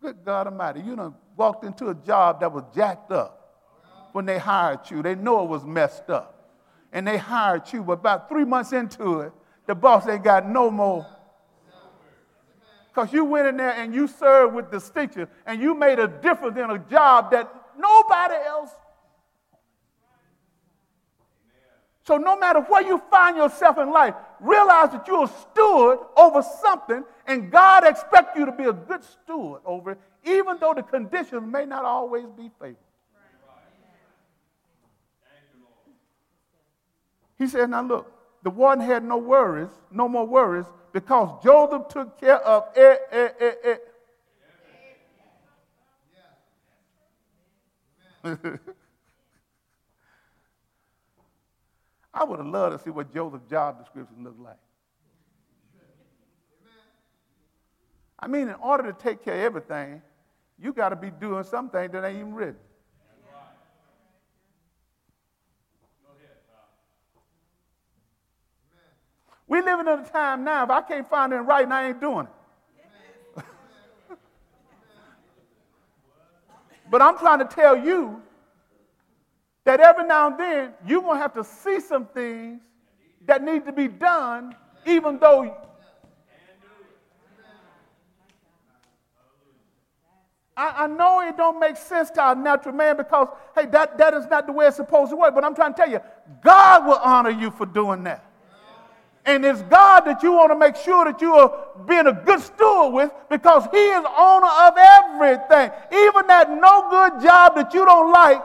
Good 0.00 0.24
God 0.24 0.46
Almighty, 0.46 0.80
you 0.80 0.94
done 0.94 1.14
walked 1.36 1.64
into 1.64 1.88
a 1.88 1.94
job 1.94 2.40
that 2.40 2.52
was 2.52 2.64
jacked 2.74 3.10
up 3.10 3.38
when 4.12 4.26
they 4.26 4.38
hired 4.38 4.90
you. 4.90 5.02
They 5.02 5.14
know 5.14 5.42
it 5.44 5.48
was 5.48 5.64
messed 5.64 6.08
up. 6.10 6.34
And 6.92 7.06
they 7.06 7.18
hired 7.18 7.72
you, 7.72 7.82
but 7.82 7.94
about 7.94 8.28
three 8.28 8.44
months 8.44 8.72
into 8.72 9.20
it, 9.20 9.32
the 9.66 9.74
boss 9.74 10.08
ain't 10.08 10.24
got 10.24 10.48
no 10.48 10.70
more. 10.70 11.06
Because 12.88 13.12
you 13.12 13.24
went 13.24 13.46
in 13.46 13.56
there 13.56 13.72
and 13.72 13.94
you 13.94 14.08
served 14.08 14.54
with 14.54 14.70
distinction 14.70 15.28
and 15.46 15.60
you 15.60 15.74
made 15.74 15.98
a 15.98 16.08
difference 16.08 16.56
in 16.56 16.70
a 16.70 16.78
job 16.78 17.30
that 17.30 17.52
nobody 17.76 18.34
else 18.46 18.70
So, 22.08 22.16
no 22.16 22.38
matter 22.38 22.60
where 22.60 22.80
you 22.80 23.02
find 23.10 23.36
yourself 23.36 23.76
in 23.76 23.90
life, 23.90 24.14
realize 24.40 24.92
that 24.92 25.06
you're 25.06 25.24
a 25.24 25.28
steward 25.28 25.98
over 26.16 26.42
something, 26.62 27.04
and 27.26 27.50
God 27.50 27.84
expects 27.86 28.34
you 28.34 28.46
to 28.46 28.52
be 28.52 28.64
a 28.64 28.72
good 28.72 29.04
steward 29.04 29.60
over 29.66 29.90
it, 29.90 29.98
even 30.24 30.56
though 30.58 30.72
the 30.72 30.82
conditions 30.82 31.42
may 31.46 31.66
not 31.66 31.84
always 31.84 32.24
be 32.34 32.50
favorable. 32.58 32.80
He 37.36 37.46
said, 37.46 37.68
Now 37.68 37.82
look, 37.82 38.10
the 38.42 38.48
warden 38.48 38.82
had 38.82 39.04
no 39.04 39.18
worries, 39.18 39.68
no 39.90 40.08
more 40.08 40.26
worries, 40.26 40.64
because 40.94 41.44
Joseph 41.44 41.88
took 41.88 42.18
care 42.18 42.38
of 42.38 42.68
it. 48.24 48.74
I 52.12 52.24
would 52.24 52.38
have 52.38 52.48
loved 52.48 52.78
to 52.78 52.82
see 52.82 52.90
what 52.90 53.12
Joseph's 53.12 53.48
job 53.50 53.78
description 53.78 54.24
looked 54.24 54.40
like. 54.40 54.56
I 58.18 58.26
mean, 58.26 58.48
in 58.48 58.54
order 58.54 58.90
to 58.90 58.92
take 58.98 59.24
care 59.24 59.34
of 59.34 59.40
everything, 59.40 60.02
you 60.58 60.72
got 60.72 60.88
to 60.88 60.96
be 60.96 61.10
doing 61.10 61.44
something 61.44 61.90
that 61.90 62.04
ain't 62.04 62.18
even 62.18 62.34
written. 62.34 62.56
We 69.46 69.62
living 69.62 69.86
in 69.86 70.00
a 70.00 70.04
time 70.04 70.44
now, 70.44 70.64
if 70.64 70.70
I 70.70 70.82
can't 70.82 71.08
find 71.08 71.32
it 71.32 71.36
right, 71.36 71.66
I 71.66 71.88
ain't 71.88 72.00
doing 72.00 72.26
it. 72.26 73.44
but 76.90 77.00
I'm 77.00 77.16
trying 77.16 77.38
to 77.38 77.46
tell 77.46 77.74
you 77.74 78.20
that 79.68 79.80
every 79.80 80.06
now 80.06 80.28
and 80.28 80.40
then 80.40 80.72
you're 80.86 81.02
going 81.02 81.16
to 81.16 81.20
have 81.20 81.34
to 81.34 81.44
see 81.44 81.78
some 81.78 82.06
things 82.06 82.58
that 83.26 83.44
need 83.44 83.66
to 83.66 83.72
be 83.72 83.86
done, 83.86 84.56
even 84.86 85.18
though. 85.18 85.54
I, 90.56 90.84
I 90.84 90.86
know 90.86 91.20
it 91.20 91.36
don't 91.36 91.60
make 91.60 91.76
sense 91.76 92.08
to 92.12 92.22
our 92.22 92.34
natural 92.34 92.74
man 92.74 92.96
because, 92.96 93.28
hey, 93.54 93.66
that, 93.66 93.98
that 93.98 94.14
is 94.14 94.26
not 94.28 94.46
the 94.46 94.52
way 94.54 94.68
it's 94.68 94.76
supposed 94.76 95.10
to 95.10 95.16
work. 95.16 95.34
But 95.34 95.44
I'm 95.44 95.54
trying 95.54 95.74
to 95.74 95.76
tell 95.76 95.90
you, 95.90 96.00
God 96.42 96.86
will 96.86 97.00
honor 97.04 97.28
you 97.28 97.50
for 97.50 97.66
doing 97.66 98.04
that. 98.04 98.24
And 99.26 99.44
it's 99.44 99.60
God 99.64 100.06
that 100.06 100.22
you 100.22 100.32
want 100.32 100.50
to 100.50 100.56
make 100.56 100.76
sure 100.76 101.04
that 101.04 101.20
you 101.20 101.34
are 101.34 101.68
being 101.86 102.06
a 102.06 102.14
good 102.14 102.40
steward 102.40 102.94
with 102.94 103.12
because 103.28 103.68
He 103.70 103.76
is 103.76 104.04
owner 104.16 104.48
of 104.48 104.74
everything. 104.78 105.70
Even 105.92 106.26
that 106.28 106.48
no 106.48 106.88
good 106.88 107.22
job 107.22 107.54
that 107.56 107.74
you 107.74 107.84
don't 107.84 108.10
like, 108.10 108.42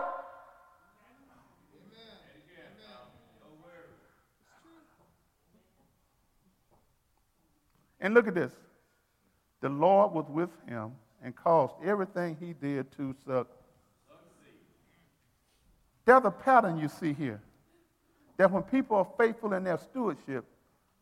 And 8.03 8.13
look 8.13 8.27
at 8.27 8.35
this. 8.35 8.51
The 9.61 9.69
Lord 9.69 10.11
was 10.11 10.25
with 10.29 10.49
him 10.67 10.91
and 11.23 11.33
caused 11.35 11.73
everything 11.83 12.35
he 12.39 12.53
did 12.53 12.91
to 12.97 13.15
succeed. 13.25 13.45
There's 16.05 16.25
a 16.25 16.31
pattern 16.31 16.77
you 16.77 16.89
see 16.89 17.13
here. 17.13 17.41
That 18.35 18.51
when 18.51 18.63
people 18.63 18.97
are 18.97 19.07
faithful 19.17 19.53
in 19.53 19.63
their 19.63 19.77
stewardship, 19.77 20.43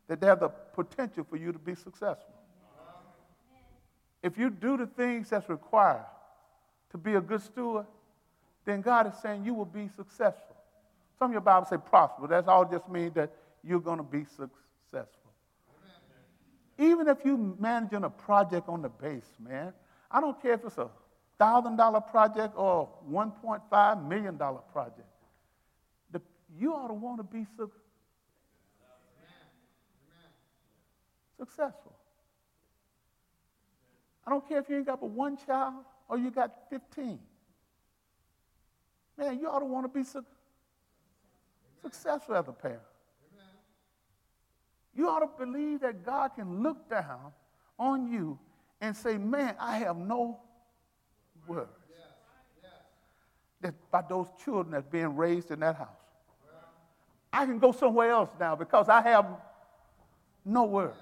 that 0.07 0.21
there's 0.21 0.41
a 0.41 0.49
potential 0.49 1.25
for 1.27 1.37
you 1.37 1.51
to 1.51 1.57
be 1.57 1.73
successful. 1.73 2.35
If 4.21 4.37
you 4.37 4.51
do 4.51 4.77
the 4.77 4.85
things 4.85 5.31
that's 5.31 5.49
required 5.49 6.05
to 6.91 6.97
be 6.99 7.15
a 7.15 7.21
good 7.21 7.41
steward, 7.41 7.87
then 8.63 8.81
God 8.81 9.07
is 9.07 9.19
saying 9.23 9.43
you 9.43 9.55
will 9.55 9.65
be 9.65 9.89
successful. 9.95 10.55
Some 11.17 11.31
of 11.31 11.33
your 11.33 11.41
Bible 11.41 11.65
say 11.65 11.77
prosper. 11.77 12.27
That's 12.27 12.47
all 12.47 12.65
just 12.65 12.87
means 12.87 13.15
that 13.15 13.31
you're 13.63 13.79
going 13.79 13.97
to 13.97 14.03
be 14.03 14.25
successful. 14.25 15.20
Even 16.81 17.07
if 17.07 17.19
you're 17.23 17.37
managing 17.59 18.03
a 18.05 18.09
project 18.09 18.67
on 18.67 18.81
the 18.81 18.89
base, 18.89 19.37
man, 19.39 19.71
I 20.09 20.19
don't 20.19 20.41
care 20.41 20.53
if 20.53 20.65
it's 20.65 20.79
a 20.79 20.89
$1,000 21.39 22.09
project 22.09 22.55
or 22.57 22.89
$1.5 23.07 24.07
million 24.07 24.35
project. 24.35 25.07
The, 26.11 26.19
you 26.57 26.73
ought 26.73 26.87
to 26.87 26.95
want 26.95 27.19
to 27.19 27.23
be 27.23 27.45
su- 27.55 27.71
successful. 31.37 31.93
I 34.25 34.31
don't 34.31 34.47
care 34.49 34.57
if 34.57 34.67
you 34.67 34.77
ain't 34.77 34.87
got 34.87 35.01
but 35.01 35.11
one 35.11 35.37
child 35.37 35.83
or 36.09 36.17
you 36.17 36.31
got 36.31 36.51
15. 36.71 37.19
Man, 39.19 39.39
you 39.39 39.47
ought 39.47 39.59
to 39.59 39.65
want 39.65 39.85
to 39.85 39.99
be 39.99 40.03
su- 40.03 40.25
successful 41.83 42.33
as 42.33 42.47
a 42.47 42.51
parent. 42.51 42.81
You 44.95 45.09
ought 45.09 45.19
to 45.19 45.45
believe 45.45 45.81
that 45.81 46.05
God 46.05 46.31
can 46.35 46.61
look 46.61 46.89
down 46.89 47.31
on 47.79 48.11
you 48.11 48.37
and 48.81 48.95
say, 48.95 49.17
Man, 49.17 49.55
I 49.59 49.77
have 49.77 49.97
no 49.97 50.39
words. 51.47 51.69
That 53.61 53.75
by 53.91 54.01
those 54.07 54.27
children 54.43 54.71
that's 54.71 54.87
being 54.87 55.15
raised 55.15 55.51
in 55.51 55.59
that 55.59 55.75
house. 55.75 55.87
I 57.31 57.45
can 57.45 57.59
go 57.59 57.71
somewhere 57.71 58.09
else 58.09 58.29
now 58.39 58.55
because 58.55 58.89
I 58.89 59.01
have 59.01 59.25
no 60.43 60.65
words. 60.65 60.97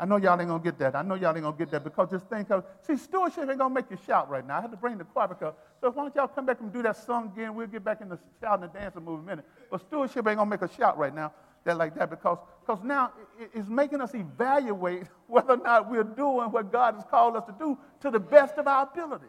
I 0.00 0.04
know 0.04 0.16
y'all 0.16 0.40
ain't 0.40 0.48
gonna 0.48 0.62
get 0.62 0.78
that. 0.78 0.94
I 0.94 1.02
know 1.02 1.16
y'all 1.16 1.34
ain't 1.34 1.42
gonna 1.42 1.56
get 1.56 1.70
that 1.72 1.82
because 1.82 2.10
this 2.10 2.22
thing 2.22 2.44
comes. 2.44 2.62
See, 2.86 2.96
stewardship 2.96 3.48
ain't 3.48 3.58
gonna 3.58 3.74
make 3.74 3.90
you 3.90 3.98
shout 4.06 4.30
right 4.30 4.46
now. 4.46 4.58
I 4.58 4.60
had 4.60 4.70
to 4.70 4.76
bring 4.76 4.96
the 4.96 5.04
choir 5.04 5.26
because. 5.26 5.54
So 5.80 5.90
why 5.90 6.04
don't 6.04 6.14
y'all 6.14 6.28
come 6.28 6.46
back 6.46 6.60
and 6.60 6.72
do 6.72 6.82
that 6.82 6.96
song 6.96 7.32
again? 7.34 7.54
We'll 7.54 7.66
get 7.66 7.84
back 7.84 8.00
in 8.00 8.08
the 8.08 8.18
shouting 8.40 8.64
and 8.64 8.72
the 8.72 8.78
dancing 8.78 9.04
move 9.04 9.20
in 9.20 9.24
a 9.24 9.28
minute. 9.28 9.44
But 9.70 9.80
stewardship 9.80 10.26
ain't 10.28 10.38
gonna 10.38 10.48
make 10.48 10.62
us 10.62 10.70
shout 10.76 10.96
right 10.96 11.14
now. 11.14 11.32
That 11.64 11.76
like 11.76 11.96
that 11.96 12.10
because 12.10 12.38
because 12.64 12.82
now 12.84 13.12
it's 13.52 13.68
making 13.68 14.00
us 14.00 14.14
evaluate 14.14 15.04
whether 15.26 15.54
or 15.54 15.56
not 15.56 15.90
we're 15.90 16.04
doing 16.04 16.50
what 16.52 16.70
God 16.70 16.94
has 16.94 17.04
called 17.10 17.36
us 17.36 17.44
to 17.46 17.54
do 17.58 17.76
to 18.00 18.10
the 18.10 18.20
best 18.20 18.56
of 18.56 18.68
our 18.68 18.84
ability. 18.84 19.26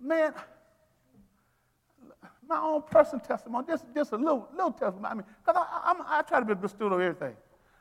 Man, 0.00 0.32
my 2.48 2.58
own 2.58 2.82
personal 2.90 3.20
testimony, 3.20 3.66
just, 3.68 3.84
just 3.94 4.12
a 4.12 4.16
little, 4.16 4.48
little 4.52 4.72
testimony. 4.72 5.06
I 5.06 5.14
mean, 5.14 5.24
because 5.44 5.62
I, 5.62 5.92
I, 5.92 6.18
I, 6.18 6.22
try 6.22 6.40
to 6.40 6.46
be 6.46 6.52
a 6.52 6.56
good 6.56 6.70
student 6.70 6.94
of 6.94 7.00
everything. 7.00 7.36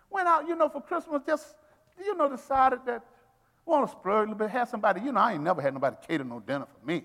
Went 0.10 0.28
out, 0.28 0.48
you 0.48 0.56
know, 0.56 0.68
for 0.68 0.82
Christmas, 0.82 1.22
just, 1.26 1.56
you 1.98 2.16
know, 2.16 2.30
decided 2.30 2.80
that 2.86 3.04
want 3.66 3.86
to 3.88 3.92
splurge 3.92 4.28
a 4.28 4.32
little 4.32 4.36
bit, 4.36 4.50
have 4.50 4.68
somebody, 4.68 5.02
you 5.02 5.12
know, 5.12 5.20
I 5.20 5.34
ain't 5.34 5.44
never 5.44 5.62
had 5.62 5.74
nobody 5.74 5.96
cater 6.08 6.24
no 6.24 6.40
dinner 6.40 6.66
for 6.66 6.86
me. 6.86 7.04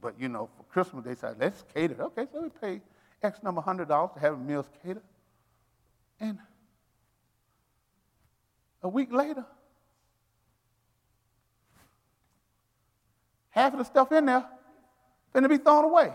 But, 0.00 0.14
you 0.18 0.28
know, 0.28 0.50
for 0.56 0.64
Christmas, 0.64 1.04
they 1.04 1.14
said, 1.14 1.36
let's 1.38 1.64
cater. 1.74 1.96
Okay, 2.00 2.26
so 2.32 2.42
we 2.42 2.48
pay 2.48 2.80
X 3.22 3.42
number 3.42 3.60
hundred 3.60 3.88
dollars 3.88 4.10
to 4.14 4.20
have 4.20 4.38
meals 4.40 4.68
catered. 4.82 5.02
And 6.20 6.38
a 8.82 8.88
week 8.88 9.12
later, 9.12 9.44
half 13.50 13.72
of 13.72 13.78
the 13.78 13.84
stuff 13.84 14.10
in 14.12 14.26
there 14.26 14.44
going 15.32 15.44
to 15.44 15.48
be 15.48 15.58
thrown 15.58 15.84
away. 15.84 16.12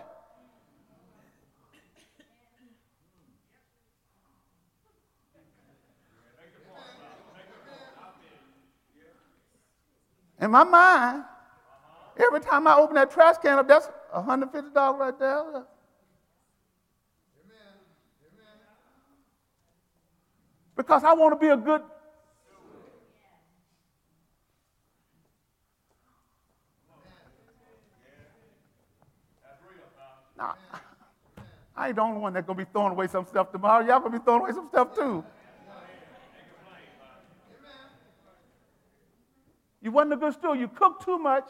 In 10.39 10.51
my 10.51 10.63
mind, 10.63 11.23
every 12.17 12.39
time 12.39 12.67
I 12.67 12.75
open 12.75 12.95
that 12.95 13.11
trash 13.11 13.38
can 13.41 13.59
up, 13.59 13.67
that's 13.67 13.89
$150 14.15 14.99
right 14.99 15.19
there. 15.19 15.63
Because 20.75 21.03
I 21.03 21.13
want 21.13 21.33
to 21.33 21.43
be 21.43 21.51
a 21.51 21.57
good 21.57 21.81
Now, 30.38 30.53
I 31.75 31.88
ain't 31.88 31.95
the 31.95 32.01
only 32.03 32.19
one 32.19 32.33
that's 32.33 32.45
going 32.45 32.59
to 32.59 32.65
be 32.65 32.69
throwing 32.71 32.91
away 32.91 33.07
some 33.07 33.25
stuff 33.25 33.51
tomorrow. 33.51 33.85
Y'all 33.85 33.99
going 33.99 34.11
to 34.11 34.19
be 34.19 34.23
throwing 34.23 34.41
away 34.41 34.51
some 34.51 34.67
stuff 34.67 34.95
too. 34.95 35.23
You 39.88 39.93
wasn't 39.93 40.11
a 40.11 40.17
good 40.17 40.33
steward. 40.33 40.59
You 40.59 40.67
cooked 40.67 41.05
too 41.05 41.17
much, 41.17 41.47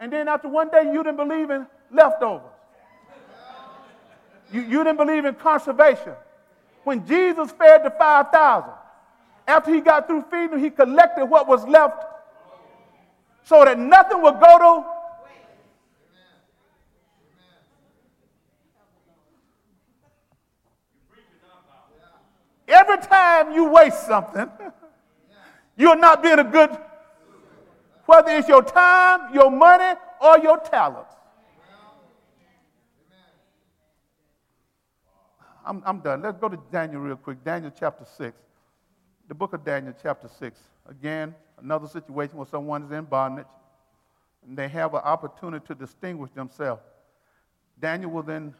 and 0.00 0.10
then 0.10 0.26
after 0.26 0.48
one 0.48 0.70
day 0.70 0.90
you 0.90 1.04
didn't 1.04 1.18
believe 1.18 1.50
in 1.50 1.66
leftovers. 1.92 2.50
You, 4.50 4.62
you 4.62 4.82
didn't 4.82 4.96
believe 4.96 5.26
in 5.26 5.34
conservation. 5.34 6.14
When 6.84 7.06
Jesus 7.06 7.52
fed 7.52 7.84
the 7.84 7.90
5,000, 7.90 8.70
after 9.46 9.74
he 9.74 9.82
got 9.82 10.06
through 10.06 10.22
feeding 10.30 10.52
them, 10.52 10.60
he 10.60 10.70
collected 10.70 11.26
what 11.26 11.46
was 11.46 11.62
left 11.66 12.06
so 13.42 13.62
that 13.66 13.78
nothing 13.78 14.22
would 14.22 14.40
go 14.40 14.58
to 14.58 14.88
waste. 15.22 15.36
Every 22.66 22.96
time 23.06 23.52
you 23.52 23.66
waste 23.66 24.06
something, 24.06 24.50
you're 25.76 25.96
not 25.96 26.22
being 26.22 26.38
a 26.38 26.44
good 26.44 26.74
whether 28.06 28.30
it's 28.30 28.48
your 28.48 28.62
time, 28.62 29.32
your 29.34 29.50
money, 29.50 29.98
or 30.20 30.38
your 30.38 30.58
talents. 30.58 31.14
I'm, 35.66 35.82
I'm 35.86 36.00
done. 36.00 36.22
Let's 36.22 36.38
go 36.38 36.48
to 36.48 36.58
Daniel 36.70 37.00
real 37.00 37.16
quick. 37.16 37.42
Daniel 37.42 37.72
chapter 37.78 38.04
6. 38.04 38.36
The 39.28 39.34
book 39.34 39.54
of 39.54 39.64
Daniel 39.64 39.94
chapter 40.02 40.28
6. 40.28 40.60
Again, 40.88 41.34
another 41.58 41.88
situation 41.88 42.36
where 42.36 42.46
someone 42.46 42.82
is 42.82 42.90
in 42.90 43.04
bondage 43.04 43.46
and 44.46 44.56
they 44.56 44.68
have 44.68 44.92
an 44.92 45.00
opportunity 45.00 45.64
to 45.66 45.74
distinguish 45.74 46.30
themselves. 46.32 46.82
Daniel 47.80 48.10
was 48.10 48.28
in, 48.28 48.54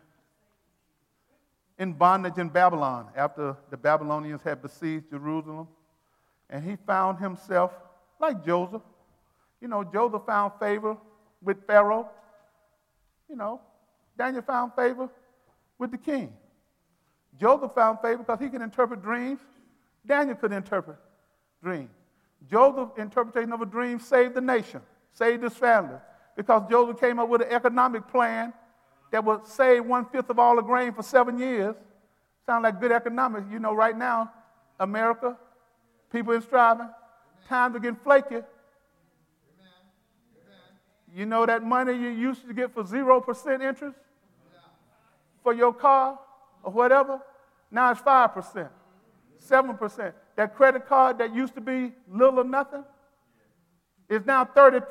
in 1.79 1.93
bondage 1.93 2.39
in 2.39 2.49
Babylon 2.49 3.09
after 3.15 3.57
the 3.71 3.77
Babylonians 3.77 4.43
had 4.43 4.63
besieged 4.63 5.11
Jerusalem. 5.11 5.69
And 6.49 6.65
he 6.65 6.77
found 6.87 7.19
himself, 7.19 7.73
like 8.19 8.45
Joseph, 8.47 8.83
you 9.65 9.69
know, 9.71 9.83
Joseph 9.83 10.27
found 10.27 10.53
favor 10.61 10.95
with 11.43 11.67
Pharaoh. 11.67 12.07
You 13.31 13.37
know, 13.37 13.63
Daniel 14.19 14.43
found 14.43 14.75
favor 14.75 15.09
with 15.79 15.91
the 15.91 15.97
king. 15.97 16.35
Joseph 17.41 17.73
found 17.75 18.01
favor 18.01 18.19
because 18.19 18.39
he 18.41 18.51
could 18.51 18.61
interpret 18.61 19.03
dreams. 19.03 19.41
Daniel 20.07 20.37
could 20.37 20.53
interpret 20.53 20.99
dreams. 21.63 21.89
Joseph's 22.51 22.99
interpretation 22.99 23.55
of 23.55 23.63
a 23.63 23.65
dream 23.65 23.99
saved 23.99 24.35
the 24.35 24.43
nation, 24.43 24.83
saved 25.15 25.43
his 25.43 25.55
family, 25.55 25.97
because 26.37 26.69
Joseph 26.71 27.01
came 27.01 27.19
up 27.19 27.31
with 27.31 27.41
an 27.41 27.49
economic 27.49 28.07
plan 28.09 28.53
that 29.13 29.25
would 29.25 29.47
save 29.47 29.87
one 29.87 30.05
fifth 30.05 30.29
of 30.29 30.39
all 30.39 30.57
the 30.57 30.63
grain 30.63 30.93
for 30.93 31.03
seven 31.03 31.39
years. 31.39 31.75
Sound 32.45 32.65
like 32.65 32.83
good 32.83 32.93
economics. 32.93 33.47
You 33.51 33.61
know, 33.61 33.73
right 33.73 33.97
now, 33.97 34.31
America, 34.79 35.39
people 36.13 36.35
in 36.35 36.43
striving, 36.43 36.91
times 37.49 37.75
are 37.75 37.79
getting 37.79 37.99
flaky. 38.05 38.43
You 41.15 41.27
know 41.27 41.47
that 41.47 41.63
money 41.63 41.93
you 41.93 42.09
used 42.09 42.47
to 42.49 42.53
get 42.53 42.75
for 42.75 42.83
0% 42.83 43.63
interest 43.63 43.97
for 45.45 45.55
your 45.55 45.73
car 45.73 46.19
or 46.65 46.73
whatever? 46.73 47.21
Now 47.71 47.93
it's 47.93 48.01
5%, 48.01 48.69
7%. 49.49 50.13
That 50.35 50.57
credit 50.57 50.89
card 50.89 51.19
that 51.19 51.33
used 51.33 51.55
to 51.55 51.61
be 51.61 51.93
little 52.11 52.41
or 52.41 52.45
nothing 52.45 52.85
is 54.09 54.27
now 54.27 54.45
30%. 54.45 54.85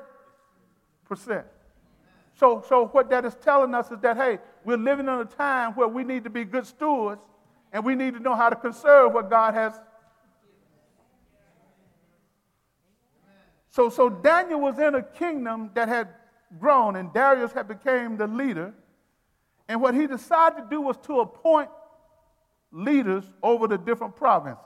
So, 2.35 2.63
so 2.67 2.87
what 2.87 3.09
that 3.09 3.25
is 3.25 3.35
telling 3.35 3.75
us 3.75 3.91
is 3.91 3.99
that, 3.99 4.15
hey, 4.15 4.39
we're 4.63 4.77
living 4.77 5.07
in 5.07 5.13
a 5.13 5.25
time 5.25 5.73
where 5.73 5.89
we 5.89 6.05
need 6.05 6.23
to 6.23 6.29
be 6.29 6.45
good 6.45 6.65
stewards 6.65 7.21
and 7.73 7.83
we 7.83 7.95
need 7.95 8.13
to 8.13 8.19
know 8.21 8.33
how 8.33 8.49
to 8.49 8.55
conserve 8.55 9.13
what 9.13 9.29
God 9.29 9.53
has. 9.55 9.79
So, 13.73 13.89
so 13.89 14.07
Daniel 14.07 14.61
was 14.61 14.77
in 14.77 14.93
a 14.93 15.01
kingdom 15.01 15.71
that 15.73 15.87
had 15.87 16.07
grown 16.59 16.95
and 16.95 17.11
Darius 17.11 17.53
had 17.53 17.67
became 17.67 18.17
the 18.17 18.27
leader. 18.27 18.71
And 19.67 19.81
what 19.81 19.95
he 19.95 20.05
decided 20.05 20.57
to 20.57 20.67
do 20.69 20.79
was 20.79 20.95
to 21.07 21.21
appoint 21.21 21.69
leaders 22.71 23.23
over 23.41 23.67
the 23.67 23.79
different 23.79 24.15
provinces 24.15 24.59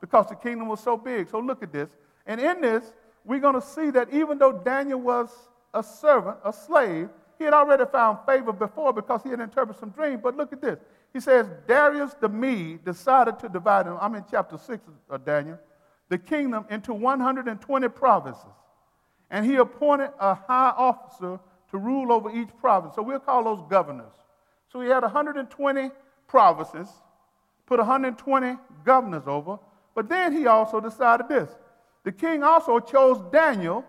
because 0.00 0.28
the 0.28 0.34
kingdom 0.34 0.66
was 0.66 0.80
so 0.80 0.96
big. 0.96 1.28
So 1.28 1.40
look 1.40 1.62
at 1.62 1.74
this. 1.74 1.90
And 2.24 2.40
in 2.40 2.62
this, 2.62 2.90
we're 3.22 3.38
going 3.38 3.60
to 3.60 3.60
see 3.60 3.90
that 3.90 4.08
even 4.14 4.38
though 4.38 4.52
Daniel 4.52 5.00
was 5.00 5.28
a 5.74 5.82
servant, 5.82 6.38
a 6.42 6.54
slave, 6.54 7.10
he 7.36 7.44
had 7.44 7.52
already 7.52 7.84
found 7.84 8.20
favor 8.24 8.50
before 8.50 8.94
because 8.94 9.22
he 9.24 9.28
had 9.28 9.40
interpreted 9.40 9.78
some 9.78 9.90
dreams. 9.90 10.20
But 10.22 10.38
look 10.38 10.54
at 10.54 10.62
this. 10.62 10.78
He 11.12 11.20
says, 11.20 11.50
Darius 11.68 12.14
the 12.14 12.30
Mede 12.30 12.82
decided 12.82 13.38
to 13.40 13.50
divide 13.50 13.86
him. 13.86 13.98
I'm 14.00 14.14
in 14.14 14.24
chapter 14.30 14.56
6 14.56 14.82
of 15.10 15.22
Daniel, 15.26 15.58
the 16.08 16.18
kingdom 16.18 16.64
into 16.70 16.94
120 16.94 17.88
provinces. 17.88 18.44
And 19.30 19.44
he 19.44 19.56
appointed 19.56 20.10
a 20.20 20.34
high 20.34 20.72
officer 20.76 21.40
to 21.70 21.78
rule 21.78 22.12
over 22.12 22.30
each 22.30 22.48
province. 22.60 22.94
So 22.94 23.02
we'll 23.02 23.18
call 23.18 23.44
those 23.44 23.64
governors. 23.68 24.12
So 24.72 24.80
he 24.80 24.88
had 24.88 25.02
120 25.02 25.90
provinces, 26.28 26.88
put 27.66 27.78
120 27.78 28.56
governors 28.84 29.24
over. 29.26 29.58
But 29.94 30.08
then 30.08 30.32
he 30.32 30.46
also 30.46 30.80
decided 30.80 31.28
this. 31.28 31.50
The 32.04 32.12
king 32.12 32.42
also 32.42 32.78
chose 32.78 33.20
Daniel 33.32 33.84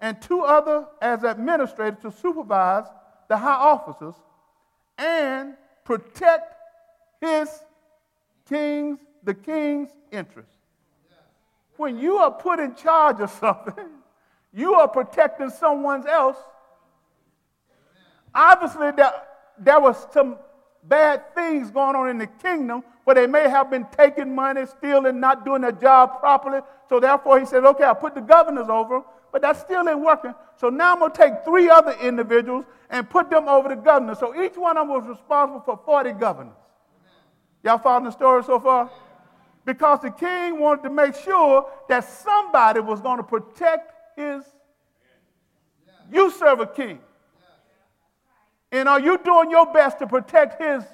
and 0.00 0.20
two 0.20 0.42
other 0.42 0.86
as 1.00 1.24
administrators 1.24 2.00
to 2.02 2.10
supervise 2.10 2.84
the 3.28 3.36
high 3.36 3.54
officers 3.54 4.14
and 4.98 5.54
protect 5.84 6.54
his 7.20 7.48
king's, 8.48 8.98
the 9.22 9.34
king's 9.34 9.90
interest. 10.12 10.55
When 11.76 11.98
you 11.98 12.16
are 12.16 12.30
put 12.30 12.58
in 12.58 12.74
charge 12.74 13.20
of 13.20 13.30
something, 13.30 13.88
you 14.52 14.74
are 14.74 14.88
protecting 14.88 15.50
someone 15.50 16.06
else. 16.08 16.36
Obviously, 18.34 18.90
there, 18.92 19.12
there 19.58 19.80
was 19.80 20.06
some 20.12 20.36
bad 20.82 21.34
things 21.34 21.70
going 21.70 21.96
on 21.96 22.08
in 22.08 22.18
the 22.18 22.26
kingdom 22.26 22.82
where 23.04 23.14
they 23.14 23.26
may 23.26 23.48
have 23.48 23.70
been 23.70 23.86
taking 23.96 24.34
money, 24.34 24.64
stealing, 24.66 25.20
not 25.20 25.44
doing 25.44 25.62
their 25.62 25.72
job 25.72 26.20
properly. 26.20 26.60
So 26.88 27.00
therefore, 27.00 27.40
he 27.40 27.46
said, 27.46 27.64
okay, 27.64 27.84
I'll 27.84 27.94
put 27.94 28.14
the 28.14 28.20
governors 28.20 28.68
over, 28.68 29.02
but 29.32 29.42
that 29.42 29.56
still 29.56 29.88
ain't 29.88 30.00
working. 30.00 30.34
So 30.56 30.70
now 30.70 30.92
I'm 30.92 30.98
going 31.00 31.12
to 31.12 31.16
take 31.16 31.44
three 31.44 31.68
other 31.68 31.92
individuals 32.02 32.64
and 32.90 33.08
put 33.08 33.30
them 33.30 33.48
over 33.48 33.68
the 33.68 33.76
governors. 33.76 34.18
So 34.18 34.40
each 34.42 34.56
one 34.56 34.76
of 34.76 34.88
them 34.88 34.96
was 34.96 35.06
responsible 35.06 35.60
for 35.60 35.80
40 35.84 36.12
governors. 36.12 36.54
Y'all 37.62 37.78
following 37.78 38.04
the 38.04 38.10
story 38.10 38.44
so 38.44 38.60
far? 38.60 38.90
Because 39.66 40.00
the 40.00 40.12
king 40.12 40.60
wanted 40.60 40.84
to 40.84 40.90
make 40.90 41.16
sure 41.16 41.68
that 41.88 42.04
somebody 42.04 42.78
was 42.78 43.00
going 43.00 43.16
to 43.16 43.24
protect 43.24 43.92
his. 44.16 44.44
You 46.10 46.30
serve 46.30 46.60
a 46.60 46.66
king. 46.66 47.00
And 48.70 48.88
are 48.88 49.00
you 49.00 49.18
doing 49.18 49.50
your 49.50 49.66
best 49.72 49.98
to 49.98 50.06
protect 50.06 50.62
his? 50.62 50.84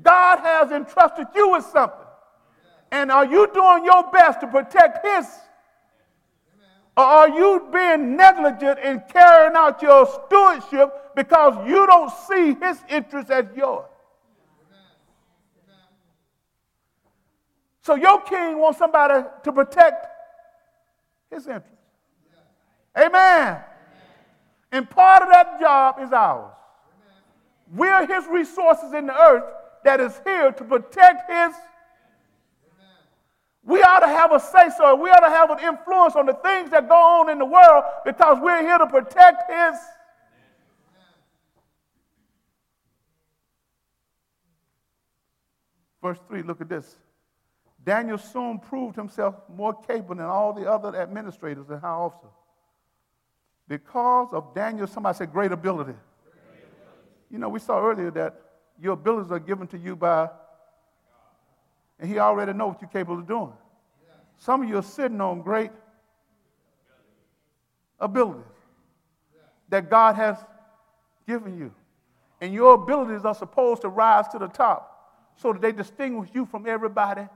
God 0.00 0.38
has 0.40 0.70
entrusted 0.70 1.26
you 1.34 1.50
with 1.50 1.64
something. 1.64 1.98
And 2.92 3.10
are 3.10 3.26
you 3.26 3.48
doing 3.52 3.84
your 3.84 4.04
best 4.12 4.40
to 4.42 4.46
protect 4.46 5.04
his? 5.04 5.26
Or 6.96 7.02
are 7.02 7.28
you 7.28 7.68
being 7.72 8.16
negligent 8.16 8.78
in 8.78 9.02
carrying 9.08 9.56
out 9.56 9.82
your 9.82 10.06
stewardship 10.06 11.16
because 11.16 11.68
you 11.68 11.84
don't 11.86 12.12
see 12.28 12.54
his 12.64 12.78
interest 12.88 13.30
as 13.30 13.46
yours? 13.56 13.86
So 17.84 17.96
your 17.96 18.22
king 18.22 18.58
wants 18.58 18.78
somebody 18.78 19.28
to 19.42 19.52
protect 19.52 20.06
his 21.30 21.46
interest. 21.46 21.68
Amen. 22.96 23.60
And 24.72 24.88
part 24.88 25.22
of 25.22 25.28
that 25.28 25.60
job 25.60 25.96
is 26.00 26.10
ours. 26.10 26.54
We're 27.74 28.06
his 28.06 28.24
resources 28.30 28.94
in 28.94 29.06
the 29.06 29.14
earth 29.14 29.44
that 29.84 30.00
is 30.00 30.18
here 30.24 30.50
to 30.50 30.64
protect 30.64 31.30
his. 31.30 31.54
We 33.64 33.82
ought 33.82 34.00
to 34.00 34.08
have 34.08 34.32
a 34.32 34.40
say 34.40 34.70
so. 34.78 34.94
We 34.94 35.10
ought 35.10 35.20
to 35.20 35.28
have 35.28 35.50
an 35.50 35.58
influence 35.58 36.16
on 36.16 36.24
the 36.24 36.34
things 36.34 36.70
that 36.70 36.88
go 36.88 36.94
on 36.94 37.28
in 37.28 37.38
the 37.38 37.44
world 37.44 37.84
because 38.06 38.38
we're 38.40 38.62
here 38.62 38.78
to 38.78 38.86
protect 38.86 39.50
his. 39.50 39.78
Verse 46.00 46.18
3, 46.28 46.42
look 46.42 46.62
at 46.62 46.70
this. 46.70 46.96
Daniel 47.84 48.18
soon 48.18 48.58
proved 48.58 48.96
himself 48.96 49.34
more 49.54 49.74
capable 49.74 50.14
than 50.14 50.24
all 50.24 50.52
the 50.52 50.70
other 50.70 50.96
administrators 50.96 51.68
and 51.68 51.80
high 51.80 51.88
officers. 51.88 52.30
Because 53.68 54.28
of 54.32 54.54
Daniel, 54.54 54.86
somebody 54.86 55.16
said, 55.16 55.32
great 55.32 55.52
ability. 55.52 55.94
You 57.30 57.38
know, 57.38 57.48
we 57.48 57.58
saw 57.58 57.80
earlier 57.80 58.10
that 58.12 58.40
your 58.80 58.94
abilities 58.94 59.30
are 59.30 59.38
given 59.38 59.66
to 59.68 59.78
you 59.78 59.96
by, 59.96 60.26
God. 60.26 60.30
and 61.98 62.10
he 62.10 62.18
already 62.18 62.52
knows 62.52 62.74
what 62.74 62.82
you're 62.82 62.90
capable 62.90 63.18
of 63.18 63.26
doing. 63.26 63.52
Some 64.38 64.62
of 64.62 64.68
you 64.68 64.78
are 64.78 64.82
sitting 64.82 65.20
on 65.20 65.42
great 65.42 65.70
abilities 68.00 68.44
that 69.68 69.88
God 69.88 70.16
has 70.16 70.36
given 71.26 71.58
you. 71.58 71.72
And 72.40 72.52
your 72.52 72.74
abilities 72.74 73.24
are 73.24 73.34
supposed 73.34 73.82
to 73.82 73.88
rise 73.88 74.28
to 74.28 74.38
the 74.38 74.48
top 74.48 74.90
so 75.36 75.52
that 75.52 75.62
they 75.62 75.72
distinguish 75.72 76.28
you 76.32 76.44
from 76.44 76.66
everybody. 76.66 77.26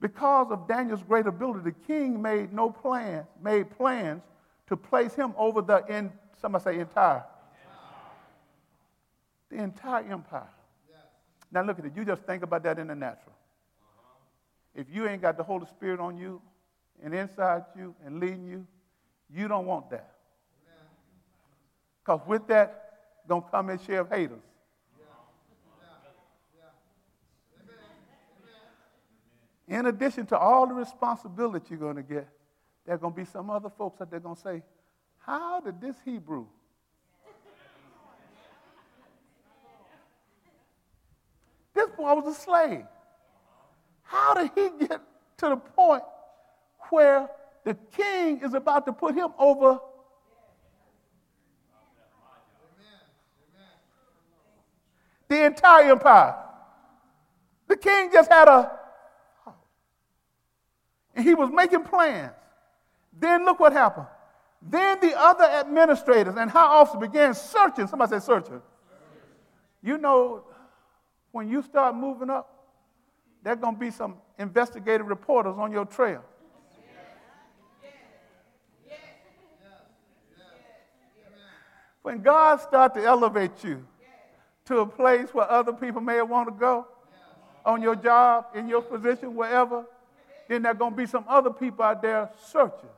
Because 0.00 0.48
of 0.50 0.68
Daniel's 0.68 1.02
great 1.02 1.26
ability, 1.26 1.60
the 1.60 1.72
king 1.72 2.22
made 2.22 2.52
no 2.52 2.70
plans, 2.70 3.26
made 3.42 3.70
plans 3.76 4.22
to 4.68 4.76
place 4.76 5.14
him 5.14 5.32
over 5.36 5.60
the, 5.60 5.84
in, 5.88 6.12
somebody 6.40 6.64
say 6.64 6.78
entire 6.78 7.24
the 9.50 9.56
entire 9.56 10.04
empire. 10.04 10.48
Now 11.50 11.62
look 11.62 11.78
at 11.78 11.86
it. 11.86 11.92
You 11.96 12.04
just 12.04 12.22
think 12.22 12.42
about 12.42 12.62
that 12.64 12.78
in 12.78 12.88
the 12.88 12.94
natural. 12.94 13.32
If 14.74 14.86
you 14.92 15.08
ain't 15.08 15.22
got 15.22 15.36
the 15.36 15.42
Holy 15.42 15.66
Spirit 15.66 15.98
on 15.98 16.16
you 16.16 16.42
and 17.02 17.14
inside 17.14 17.64
you 17.76 17.94
and 18.04 18.20
leading 18.20 18.46
you, 18.46 18.66
you 19.34 19.48
don't 19.48 19.66
want 19.66 19.90
that. 19.90 20.12
Because 22.04 22.20
with 22.26 22.46
that, 22.48 22.84
gonna 23.26 23.44
come 23.50 23.70
a 23.70 23.82
share 23.82 24.00
of 24.00 24.10
haters. 24.10 24.42
In 29.68 29.86
addition 29.86 30.26
to 30.26 30.38
all 30.38 30.66
the 30.66 30.74
responsibility 30.74 31.66
you're 31.70 31.78
going 31.78 31.96
to 31.96 32.02
get, 32.02 32.28
there 32.86 32.94
are 32.94 32.98
going 32.98 33.12
to 33.12 33.20
be 33.20 33.26
some 33.26 33.50
other 33.50 33.68
folks 33.68 33.98
that 33.98 34.10
they're 34.10 34.18
going 34.18 34.36
to 34.36 34.40
say, 34.40 34.62
How 35.18 35.60
did 35.60 35.78
this 35.80 35.96
Hebrew 36.04 36.46
This 41.74 41.90
boy 41.90 42.14
was 42.14 42.34
a 42.34 42.40
slave. 42.40 42.86
How 44.02 44.32
did 44.32 44.50
he 44.54 44.86
get 44.86 45.02
to 45.36 45.48
the 45.50 45.56
point 45.56 46.02
where 46.88 47.28
the 47.64 47.74
king 47.92 48.40
is 48.42 48.54
about 48.54 48.86
to 48.86 48.92
put 48.92 49.14
him 49.14 49.28
over? 49.38 49.80
The 55.28 55.44
entire 55.44 55.92
empire. 55.92 56.36
The 57.66 57.76
king 57.76 58.08
just 58.10 58.32
had 58.32 58.48
a, 58.48 58.77
and 61.18 61.26
he 61.26 61.34
was 61.34 61.50
making 61.50 61.82
plans. 61.82 62.30
Then 63.12 63.44
look 63.44 63.58
what 63.58 63.72
happened. 63.72 64.06
Then 64.62 65.00
the 65.00 65.18
other 65.18 65.42
administrators 65.42 66.36
and 66.36 66.48
high 66.48 66.64
officers 66.64 67.00
began 67.00 67.34
searching. 67.34 67.88
Somebody 67.88 68.10
said 68.10 68.22
searching. 68.22 68.62
You 69.82 69.98
know, 69.98 70.44
when 71.32 71.48
you 71.48 71.60
start 71.62 71.96
moving 71.96 72.30
up, 72.30 72.48
there's 73.42 73.58
going 73.58 73.74
to 73.74 73.80
be 73.80 73.90
some 73.90 74.14
investigative 74.38 75.08
reporters 75.08 75.56
on 75.58 75.72
your 75.72 75.86
trail. 75.86 76.22
When 82.02 82.22
God 82.22 82.60
starts 82.60 82.94
to 82.94 83.04
elevate 83.04 83.64
you 83.64 83.84
to 84.66 84.78
a 84.78 84.86
place 84.86 85.34
where 85.34 85.50
other 85.50 85.72
people 85.72 86.00
may 86.00 86.22
want 86.22 86.46
to 86.46 86.54
go, 86.54 86.86
on 87.66 87.82
your 87.82 87.96
job, 87.96 88.46
in 88.54 88.68
your 88.68 88.82
position, 88.82 89.34
wherever, 89.34 89.84
then 90.48 90.62
there 90.62 90.72
are 90.72 90.74
going 90.74 90.92
to 90.92 90.96
be 90.96 91.06
some 91.06 91.24
other 91.28 91.50
people 91.50 91.84
out 91.84 92.02
there 92.02 92.30
searching 92.50 92.88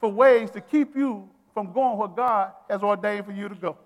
for 0.00 0.10
ways 0.10 0.50
to 0.52 0.60
keep 0.60 0.96
you 0.96 1.28
from 1.52 1.72
going 1.72 1.98
where 1.98 2.08
God 2.08 2.52
has 2.70 2.82
ordained 2.82 3.26
for 3.26 3.32
you 3.32 3.48
to 3.48 3.54
go. 3.54 3.76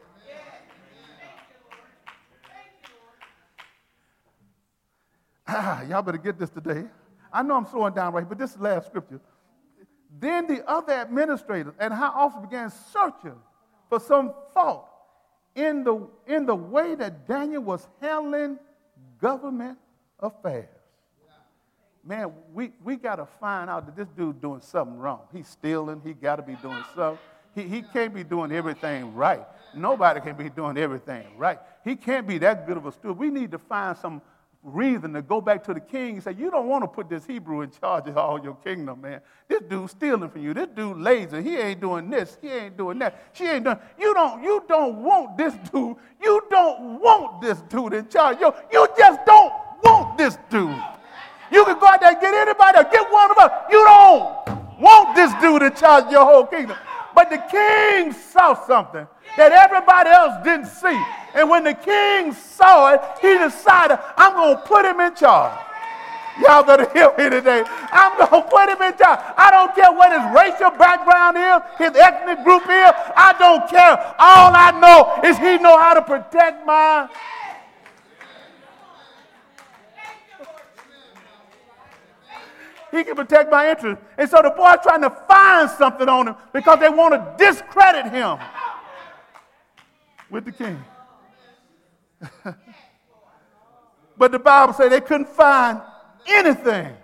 Ah, 5.52 5.82
y'all 5.82 6.02
better 6.02 6.18
get 6.18 6.38
this 6.38 6.50
today. 6.50 6.84
I 7.32 7.42
know 7.42 7.56
I'm 7.56 7.66
slowing 7.66 7.94
down 7.94 8.12
right, 8.12 8.28
but 8.28 8.38
this 8.38 8.56
last 8.58 8.86
scripture. 8.86 9.20
Then 10.18 10.46
the 10.46 10.68
other 10.68 10.92
administrators 10.92 11.74
and 11.78 11.92
high 11.92 12.06
officers 12.08 12.42
began 12.42 12.70
searching 12.92 13.38
for 13.88 13.98
some 13.98 14.32
fault 14.54 14.88
in 15.54 15.82
the, 15.84 16.08
in 16.26 16.46
the 16.46 16.54
way 16.54 16.94
that 16.94 17.26
Daniel 17.26 17.62
was 17.62 17.86
handling 18.00 18.58
government 19.20 19.78
affairs. 20.20 20.79
Man, 22.05 22.32
we, 22.55 22.72
we 22.82 22.96
got 22.96 23.16
to 23.16 23.26
find 23.38 23.68
out 23.68 23.86
that 23.86 23.96
this 23.96 24.09
dude 24.16 24.40
doing 24.40 24.62
something 24.62 24.96
wrong. 24.96 25.20
He's 25.32 25.48
stealing. 25.48 26.01
He 26.05 26.14
got 26.14 26.36
to 26.36 26.42
be 26.42 26.55
doing 26.57 26.82
something. 26.94 27.18
He, 27.55 27.62
he 27.62 27.82
can't 27.82 28.14
be 28.14 28.24
doing 28.24 28.53
everything 28.53 29.14
right. 29.14 29.44
Nobody 29.74 30.20
can 30.20 30.36
be 30.36 30.48
doing 30.48 30.78
everything 30.78 31.26
right. 31.36 31.59
He 31.84 31.96
can't 31.96 32.26
be 32.26 32.38
that 32.38 32.66
good 32.66 32.76
of 32.76 32.86
a 32.86 32.92
steward. 32.92 33.18
We 33.18 33.28
need 33.30 33.51
to 33.51 33.59
find 33.59 33.96
some 33.96 34.22
reason 34.62 35.12
to 35.14 35.22
go 35.22 35.40
back 35.40 35.64
to 35.64 35.74
the 35.74 35.80
king 35.80 36.14
and 36.14 36.22
say, 36.22 36.34
You 36.38 36.51
don't 36.51 36.68
want 36.68 36.84
to 36.84 36.88
put 36.88 37.09
this 37.09 37.24
Hebrew 37.26 37.62
in 37.62 37.70
charge 37.70 38.09
of 38.09 38.16
all 38.16 38.40
your 38.42 38.57
kingdom, 38.57 39.01
man. 39.01 39.20
This 39.48 39.62
dude's 39.62 39.92
stealing 39.92 40.30
from 40.30 40.42
you. 40.42 40.55
This 40.55 40.68
dude 40.74 40.98
lazy. 40.98 41.42
He 41.42 41.57
ain't 41.57 41.80
doing 41.80 42.11
this. 42.11 42.38
He 42.40 42.48
ain't 42.48 42.76
doing 42.76 42.98
that. 43.01 43.30
She 43.32 43.44
ain't 43.46 43.64
doing. 43.64 43.78
You 43.98 44.14
don't, 44.14 44.42
you 44.42 44.64
don't 44.68 45.03
want 45.03 45.36
this 45.36 45.55
dude. 45.72 45.96
You 46.22 46.42
don't 46.51 47.01
want 47.01 47.40
this 47.40 47.61
dude 47.62 47.94
in 47.94 48.09
charge. 48.09 48.38
You, 48.40 48.53
you 48.72 48.86
just 48.96 49.24
don't 49.26 49.53
want 49.82 50.18
this 50.18 50.38
dude. 50.51 50.80
You 51.51 51.64
can 51.64 51.78
go 51.78 51.86
out 51.86 52.01
there 52.01 52.12
and 52.12 52.20
get 52.20 52.34
anybody 52.34 52.78
get 52.90 53.11
one 53.11 53.30
of 53.30 53.38
us. 53.38 53.51
You 53.70 53.84
don't 53.84 54.80
want 54.80 55.14
this 55.14 55.32
dude 55.40 55.62
in 55.62 55.74
charge 55.74 56.05
of 56.05 56.12
your 56.12 56.24
whole 56.24 56.46
kingdom. 56.46 56.76
But 57.14 57.30
the 57.30 57.38
king 57.51 58.12
saw 58.12 58.55
something 58.66 59.07
that 59.36 59.53
everybody 59.53 60.11
else 60.11 60.42
didn't 60.44 60.66
see. 60.66 60.98
And 61.34 61.51
when 61.51 61.64
the 61.64 61.74
king 61.74 62.32
saw 62.32 62.94
it, 62.94 63.01
he 63.20 63.38
decided, 63.38 63.98
I'm 64.16 64.34
going 64.34 64.57
to 64.57 64.62
put 64.62 64.84
him 64.84 65.01
in 65.01 65.14
charge. 65.14 65.59
Y'all 66.40 66.62
better 66.62 66.88
hear 66.92 67.12
me 67.18 67.28
today. 67.28 67.64
I'm 67.92 68.16
going 68.16 68.42
to 68.42 68.48
put 68.48 68.68
him 68.68 68.80
in 68.80 68.96
charge. 68.96 69.20
I 69.36 69.51
don't 69.51 69.74
care 69.74 69.92
what 69.92 70.11
his 70.14 70.24
racial 70.32 70.70
background 70.78 71.36
is, 71.36 71.61
his 71.78 71.96
ethnic 71.96 72.44
group 72.44 72.62
is. 72.62 72.92
I 73.16 73.34
don't 73.38 73.68
care. 73.68 73.98
All 74.18 74.55
I 74.55 74.70
know 74.78 75.20
is 75.28 75.36
he 75.38 75.59
know 75.59 75.78
how 75.78 75.94
to 75.94 76.03
protect 76.03 76.64
my. 76.64 77.09
He 82.91 83.05
can 83.05 83.14
protect 83.14 83.51
my 83.51 83.70
interest. 83.70 84.03
And 84.18 84.28
so 84.28 84.43
the 84.43 84.51
boy's 84.51 84.78
trying 84.82 85.03
to 85.03 85.11
find 85.11 85.70
something 85.70 86.09
on 86.09 86.28
him 86.28 86.36
because 86.53 86.80
they 86.80 86.88
want 86.88 87.14
to 87.14 87.34
discredit 87.38 88.07
him 88.12 88.38
with 90.28 90.45
the 90.45 90.53
king. 90.53 90.82
but 94.18 94.32
the 94.32 94.38
Bible 94.38 94.74
said 94.74 94.91
they 94.91 95.01
couldn't 95.01 95.28
find 95.28 95.80
anything 96.26 96.95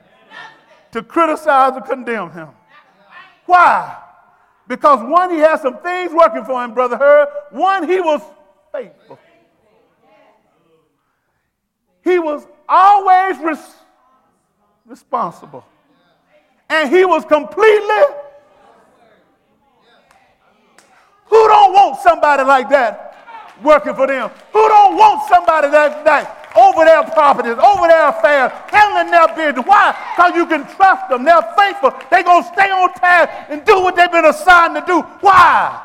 to 0.93 1.03
criticize 1.03 1.73
or 1.75 1.83
condemn 1.83 2.31
him. 2.31 2.49
Why? 3.47 3.97
Because 4.69 5.01
one, 5.09 5.31
he 5.31 5.39
has 5.39 5.63
some 5.63 5.79
things 5.79 6.13
working 6.13 6.45
for 6.45 6.63
him, 6.65 6.75
Brother 6.75 6.97
Hurd. 6.97 7.29
One, 7.51 7.89
he 7.89 8.01
was 8.01 8.21
faithful. 8.73 9.19
He 12.03 12.19
was 12.19 12.47
always 12.69 13.39
res- 13.39 13.75
responsible. 14.85 15.65
And 16.69 16.91
he 16.91 17.05
was 17.05 17.25
completely. 17.25 18.05
Who 21.27 21.49
don't 21.49 21.73
want 21.73 22.01
somebody 22.01 22.43
like 22.45 22.69
that 22.71 23.55
working 23.63 23.95
for 23.95 24.07
them? 24.07 24.31
Who 24.53 24.69
don't 24.69 24.97
want 24.97 25.29
somebody 25.29 25.69
that, 25.71 26.05
that 26.05 26.47
over 26.57 26.85
their 26.85 27.05
properties, 27.05 27.59
over 27.59 27.87
their 27.87 28.09
affairs, 28.09 28.51
handling 28.69 29.11
their 29.11 29.29
business. 29.29 29.67
Why? 29.67 29.95
Because 30.17 30.35
you 30.35 30.47
can 30.47 30.67
trust 30.77 31.09
them. 31.09 31.25
They're 31.25 31.43
faithful. 31.57 31.93
They're 32.11 32.25
going 32.25 32.43
to 32.43 32.49
stay 32.49 32.71
on 32.71 32.93
task 32.95 33.51
and 33.51 33.65
do 33.65 33.81
what 33.81 33.95
they've 33.95 34.11
been 34.11 34.25
assigned 34.25 34.75
to 34.75 34.85
do. 34.87 35.03
Why? 35.21 35.83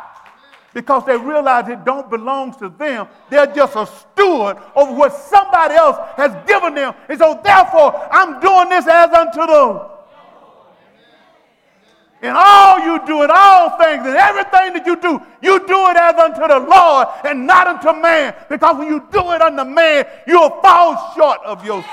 Because 0.74 1.06
they 1.06 1.18
realize 1.18 1.68
it 1.68 1.84
don't 1.84 2.10
belong 2.10 2.54
to 2.60 2.70
them. 2.70 3.08
They're 3.30 3.48
just 3.48 3.76
a 3.76 3.86
steward 3.86 4.58
over 4.74 4.94
what 4.94 5.14
somebody 5.14 5.76
else 5.76 5.98
has 6.16 6.32
given 6.48 6.76
them. 6.76 6.94
And 7.10 7.20
so 7.20 7.40
therefore, 7.44 8.08
I'm 8.10 8.40
doing 8.40 8.70
this 8.70 8.88
as 8.88 9.12
unto 9.12 9.46
the 9.46 9.92
in 12.22 12.34
all 12.36 12.80
you 12.80 13.04
do, 13.06 13.24
in 13.24 13.32
all 13.34 13.78
things, 13.78 14.06
in 14.06 14.16
everything 14.16 14.74
that 14.74 14.84
you 14.86 14.96
do, 14.96 15.20
you 15.42 15.60
do 15.66 15.88
it 15.90 15.98
as 15.98 16.16
unto 16.16 16.48
the 16.48 16.60
Lord 16.60 17.08
and 17.26 17.48
not 17.48 17.66
unto 17.68 18.00
man. 18.00 18.36
Because 18.48 18.78
when 18.78 18.88
you 18.88 19.00
do 19.12 19.32
it 19.32 19.42
unto 19.42 19.64
man, 19.64 20.06
you'll 20.28 20.52
fall 20.62 21.14
short 21.16 21.40
of 21.44 21.66
your. 21.66 21.84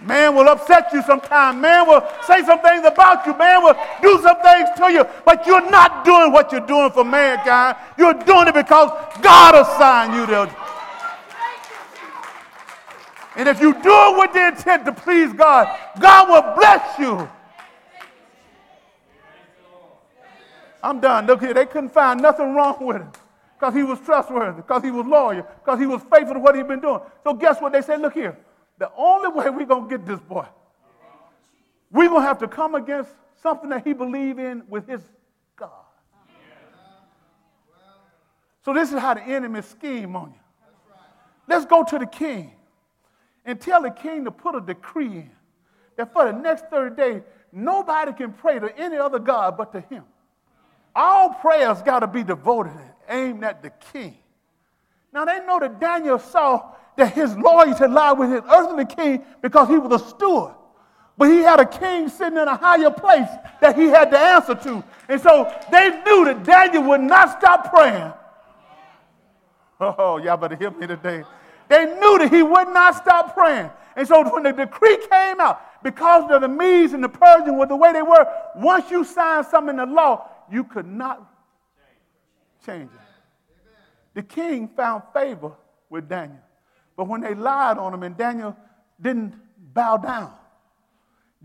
Man 0.00 0.34
will 0.34 0.48
upset 0.48 0.92
you 0.92 1.02
sometimes. 1.02 1.60
Man 1.60 1.86
will 1.86 2.06
say 2.26 2.42
some 2.44 2.60
things 2.60 2.86
about 2.86 3.26
you. 3.26 3.36
Man 3.36 3.62
will 3.62 3.76
do 4.02 4.20
some 4.22 4.40
things 4.40 4.68
to 4.76 4.92
you. 4.92 5.04
But 5.24 5.46
you're 5.46 5.70
not 5.70 6.04
doing 6.04 6.32
what 6.32 6.50
you're 6.52 6.66
doing 6.66 6.90
for 6.90 7.04
mankind. 7.04 7.76
You're 7.96 8.14
doing 8.14 8.48
it 8.48 8.54
because 8.54 8.90
God 9.22 9.54
assigned 9.54 10.14
you 10.14 10.26
to. 10.26 10.56
And 13.36 13.48
if 13.48 13.60
you 13.60 13.72
do 13.72 13.80
it 13.82 14.18
with 14.18 14.32
the 14.32 14.48
intent 14.48 14.84
to 14.86 14.92
please 14.92 15.32
God, 15.32 15.68
God 15.98 16.28
will 16.28 16.54
bless 16.54 16.98
you. 16.98 17.28
I'm 20.84 21.00
done. 21.00 21.26
Look 21.26 21.40
here, 21.40 21.54
they 21.54 21.64
couldn't 21.64 21.94
find 21.94 22.20
nothing 22.20 22.54
wrong 22.54 22.76
with 22.84 22.98
him 22.98 23.10
because 23.58 23.74
he 23.74 23.82
was 23.82 23.98
trustworthy, 24.00 24.56
because 24.56 24.82
he 24.82 24.90
was 24.90 25.06
loyal, 25.06 25.46
because 25.64 25.80
he 25.80 25.86
was 25.86 26.02
faithful 26.02 26.34
to 26.34 26.40
what 26.40 26.54
he'd 26.54 26.68
been 26.68 26.80
doing. 26.80 27.00
So 27.22 27.32
guess 27.32 27.58
what? 27.58 27.72
They 27.72 27.80
said, 27.80 28.02
look 28.02 28.12
here, 28.12 28.36
the 28.76 28.90
only 28.94 29.28
way 29.28 29.48
we're 29.48 29.64
going 29.64 29.88
to 29.88 29.96
get 29.96 30.04
this 30.04 30.20
boy, 30.20 30.44
we're 31.90 32.08
going 32.08 32.20
to 32.20 32.26
have 32.26 32.38
to 32.40 32.48
come 32.48 32.74
against 32.74 33.10
something 33.42 33.70
that 33.70 33.86
he 33.86 33.94
believed 33.94 34.38
in 34.38 34.62
with 34.68 34.86
his 34.86 35.00
God. 35.56 35.70
So 38.62 38.74
this 38.74 38.92
is 38.92 38.98
how 38.98 39.14
the 39.14 39.22
enemy 39.22 39.62
scheme 39.62 40.14
on 40.14 40.32
you. 40.32 40.94
Let's 41.48 41.64
go 41.64 41.82
to 41.82 41.98
the 41.98 42.06
king 42.06 42.52
and 43.46 43.58
tell 43.58 43.80
the 43.80 43.90
king 43.90 44.24
to 44.24 44.30
put 44.30 44.54
a 44.54 44.60
decree 44.60 45.06
in 45.06 45.30
that 45.96 46.12
for 46.12 46.26
the 46.26 46.32
next 46.32 46.66
30 46.68 46.94
days, 46.94 47.22
nobody 47.52 48.12
can 48.12 48.34
pray 48.34 48.58
to 48.58 48.76
any 48.78 48.98
other 48.98 49.18
God 49.18 49.56
but 49.56 49.72
to 49.72 49.80
him. 49.80 50.04
All 50.94 51.30
prayers 51.30 51.82
got 51.82 52.00
to 52.00 52.06
be 52.06 52.22
devoted 52.22 52.72
and 52.72 52.90
aimed 53.08 53.44
at 53.44 53.62
the 53.62 53.70
king. 53.92 54.16
Now 55.12 55.24
they 55.24 55.44
know 55.44 55.58
that 55.60 55.80
Daniel 55.80 56.18
saw 56.18 56.72
that 56.96 57.12
his 57.12 57.36
loyalty 57.36 57.86
lied 57.86 58.18
with 58.18 58.30
his 58.30 58.42
earthly 58.50 58.84
king 58.84 59.24
because 59.42 59.68
he 59.68 59.78
was 59.78 60.00
a 60.00 60.04
steward. 60.04 60.54
But 61.16 61.28
he 61.30 61.38
had 61.38 61.60
a 61.60 61.66
king 61.66 62.08
sitting 62.08 62.38
in 62.38 62.48
a 62.48 62.56
higher 62.56 62.90
place 62.90 63.28
that 63.60 63.76
he 63.76 63.86
had 63.86 64.10
to 64.10 64.18
answer 64.18 64.54
to. 64.54 64.84
And 65.08 65.20
so 65.20 65.52
they 65.70 65.90
knew 66.04 66.24
that 66.24 66.42
Daniel 66.44 66.82
would 66.84 67.00
not 67.00 67.38
stop 67.38 67.70
praying. 67.72 68.12
Oh, 69.80 70.18
y'all 70.18 70.36
better 70.36 70.56
hear 70.56 70.70
me 70.70 70.86
today. 70.86 71.24
They 71.68 71.84
knew 71.84 72.18
that 72.18 72.32
he 72.32 72.42
would 72.42 72.68
not 72.68 72.96
stop 72.96 73.34
praying. 73.34 73.70
And 73.96 74.06
so 74.06 74.28
when 74.32 74.42
the 74.42 74.52
decree 74.52 74.98
came 75.08 75.40
out, 75.40 75.82
because 75.82 76.30
of 76.30 76.40
the 76.40 76.48
Medes 76.48 76.92
and 76.94 77.04
the 77.04 77.08
Persians 77.08 77.56
were 77.56 77.66
the 77.66 77.76
way 77.76 77.92
they 77.92 78.02
were, 78.02 78.26
once 78.56 78.90
you 78.90 79.04
sign 79.04 79.44
something 79.44 79.78
in 79.78 79.88
the 79.88 79.94
law, 79.94 80.28
you 80.50 80.64
could 80.64 80.86
not 80.86 81.30
change 82.64 82.90
it. 82.92 83.00
The 84.14 84.22
king 84.22 84.68
found 84.68 85.02
favor 85.12 85.52
with 85.90 86.08
Daniel. 86.08 86.38
But 86.96 87.08
when 87.08 87.20
they 87.20 87.34
lied 87.34 87.78
on 87.78 87.92
him 87.92 88.02
and 88.02 88.16
Daniel 88.16 88.56
didn't 89.00 89.34
bow 89.74 89.96
down, 89.96 90.32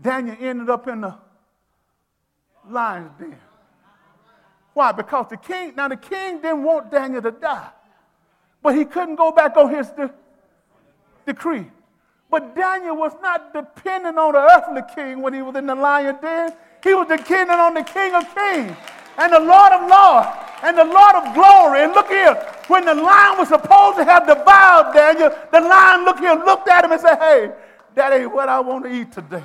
Daniel 0.00 0.36
ended 0.40 0.70
up 0.70 0.86
in 0.88 1.00
the 1.02 1.14
lion's 2.68 3.10
den. 3.18 3.36
Why? 4.72 4.92
Because 4.92 5.26
the 5.28 5.36
king, 5.36 5.74
now 5.76 5.88
the 5.88 5.96
king 5.96 6.40
didn't 6.40 6.62
want 6.62 6.90
Daniel 6.90 7.20
to 7.22 7.32
die, 7.32 7.70
but 8.62 8.76
he 8.76 8.84
couldn't 8.84 9.16
go 9.16 9.32
back 9.32 9.56
on 9.56 9.74
his 9.74 9.88
de- 9.90 10.14
decree. 11.26 11.66
But 12.30 12.54
Daniel 12.54 12.96
was 12.96 13.12
not 13.20 13.52
dependent 13.52 14.16
on 14.16 14.32
the 14.32 14.38
earthly 14.38 14.82
king 14.94 15.20
when 15.20 15.34
he 15.34 15.42
was 15.42 15.56
in 15.56 15.66
the 15.66 15.74
lion 15.74 16.16
den. 16.22 16.52
He 16.82 16.94
was 16.94 17.08
dependent 17.08 17.60
on 17.60 17.74
the 17.74 17.82
King 17.82 18.14
of 18.14 18.24
Kings 18.34 18.76
and 19.18 19.32
the 19.32 19.40
Lord 19.40 19.72
of 19.72 19.88
Lords 19.88 20.28
and 20.62 20.76
the 20.76 20.84
Lord 20.84 21.14
of 21.16 21.34
glory. 21.34 21.82
And 21.82 21.92
look 21.92 22.08
here, 22.08 22.34
when 22.68 22.84
the 22.84 22.94
lion 22.94 23.38
was 23.38 23.48
supposed 23.48 23.98
to 23.98 24.04
have 24.04 24.26
devoured 24.26 24.94
Daniel, 24.94 25.30
the 25.52 25.60
lion 25.60 26.04
look 26.04 26.18
here, 26.18 26.34
looked 26.34 26.68
at 26.68 26.84
him 26.84 26.92
and 26.92 27.00
said, 27.00 27.18
Hey, 27.18 27.52
that 27.94 28.12
ain't 28.12 28.32
what 28.32 28.48
I 28.48 28.60
want 28.60 28.84
to 28.84 28.92
eat 28.92 29.12
today. 29.12 29.42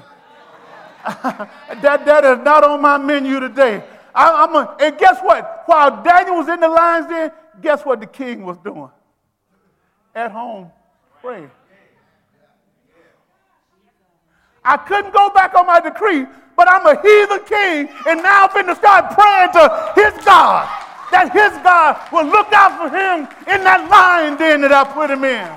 that, 1.05 2.05
that 2.05 2.23
is 2.23 2.43
not 2.43 2.63
on 2.63 2.81
my 2.81 2.97
menu 2.97 3.39
today. 3.39 3.83
I, 4.13 4.43
am 4.43 4.55
a, 4.55 4.75
and 4.79 4.97
guess 4.97 5.19
what? 5.21 5.63
While 5.65 6.01
Daniel 6.03 6.38
was 6.38 6.47
in 6.47 6.59
the 6.59 6.69
lion's 6.69 7.07
den, 7.07 7.31
guess 7.61 7.86
what 7.86 7.99
the 7.99 8.07
king 8.07 8.45
was 8.45 8.57
doing? 8.59 8.89
At 10.15 10.31
home, 10.31 10.71
praying. 11.21 11.51
I 14.63 14.77
couldn't 14.77 15.13
go 15.13 15.29
back 15.29 15.53
on 15.53 15.67
my 15.67 15.79
decree, 15.79 16.25
but 16.55 16.69
I'm 16.69 16.85
a 16.85 17.01
heathen 17.01 17.45
king, 17.45 17.89
and 18.07 18.23
now 18.23 18.47
I'm 18.47 18.53
going 18.53 18.67
to 18.67 18.75
start 18.75 19.11
praying 19.11 19.51
to 19.53 19.91
his 19.95 20.25
God, 20.25 20.67
that 21.11 21.31
his 21.33 21.51
God 21.63 21.99
will 22.11 22.25
look 22.25 22.51
out 22.53 22.77
for 22.79 22.89
him 22.89 23.27
in 23.53 23.63
that 23.63 23.89
lion 23.89 24.37
den 24.37 24.61
that 24.61 24.71
I 24.71 24.83
put 24.83 25.11
him 25.11 25.23
in. 25.23 25.49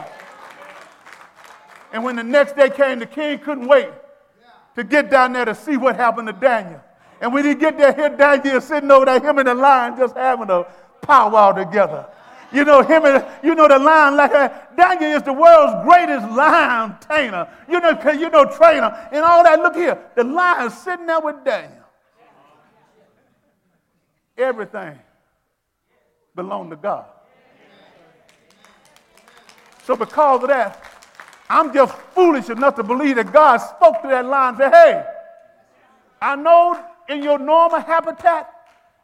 And 1.92 2.05
when 2.05 2.16
the 2.16 2.24
next 2.24 2.57
day 2.57 2.70
came, 2.70 2.99
the 2.99 3.07
king 3.07 3.38
couldn't 3.38 3.66
wait 3.66 3.90
to 4.76 4.84
get 4.84 5.11
down 5.11 5.32
there 5.32 5.44
to 5.44 5.55
see 5.55 5.76
what 5.76 5.96
happened 5.96 6.28
to 6.28 6.32
Daniel. 6.32 6.80
And 7.20 7.32
when 7.32 7.44
he 7.44 7.55
get 7.55 7.78
there, 7.78 7.92
here 7.92 8.11
Daniel 8.11 8.61
sitting 8.61 8.90
over 8.90 9.07
there, 9.07 9.20
him 9.20 9.38
and 9.38 9.49
the 9.49 9.55
lion 9.55 9.96
just 9.96 10.16
having 10.16 10.51
a 10.51 10.66
powwow 11.01 11.53
together. 11.53 12.07
You 12.51 12.64
know, 12.64 12.82
him 12.82 13.05
and, 13.05 13.24
you 13.42 13.55
know, 13.55 13.68
the 13.68 13.78
lion, 13.78 14.16
like 14.16 14.32
uh, 14.32 14.49
Daniel 14.74 15.12
is 15.12 15.22
the 15.22 15.32
world's 15.32 15.84
greatest 15.84 16.30
lion 16.30 16.96
tamer. 17.01 17.46
You 17.68 17.80
know, 17.80 17.94
cause 17.94 18.16
you 18.18 18.30
know, 18.30 18.46
trainer 18.46 19.09
and 19.12 19.22
all 19.24 19.42
that. 19.42 19.61
Look 19.61 19.76
here, 19.76 19.99
the 20.16 20.24
lion 20.24 20.70
sitting 20.70 21.07
there 21.07 21.20
with 21.20 21.44
Daniel. 21.44 21.84
Everything 24.36 24.99
belonged 26.34 26.70
to 26.70 26.76
God. 26.76 27.05
So 29.84 29.96
because 29.96 30.42
of 30.42 30.49
that, 30.49 30.84
I'm 31.51 31.72
just 31.72 31.94
foolish 32.14 32.51
enough 32.51 32.76
to 32.76 32.82
believe 32.82 33.16
that 33.16 33.32
God 33.32 33.57
spoke 33.57 34.03
to 34.03 34.09
that 34.09 34.24
lion 34.24 34.55
and 34.55 34.59
said, 34.59 34.72
hey, 34.72 35.05
I 36.20 36.36
know 36.36 36.82
in 37.09 37.22
your 37.22 37.38
normal 37.38 37.80
habitat, 37.80 38.51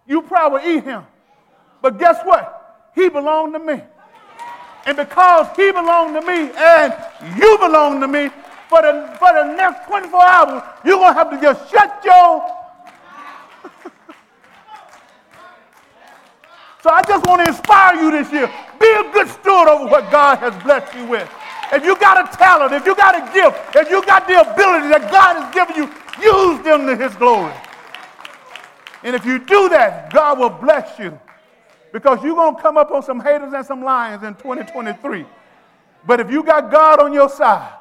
you 0.07 0.23
probably 0.23 0.77
eat 0.77 0.85
him. 0.85 1.05
But 1.81 1.99
guess 1.99 2.21
what? 2.25 2.54
He 2.95 3.09
belonged 3.09 3.55
to 3.55 3.59
me. 3.59 3.83
And 4.87 4.97
because 4.97 5.49
he 5.57 5.73
belonged 5.73 6.15
to 6.15 6.27
me 6.27 6.51
and 6.57 6.95
you 7.39 7.59
belong 7.59 8.01
to 8.01 8.09
me, 8.09 8.31
for 8.69 8.83
the, 8.83 9.17
for 9.19 9.33
the 9.33 9.55
next 9.55 9.87
24 9.87 10.23
hours, 10.23 10.63
you're 10.85 10.97
going 10.99 11.15
to 11.15 11.19
have 11.19 11.31
to 11.31 11.41
just 11.41 11.71
shut 11.71 12.03
your. 12.05 12.43
so 16.83 16.91
I 16.91 17.03
just 17.07 17.25
want 17.27 17.45
to 17.45 17.49
inspire 17.49 17.95
you 17.97 18.11
this 18.11 18.33
year. 18.33 18.51
Be 18.81 18.89
a 18.89 19.05
good 19.13 19.29
steward 19.29 19.69
over 19.69 19.87
what 19.87 20.11
God 20.11 20.39
has 20.39 20.61
blessed 20.63 20.95
you 20.97 21.07
with. 21.07 21.31
If 21.73 21.85
you 21.85 21.97
got 21.99 22.19
a 22.21 22.37
talent, 22.37 22.73
if 22.73 22.85
you 22.85 22.95
got 22.95 23.15
a 23.15 23.33
gift, 23.33 23.77
if 23.77 23.91
you 23.91 24.05
got 24.05 24.27
the 24.27 24.41
ability 24.41 24.89
that 24.89 25.11
God 25.11 25.43
has 25.43 25.55
given 25.55 25.77
you, 25.77 25.91
use 26.23 26.63
them 26.65 26.87
to 26.87 26.97
his 26.97 27.15
glory. 27.17 27.55
And 29.03 29.15
if 29.15 29.25
you 29.25 29.39
do 29.39 29.69
that, 29.71 30.13
God 30.13 30.39
will 30.39 30.51
bless 30.51 30.99
you. 30.99 31.19
Because 31.95 32.25
you're 32.25 32.35
going 32.35 32.57
to 32.57 32.61
come 32.61 32.77
up 32.77 32.91
on 32.91 33.05
some 33.05 33.21
haters 33.21 33.53
and 33.53 33.65
some 33.65 33.85
lions 33.85 34.25
in 34.25 34.35
2023. 34.35 35.25
But 36.05 36.19
if 36.19 36.29
you 36.29 36.43
got 36.43 36.69
God 36.69 36.99
on 36.99 37.13
your 37.13 37.29
side, 37.29 37.73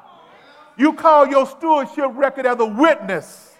you 0.76 0.92
call 0.92 1.26
your 1.26 1.44
stewardship 1.48 2.12
record 2.12 2.46
as 2.46 2.60
a 2.60 2.64
witness. 2.64 3.56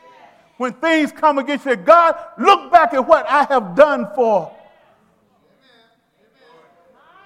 When 0.56 0.72
things 0.74 1.10
come 1.10 1.38
against 1.38 1.66
you, 1.66 1.74
God, 1.74 2.14
look 2.38 2.70
back 2.70 2.94
at 2.94 3.04
what 3.04 3.28
I 3.28 3.42
have 3.50 3.74
done 3.74 4.06
for. 4.14 4.56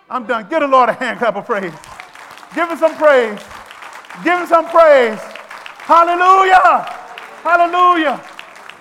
I'm 0.09 0.25
done. 0.27 0.49
Give 0.49 0.61
the 0.61 0.67
Lord 0.67 0.89
a 0.89 0.95
hand 0.95 1.19
clap 1.19 1.37
of 1.37 1.45
praise. 1.45 1.75
Give 2.55 2.71
him 2.71 2.79
some 2.79 2.97
praise. 2.97 3.39
Give 4.25 4.41
him 4.41 4.47
some 4.47 4.67
praise. 4.71 5.21
Hallelujah. 5.85 6.83
Hallelujah. 7.43 8.17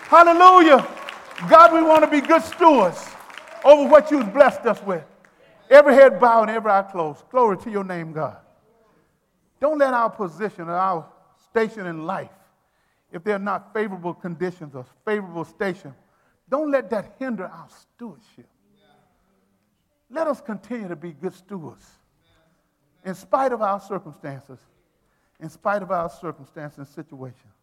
Hallelujah. 0.07 0.87
God, 1.49 1.73
we 1.73 1.81
want 1.81 2.05
to 2.05 2.09
be 2.09 2.25
good 2.25 2.43
stewards 2.43 3.06
over 3.63 3.89
what 3.89 4.11
you've 4.11 4.33
blessed 4.33 4.61
us 4.61 4.81
with. 4.83 5.03
Every 5.69 5.93
head 5.93 6.19
bowed 6.19 6.43
and 6.43 6.51
every 6.51 6.71
eye 6.71 6.83
closed. 6.83 7.23
Glory 7.29 7.57
to 7.57 7.69
your 7.69 7.83
name, 7.83 8.13
God. 8.13 8.37
Don't 9.59 9.77
let 9.77 9.93
our 9.93 10.09
position 10.09 10.69
or 10.69 10.75
our 10.75 11.05
station 11.49 11.87
in 11.87 12.05
life, 12.05 12.29
if 13.11 13.23
they're 13.23 13.39
not 13.39 13.73
favorable 13.73 14.13
conditions 14.13 14.75
or 14.75 14.85
favorable 15.05 15.45
station, 15.45 15.93
don't 16.49 16.71
let 16.71 16.89
that 16.89 17.15
hinder 17.19 17.45
our 17.45 17.67
stewardship. 17.69 18.47
Let 20.09 20.27
us 20.27 20.39
continue 20.39 20.87
to 20.87 20.95
be 20.95 21.11
good 21.11 21.33
stewards 21.33 21.85
in 23.03 23.15
spite 23.15 23.51
of 23.51 23.61
our 23.61 23.79
circumstances, 23.79 24.59
in 25.39 25.49
spite 25.49 25.81
of 25.81 25.91
our 25.91 26.09
circumstances 26.09 26.77
and 26.77 26.87
situations. 26.87 27.53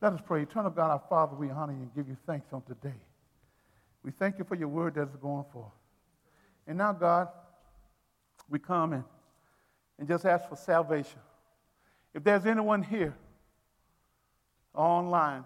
Let 0.00 0.12
us 0.12 0.20
pray. 0.24 0.42
Eternal 0.42 0.70
God, 0.70 0.90
our 0.90 1.02
Father, 1.08 1.36
we 1.36 1.50
honor 1.50 1.72
you 1.72 1.80
and 1.80 1.94
give 1.94 2.08
you 2.08 2.16
thanks 2.26 2.52
on 2.52 2.62
today. 2.62 2.96
We 4.06 4.12
thank 4.12 4.38
you 4.38 4.44
for 4.44 4.54
your 4.54 4.68
word 4.68 4.94
that 4.94 5.08
is 5.08 5.16
going 5.16 5.44
forth. 5.52 5.72
And 6.64 6.78
now, 6.78 6.92
God, 6.92 7.26
we 8.48 8.60
come 8.60 8.92
in 8.92 9.04
and 9.98 10.06
just 10.06 10.24
ask 10.24 10.48
for 10.48 10.54
salvation. 10.54 11.18
If 12.14 12.22
there's 12.22 12.46
anyone 12.46 12.84
here 12.84 13.16
online 14.72 15.44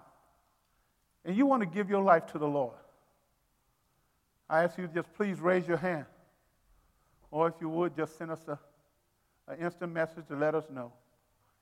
and 1.24 1.34
you 1.34 1.46
want 1.46 1.62
to 1.62 1.66
give 1.66 1.88
your 1.88 2.02
life 2.02 2.26
to 2.26 2.38
the 2.38 2.46
Lord, 2.46 2.74
I 4.48 4.64
ask 4.64 4.76
you 4.76 4.86
to 4.86 4.92
just 4.92 5.10
please 5.14 5.40
raise 5.40 5.66
your 5.66 5.78
hand. 5.78 6.04
Or 7.30 7.48
if 7.48 7.54
you 7.62 7.70
would, 7.70 7.96
just 7.96 8.18
send 8.18 8.30
us 8.30 8.40
a, 8.46 8.58
an 9.48 9.58
instant 9.58 9.90
message 9.90 10.26
to 10.28 10.36
let 10.36 10.54
us 10.54 10.64
know. 10.70 10.92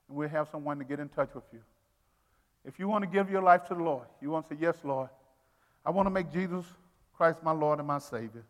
And 0.08 0.16
we'll 0.16 0.28
have 0.30 0.48
someone 0.50 0.78
to 0.80 0.84
get 0.84 0.98
in 0.98 1.08
touch 1.10 1.32
with 1.32 1.44
you. 1.52 1.60
If 2.64 2.80
you 2.80 2.88
want 2.88 3.04
to 3.04 3.08
give 3.08 3.30
your 3.30 3.42
life 3.42 3.68
to 3.68 3.74
the 3.74 3.82
Lord, 3.84 4.08
you 4.20 4.30
want 4.30 4.48
to 4.48 4.56
say, 4.56 4.60
Yes, 4.60 4.78
Lord, 4.82 5.10
I 5.86 5.90
want 5.90 6.06
to 6.06 6.10
make 6.10 6.32
Jesus 6.32 6.64
Christ 7.18 7.42
my 7.42 7.50
Lord 7.50 7.80
and 7.80 7.88
my 7.88 7.98
Savior. 7.98 8.44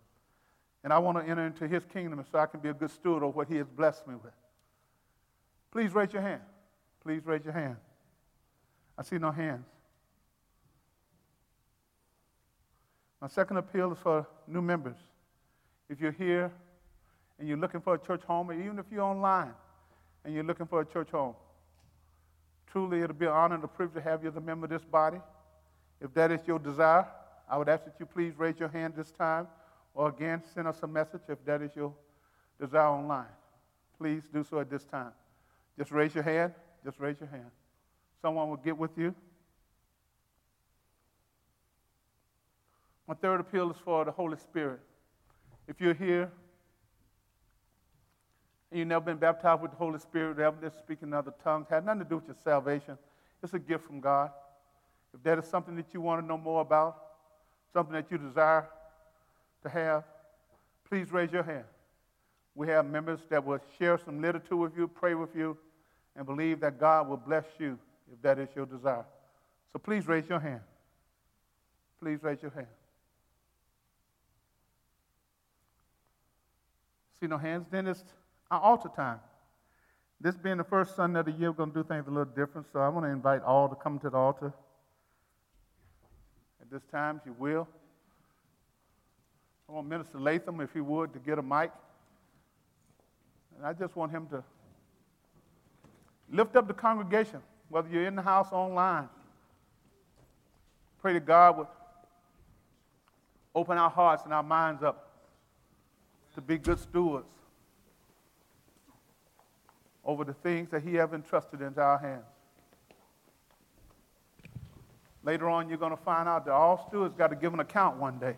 And 0.84 0.92
I 0.92 0.98
want 0.98 1.16
to 1.18 1.24
enter 1.28 1.44
into 1.46 1.66
his 1.66 1.84
kingdom 1.86 2.22
so 2.30 2.38
I 2.38 2.44
can 2.44 2.60
be 2.60 2.68
a 2.68 2.74
good 2.74 2.90
steward 2.90 3.22
of 3.22 3.34
what 3.34 3.48
he 3.48 3.56
has 3.56 3.66
blessed 3.66 4.06
me 4.06 4.14
with. 4.22 4.34
Please 5.72 5.94
raise 5.94 6.12
your 6.12 6.20
hand. 6.20 6.42
Please 7.02 7.22
raise 7.24 7.42
your 7.44 7.54
hand. 7.54 7.76
I 8.96 9.02
see 9.02 9.16
no 9.16 9.30
hands. 9.30 9.64
My 13.22 13.28
second 13.28 13.56
appeal 13.56 13.90
is 13.90 13.98
for 13.98 14.26
new 14.46 14.60
members. 14.60 14.96
If 15.88 15.98
you're 15.98 16.12
here 16.12 16.52
and 17.38 17.48
you're 17.48 17.56
looking 17.56 17.80
for 17.80 17.94
a 17.94 17.98
church 17.98 18.22
home, 18.24 18.50
or 18.50 18.52
even 18.52 18.78
if 18.78 18.84
you're 18.92 19.02
online 19.02 19.54
and 20.24 20.34
you're 20.34 20.44
looking 20.44 20.66
for 20.66 20.82
a 20.82 20.84
church 20.84 21.10
home, 21.10 21.34
truly 22.70 23.00
it'll 23.00 23.16
be 23.16 23.24
an 23.24 23.32
honor 23.32 23.54
and 23.54 23.64
a 23.64 23.68
privilege 23.68 24.04
to 24.04 24.10
have 24.10 24.22
you 24.22 24.28
as 24.28 24.36
a 24.36 24.40
member 24.42 24.66
of 24.66 24.70
this 24.70 24.84
body. 24.84 25.20
If 26.02 26.12
that 26.14 26.30
is 26.30 26.40
your 26.46 26.58
desire, 26.58 27.06
I 27.48 27.56
would 27.56 27.68
ask 27.68 27.84
that 27.84 27.94
you 27.98 28.06
please 28.06 28.34
raise 28.36 28.58
your 28.58 28.68
hand 28.68 28.94
this 28.96 29.10
time, 29.10 29.46
or 29.94 30.08
again, 30.08 30.42
send 30.54 30.68
us 30.68 30.78
a 30.82 30.86
message 30.86 31.22
if 31.28 31.44
that 31.44 31.62
is 31.62 31.74
your 31.74 31.92
desire 32.60 32.88
online. 32.88 33.26
Please 33.96 34.22
do 34.32 34.44
so 34.44 34.60
at 34.60 34.70
this 34.70 34.84
time. 34.84 35.12
Just 35.78 35.90
raise 35.90 36.14
your 36.14 36.24
hand. 36.24 36.52
Just 36.84 37.00
raise 37.00 37.18
your 37.20 37.28
hand. 37.28 37.50
Someone 38.20 38.48
will 38.48 38.56
get 38.56 38.76
with 38.76 38.96
you. 38.96 39.14
My 43.06 43.14
third 43.14 43.40
appeal 43.40 43.70
is 43.70 43.76
for 43.84 44.04
the 44.04 44.12
Holy 44.12 44.36
Spirit. 44.36 44.80
If 45.66 45.80
you're 45.80 45.94
here 45.94 46.30
and 48.70 48.78
you've 48.78 48.88
never 48.88 49.04
been 49.04 49.16
baptized 49.16 49.62
with 49.62 49.70
the 49.70 49.76
Holy 49.78 49.98
Spirit, 49.98 50.36
never 50.36 50.56
been 50.56 50.70
speaking 50.70 51.08
in 51.08 51.14
other 51.14 51.32
tongues, 51.42 51.66
had 51.70 51.86
nothing 51.86 52.00
to 52.00 52.04
do 52.04 52.16
with 52.16 52.26
your 52.26 52.36
salvation. 52.44 52.98
It's 53.42 53.54
a 53.54 53.58
gift 53.58 53.86
from 53.86 54.00
God. 54.00 54.30
If 55.14 55.22
that 55.22 55.38
is 55.38 55.46
something 55.46 55.74
that 55.76 55.94
you 55.94 56.00
want 56.00 56.22
to 56.22 56.26
know 56.26 56.36
more 56.36 56.60
about, 56.60 57.07
something 57.72 57.94
that 57.94 58.10
you 58.10 58.18
desire 58.18 58.68
to 59.62 59.68
have, 59.68 60.04
please 60.88 61.12
raise 61.12 61.32
your 61.32 61.42
hand. 61.42 61.64
We 62.54 62.68
have 62.68 62.86
members 62.86 63.20
that 63.30 63.44
will 63.44 63.60
share 63.78 63.98
some 64.04 64.20
literature 64.20 64.56
with 64.56 64.76
you, 64.76 64.88
pray 64.88 65.14
with 65.14 65.34
you, 65.34 65.56
and 66.16 66.26
believe 66.26 66.60
that 66.60 66.80
God 66.80 67.08
will 67.08 67.16
bless 67.16 67.44
you 67.58 67.78
if 68.12 68.20
that 68.22 68.38
is 68.38 68.48
your 68.56 68.66
desire. 68.66 69.04
So 69.72 69.78
please 69.78 70.08
raise 70.08 70.28
your 70.28 70.40
hand. 70.40 70.60
Please 72.00 72.18
raise 72.22 72.42
your 72.42 72.50
hand. 72.50 72.66
See 77.20 77.26
no 77.26 77.38
hands? 77.38 77.66
Then 77.70 77.86
it's 77.86 78.04
our 78.50 78.60
altar 78.60 78.90
time. 78.94 79.20
This 80.20 80.36
being 80.36 80.56
the 80.56 80.64
first 80.64 80.96
Sunday 80.96 81.20
of 81.20 81.26
the 81.26 81.32
year, 81.32 81.50
we're 81.50 81.56
going 81.56 81.72
to 81.72 81.82
do 81.82 81.88
things 81.88 82.06
a 82.06 82.10
little 82.10 82.24
different. 82.24 82.66
So 82.72 82.80
I 82.80 82.88
want 82.88 83.06
to 83.06 83.10
invite 83.10 83.42
all 83.42 83.68
to 83.68 83.76
come 83.76 83.98
to 84.00 84.10
the 84.10 84.16
altar. 84.16 84.52
At 86.68 86.82
this 86.82 86.90
time, 86.92 87.16
if 87.16 87.24
you 87.24 87.34
will. 87.38 87.66
I 89.66 89.72
want 89.72 89.88
Minister 89.88 90.20
Latham, 90.20 90.60
if 90.60 90.70
he 90.74 90.82
would, 90.82 91.14
to 91.14 91.18
get 91.18 91.38
a 91.38 91.42
mic. 91.42 91.70
And 93.56 93.66
I 93.66 93.72
just 93.72 93.96
want 93.96 94.12
him 94.12 94.26
to 94.26 94.44
lift 96.30 96.56
up 96.56 96.68
the 96.68 96.74
congregation, 96.74 97.40
whether 97.70 97.88
you're 97.88 98.06
in 98.06 98.14
the 98.14 98.22
house 98.22 98.48
or 98.52 98.58
online. 98.58 99.08
Pray 101.00 101.14
that 101.14 101.24
God 101.24 101.56
would 101.56 101.68
open 103.54 103.78
our 103.78 103.88
hearts 103.88 104.24
and 104.24 104.34
our 104.34 104.42
minds 104.42 104.82
up 104.82 105.10
to 106.34 106.42
be 106.42 106.58
good 106.58 106.78
stewards 106.78 107.32
over 110.04 110.22
the 110.22 110.34
things 110.34 110.68
that 110.68 110.82
He 110.82 110.96
has 110.96 111.14
entrusted 111.14 111.62
into 111.62 111.80
our 111.80 111.98
hands. 111.98 112.26
Later 115.28 115.50
on, 115.50 115.68
you're 115.68 115.76
going 115.76 115.94
to 115.94 116.02
find 116.04 116.26
out 116.26 116.46
that 116.46 116.52
all 116.52 116.86
stewards 116.88 117.14
got 117.14 117.26
to 117.26 117.36
give 117.36 117.52
an 117.52 117.60
account 117.60 117.98
one 117.98 118.18
day. 118.18 118.34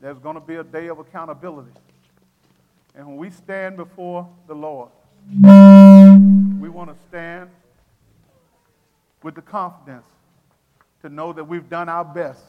There's 0.00 0.20
going 0.20 0.36
to 0.36 0.40
be 0.40 0.54
a 0.54 0.62
day 0.62 0.86
of 0.86 1.00
accountability. 1.00 1.72
And 2.94 3.04
when 3.04 3.16
we 3.16 3.30
stand 3.30 3.76
before 3.76 4.28
the 4.46 4.54
Lord, 4.54 4.90
we 5.32 6.68
want 6.68 6.90
to 6.90 6.96
stand 7.08 7.50
with 9.24 9.34
the 9.34 9.42
confidence 9.42 10.06
to 11.02 11.08
know 11.08 11.32
that 11.32 11.42
we've 11.42 11.68
done 11.68 11.88
our 11.88 12.04
best 12.04 12.44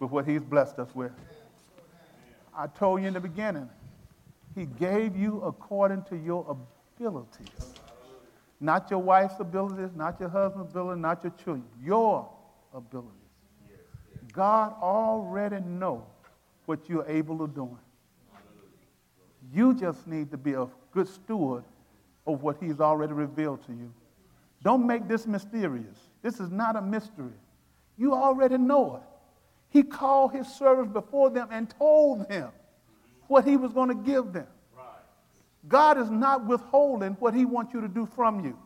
with 0.00 0.10
what 0.10 0.26
He's 0.26 0.40
blessed 0.40 0.78
us 0.78 0.94
with. 0.94 1.12
I 2.56 2.68
told 2.68 3.02
you 3.02 3.08
in 3.08 3.12
the 3.12 3.20
beginning, 3.20 3.68
He 4.54 4.64
gave 4.64 5.14
you 5.14 5.42
according 5.42 6.04
to 6.04 6.16
your 6.16 6.56
abilities. 6.98 7.71
Not 8.62 8.92
your 8.92 9.00
wife's 9.00 9.40
abilities, 9.40 9.90
not 9.96 10.20
your 10.20 10.28
husband's 10.28 10.70
ability, 10.70 11.00
not 11.00 11.24
your 11.24 11.32
children, 11.32 11.64
your 11.82 12.30
abilities. 12.72 13.10
God 14.32 14.74
already 14.80 15.58
know 15.60 16.06
what 16.66 16.88
you're 16.88 17.04
able 17.08 17.36
to 17.38 17.52
do. 17.52 17.76
You 19.52 19.74
just 19.74 20.06
need 20.06 20.30
to 20.30 20.36
be 20.36 20.52
a 20.52 20.68
good 20.92 21.08
steward 21.08 21.64
of 22.24 22.44
what 22.44 22.56
he's 22.60 22.80
already 22.80 23.12
revealed 23.12 23.66
to 23.66 23.72
you. 23.72 23.92
Don't 24.62 24.86
make 24.86 25.08
this 25.08 25.26
mysterious. 25.26 25.98
This 26.22 26.38
is 26.38 26.52
not 26.52 26.76
a 26.76 26.82
mystery. 26.82 27.34
You 27.98 28.14
already 28.14 28.58
know 28.58 28.94
it. 28.94 29.02
He 29.70 29.82
called 29.82 30.34
his 30.34 30.46
servants 30.46 30.92
before 30.92 31.30
them 31.30 31.48
and 31.50 31.68
told 31.68 32.28
them 32.28 32.52
what 33.26 33.44
he 33.44 33.56
was 33.56 33.72
going 33.72 33.88
to 33.88 33.96
give 33.96 34.32
them. 34.32 34.46
God 35.68 35.98
is 35.98 36.10
not 36.10 36.46
withholding 36.46 37.12
what 37.20 37.34
he 37.34 37.44
wants 37.44 37.72
you 37.72 37.80
to 37.80 37.88
do 37.88 38.06
from 38.06 38.44
you. 38.44 38.58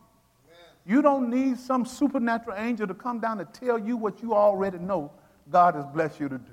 You 0.85 1.01
don't 1.01 1.29
need 1.29 1.59
some 1.59 1.85
supernatural 1.85 2.55
angel 2.57 2.87
to 2.87 2.93
come 2.93 3.19
down 3.19 3.39
and 3.39 3.53
tell 3.53 3.77
you 3.77 3.97
what 3.97 4.21
you 4.21 4.33
already 4.33 4.77
know 4.77 5.11
God 5.51 5.75
has 5.75 5.85
blessed 5.85 6.19
you 6.19 6.29
to 6.29 6.37
do. 6.37 6.51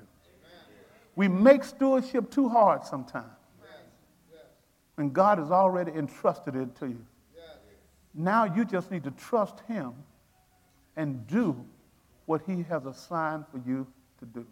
We 1.15 1.29
make 1.29 1.63
stewardship 1.63 2.29
too 2.29 2.49
hard 2.49 2.85
sometimes. 2.85 3.31
And 4.97 5.13
God 5.13 5.39
has 5.39 5.51
already 5.51 5.91
entrusted 5.93 6.55
it 6.55 6.75
to 6.77 6.87
you. 6.87 7.05
Now 8.13 8.45
you 8.45 8.63
just 8.65 8.91
need 8.91 9.03
to 9.03 9.11
trust 9.11 9.61
him 9.67 9.93
and 10.95 11.25
do 11.27 11.65
what 12.25 12.41
he 12.45 12.63
has 12.63 12.85
assigned 12.85 13.45
for 13.51 13.61
you 13.65 13.87
to 14.19 14.25
do. 14.25 14.45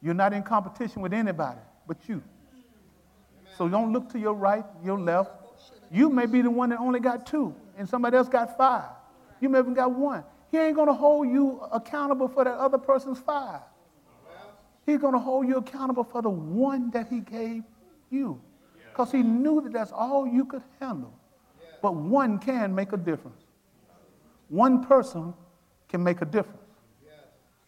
You're 0.00 0.14
not 0.14 0.32
in 0.32 0.42
competition 0.42 1.00
with 1.00 1.12
anybody 1.12 1.60
but 1.86 1.96
you. 2.08 2.22
So 3.56 3.68
don't 3.68 3.92
look 3.92 4.08
to 4.10 4.18
your 4.18 4.34
right, 4.34 4.64
your 4.84 4.98
left, 4.98 5.30
You 5.90 6.10
may 6.10 6.26
be 6.26 6.42
the 6.42 6.50
one 6.50 6.70
that 6.70 6.80
only 6.80 6.98
got 6.98 7.24
two, 7.26 7.54
and 7.78 7.88
somebody 7.88 8.16
else 8.16 8.28
got 8.28 8.56
five. 8.56 8.90
You 9.40 9.48
may 9.48 9.58
have 9.58 9.74
got 9.74 9.92
one. 9.92 10.24
He 10.50 10.58
ain't 10.58 10.74
going 10.74 10.88
to 10.88 10.94
hold 10.94 11.28
you 11.28 11.60
accountable 11.72 12.28
for 12.28 12.44
that 12.44 12.54
other 12.54 12.78
person's 12.78 13.18
five. 13.20 13.60
He's 14.86 14.98
going 14.98 15.12
to 15.12 15.18
hold 15.18 15.46
you 15.46 15.56
accountable 15.56 16.04
for 16.04 16.20
the 16.20 16.30
one 16.30 16.90
that 16.90 17.08
he 17.08 17.20
gave 17.20 17.62
you. 18.10 18.40
Because 18.90 19.10
he 19.10 19.22
knew 19.22 19.60
that 19.62 19.72
that's 19.72 19.92
all 19.92 20.26
you 20.26 20.44
could 20.44 20.62
handle. 20.80 21.12
But 21.80 21.94
one 21.94 22.38
can 22.38 22.74
make 22.74 22.92
a 22.92 22.96
difference. 22.96 23.42
One 24.48 24.84
person 24.84 25.34
can 25.88 26.02
make 26.02 26.22
a 26.22 26.24
difference. 26.24 26.60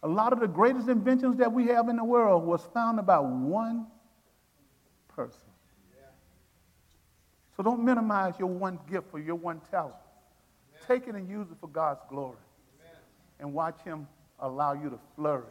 A 0.03 0.07
lot 0.07 0.31
of 0.31 0.39
the 0.39 0.47
greatest 0.47 0.89
inventions 0.89 1.37
that 1.37 1.51
we 1.51 1.67
have 1.67 1.89
in 1.89 1.95
the 1.95 2.03
world 2.03 2.43
was 2.43 2.67
found 2.73 2.99
about 2.99 3.25
one 3.25 3.87
person. 5.07 5.46
So 7.57 7.63
don't 7.63 7.83
minimize 7.83 8.35
your 8.37 8.49
one 8.49 8.79
gift 8.89 9.07
or 9.13 9.19
your 9.19 9.35
one 9.35 9.59
talent. 9.71 9.95
Take 10.87 11.07
it 11.07 11.15
and 11.15 11.27
use 11.27 11.47
it 11.51 11.57
for 11.59 11.67
God's 11.67 12.01
glory. 12.07 12.37
And 13.39 13.51
watch 13.53 13.81
him 13.83 14.07
allow 14.39 14.73
you 14.73 14.89
to 14.91 14.99
flourish 15.15 15.45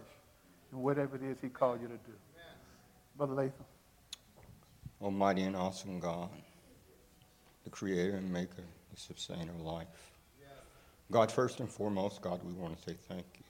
in 0.73 0.79
whatever 0.79 1.17
it 1.17 1.23
is 1.23 1.39
he 1.41 1.49
called 1.49 1.81
you 1.83 1.89
to 1.89 1.95
do. 1.95 2.13
Brother 3.17 3.35
Latham. 3.35 3.65
Almighty 5.03 5.43
and 5.43 5.57
awesome 5.57 5.99
God, 6.01 6.31
the 7.65 7.71
creator 7.71 8.17
and 8.17 8.33
maker, 8.33 8.63
the 8.95 9.01
sustainer 9.01 9.51
of 9.51 9.61
life. 9.61 9.87
God, 11.11 11.31
first 11.31 11.61
and 11.61 11.69
foremost, 11.69 12.23
God, 12.23 12.41
we 12.45 12.53
want 12.53 12.77
to 12.79 12.83
say 12.83 12.97
thank 13.09 13.27
you. 13.39 13.45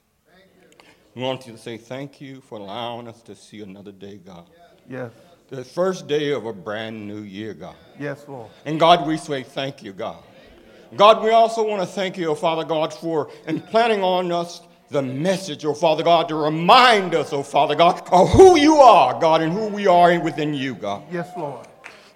We 1.15 1.23
want 1.23 1.47
you 1.47 1.53
to 1.53 1.59
say 1.59 1.79
thank 1.79 2.21
you 2.21 2.41
for 2.43 2.59
allowing 2.59 3.09
us 3.09 3.23
to 3.23 3.35
see 3.35 3.63
another 3.63 3.93
day, 3.93 4.19
God. 4.19 4.51
Yes. 4.89 5.13
The 5.49 5.63
first 5.63 6.09
day 6.09 6.33
of 6.33 6.45
a 6.45 6.53
brand 6.53 7.07
new 7.07 7.21
year, 7.21 7.55
God. 7.55 7.77
Yes, 8.01 8.25
Lord. 8.27 8.51
And 8.65 8.81
God, 8.81 9.07
we 9.07 9.17
say 9.17 9.45
thank 9.45 9.81
you, 9.81 9.93
God. 9.93 10.25
God, 10.97 11.23
we 11.23 11.31
also 11.31 11.65
want 11.65 11.81
to 11.83 11.87
thank 11.87 12.19
you, 12.19 12.31
oh 12.31 12.35
Father 12.35 12.65
God, 12.65 12.93
for 12.93 13.31
implanting 13.47 14.03
on 14.03 14.33
us 14.33 14.63
the 14.89 15.03
message, 15.03 15.65
oh 15.65 15.73
Father 15.73 16.03
God, 16.03 16.29
to 16.31 16.35
remind 16.35 17.15
us, 17.15 17.33
oh 17.33 17.45
Father 17.45 17.77
God, 17.77 18.03
of 18.11 18.29
who 18.31 18.59
you 18.59 18.77
are, 18.77 19.21
God, 19.21 19.41
and 19.41 19.53
who 19.53 19.69
we 19.69 19.87
are 19.87 20.19
within 20.19 20.53
you, 20.53 20.75
God. 20.75 21.05
Yes, 21.13 21.29
Lord. 21.37 21.65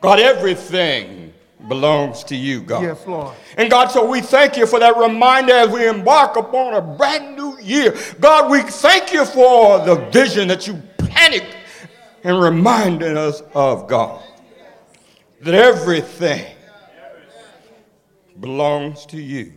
God, 0.01 0.18
everything 0.18 1.33
belongs 1.68 2.24
to 2.24 2.37
you, 2.37 2.62
God. 2.62 2.83
Yes, 2.83 3.07
Lord. 3.07 3.37
And 3.57 3.70
God, 3.70 3.93
so 3.93 4.09
we 4.09 4.22
thank 4.22 4.57
you 4.57 4.66
for 4.66 4.81
that 4.81 4.97
reminder 4.97 5.53
as 5.53 5.68
we 5.68 5.87
embark 5.87 6.35
upon 6.35 6.74
a 6.74 6.81
brand 6.81 7.37
new 7.37 7.57
year. 7.61 7.97
God, 8.18 8.51
we 8.51 8.62
thank 8.62 9.12
you 9.12 9.24
for 9.24 9.85
the 9.85 9.95
vision 10.11 10.49
that 10.49 10.66
you 10.66 10.83
planted 10.99 11.45
and 12.23 12.41
reminded 12.41 13.16
us 13.16 13.43
of, 13.55 13.89
God. 13.89 14.23
That 15.41 15.55
everything 15.55 16.55
belongs 18.39 19.07
to 19.07 19.21
you. 19.21 19.55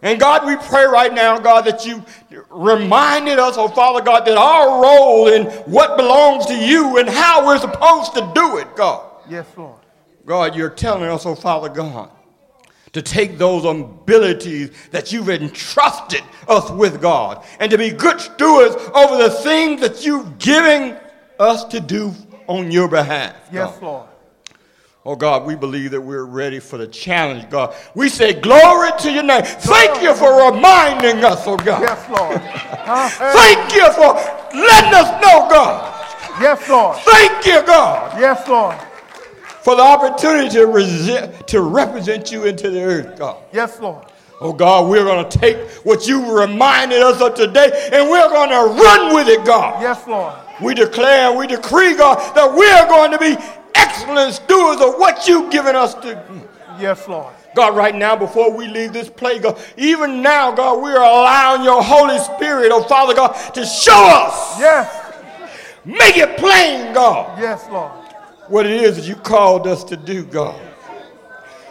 And 0.00 0.20
God, 0.20 0.46
we 0.46 0.56
pray 0.56 0.84
right 0.84 1.12
now, 1.12 1.38
God, 1.38 1.64
that 1.64 1.84
you 1.84 2.04
reminded 2.50 3.38
us, 3.38 3.56
oh 3.58 3.68
Father 3.68 4.00
God, 4.00 4.24
that 4.26 4.36
our 4.36 4.82
role 4.82 5.28
in 5.28 5.46
what 5.70 5.96
belongs 5.96 6.46
to 6.46 6.54
you 6.54 6.98
and 6.98 7.08
how 7.08 7.44
we're 7.44 7.58
supposed 7.58 8.14
to 8.14 8.30
do 8.34 8.58
it, 8.58 8.76
God. 8.76 9.10
Yes, 9.28 9.46
Lord. 9.56 9.80
God, 10.24 10.54
you're 10.54 10.70
telling 10.70 11.10
us, 11.10 11.26
oh 11.26 11.34
Father 11.34 11.68
God, 11.68 12.10
to 12.92 13.02
take 13.02 13.38
those 13.38 13.64
abilities 13.64 14.70
that 14.92 15.10
you've 15.10 15.30
entrusted 15.30 16.22
us 16.46 16.70
with, 16.70 17.00
God, 17.00 17.44
and 17.58 17.70
to 17.70 17.78
be 17.78 17.90
good 17.90 18.20
stewards 18.20 18.76
over 18.94 19.20
the 19.20 19.30
things 19.42 19.80
that 19.80 20.06
you've 20.06 20.38
given 20.38 20.96
us 21.38 21.64
to 21.64 21.80
do 21.80 22.12
on 22.46 22.70
your 22.70 22.88
behalf. 22.88 23.34
Yes, 23.52 23.80
Lord. 23.80 24.06
Oh 25.04 25.16
God, 25.16 25.46
we 25.46 25.54
believe 25.54 25.92
that 25.92 26.00
we're 26.00 26.24
ready 26.24 26.58
for 26.58 26.76
the 26.76 26.86
challenge, 26.86 27.48
God. 27.48 27.74
We 27.94 28.08
say 28.08 28.34
glory 28.34 28.90
to 28.98 29.10
your 29.10 29.22
name. 29.22 29.42
Thank 29.42 30.02
you 30.02 30.14
for 30.14 30.50
reminding 30.52 31.24
us, 31.24 31.46
oh 31.46 31.56
God. 31.56 31.80
Yes, 31.82 32.08
Lord. 32.10 32.38
Huh? 32.40 33.08
Thank 33.32 33.72
you 33.74 33.90
for 33.92 34.12
letting 34.58 34.94
us 34.94 35.10
know, 35.22 35.48
God. 35.48 35.94
Yes, 36.40 36.68
Lord. 36.68 36.96
Thank 36.98 37.46
you, 37.46 37.66
God, 37.66 38.20
Yes, 38.20 38.46
Lord. 38.48 38.76
for 39.62 39.76
the 39.76 39.82
opportunity 39.82 40.50
to, 40.50 40.66
resi- 40.66 41.46
to 41.46 41.62
represent 41.62 42.30
you 42.30 42.44
into 42.44 42.70
the 42.70 42.82
earth, 42.82 43.18
God. 43.18 43.42
Yes, 43.52 43.80
Lord. 43.80 44.04
Oh 44.40 44.52
God, 44.52 44.88
we're 44.88 45.04
going 45.04 45.28
to 45.28 45.38
take 45.38 45.56
what 45.84 46.06
you 46.06 46.38
reminded 46.38 47.00
us 47.02 47.20
of 47.20 47.34
today 47.34 47.88
and 47.92 48.08
we're 48.08 48.28
going 48.28 48.50
to 48.50 48.80
run 48.82 49.14
with 49.14 49.26
it, 49.28 49.44
God. 49.44 49.82
Yes, 49.82 50.06
Lord. 50.06 50.34
We 50.62 50.74
declare 50.74 51.30
and 51.30 51.38
we 51.38 51.46
decree, 51.46 51.94
God, 51.96 52.18
that 52.34 52.52
we 52.54 52.68
are 52.70 52.86
going 52.88 53.10
to 53.12 53.18
be 53.18 53.36
excellent 53.74 54.34
stewards 54.34 54.80
of 54.80 54.94
what 54.94 55.28
you've 55.28 55.50
given 55.50 55.76
us 55.76 55.94
to. 55.94 56.14
Mm. 56.14 56.48
Yes, 56.80 57.06
Lord. 57.08 57.32
God, 57.54 57.74
right 57.76 57.94
now, 57.94 58.14
before 58.14 58.52
we 58.54 58.68
leave 58.68 58.92
this 58.92 59.08
place, 59.08 59.40
God, 59.40 59.58
even 59.76 60.22
now, 60.22 60.52
God, 60.52 60.82
we 60.82 60.90
are 60.90 61.02
allowing 61.02 61.64
your 61.64 61.82
Holy 61.82 62.18
Spirit, 62.18 62.70
oh 62.72 62.82
Father 62.84 63.14
God, 63.14 63.32
to 63.54 63.64
show 63.64 63.92
us, 64.06 64.58
Yes. 64.60 65.12
make 65.84 66.16
it 66.16 66.36
plain, 66.38 66.92
God, 66.92 67.38
Yes, 67.40 67.66
Lord. 67.70 67.90
what 68.48 68.66
it 68.66 68.80
is 68.82 68.96
that 68.96 69.06
you 69.06 69.16
called 69.16 69.66
us 69.66 69.82
to 69.84 69.96
do, 69.96 70.24
God. 70.24 70.60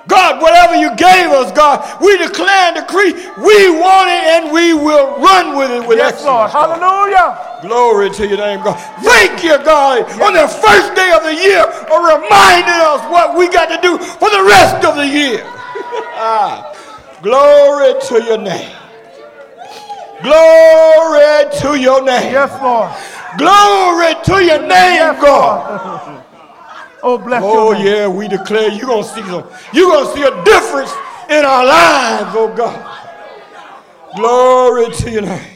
God, 0.07 0.41
whatever 0.41 0.75
you 0.75 0.89
gave 0.95 1.27
us, 1.35 1.51
God, 1.51 1.83
we 2.01 2.17
declare 2.17 2.71
and 2.71 2.75
decree, 2.77 3.11
we 3.43 3.69
want 3.75 4.07
it 4.07 4.23
and 4.39 4.51
we 4.53 4.73
will 4.73 5.19
run 5.19 5.57
with 5.57 5.69
it 5.71 5.85
with 5.87 5.97
Yes, 5.97 6.23
Lord. 6.23 6.47
excellence. 6.47 6.53
God. 6.53 6.79
Hallelujah. 6.79 7.59
Glory 7.61 8.09
to 8.11 8.27
your 8.27 8.37
name, 8.37 8.63
God. 8.63 8.79
Thank 9.03 9.43
you, 9.43 9.57
God, 9.63 10.03
on 10.21 10.33
the 10.33 10.47
first 10.47 10.95
day 10.95 11.11
of 11.11 11.23
the 11.23 11.35
year, 11.35 11.63
for 11.91 11.99
reminding 12.07 12.79
us 12.87 13.01
what 13.11 13.37
we 13.37 13.49
got 13.49 13.67
to 13.67 13.81
do 13.81 13.97
for 13.97 14.29
the 14.29 14.43
rest 14.47 14.85
of 14.85 14.95
the 14.95 15.07
year. 15.07 15.43
Ah, 16.19 16.73
Glory 17.21 17.93
to 18.07 18.23
your 18.23 18.37
name. 18.39 18.71
Glory 20.23 21.45
to 21.61 21.75
your 21.79 22.01
name. 22.03 22.31
Yes, 22.33 22.49
Lord. 22.61 22.89
Glory 23.37 24.15
to 24.25 24.43
your 24.43 24.59
name, 24.61 24.97
Yes, 25.13 25.21
God. 25.21 26.13
Oh, 27.03 27.17
bless 27.17 27.43
Oh 27.43 27.71
your 27.71 27.73
name. 27.75 27.85
yeah, 27.85 28.07
we 28.07 28.27
declare 28.27 28.69
you're 28.71 28.87
gonna 28.87 29.03
see 29.03 29.21
some, 29.21 29.47
you're 29.73 29.91
gonna 29.91 30.13
see 30.13 30.23
a 30.23 30.43
difference 30.43 30.91
in 31.29 31.45
our 31.45 31.65
lives, 31.65 32.35
oh 32.35 32.53
God. 32.55 32.93
Glory 34.15 34.91
to 34.95 35.11
your 35.11 35.21
name. 35.21 35.51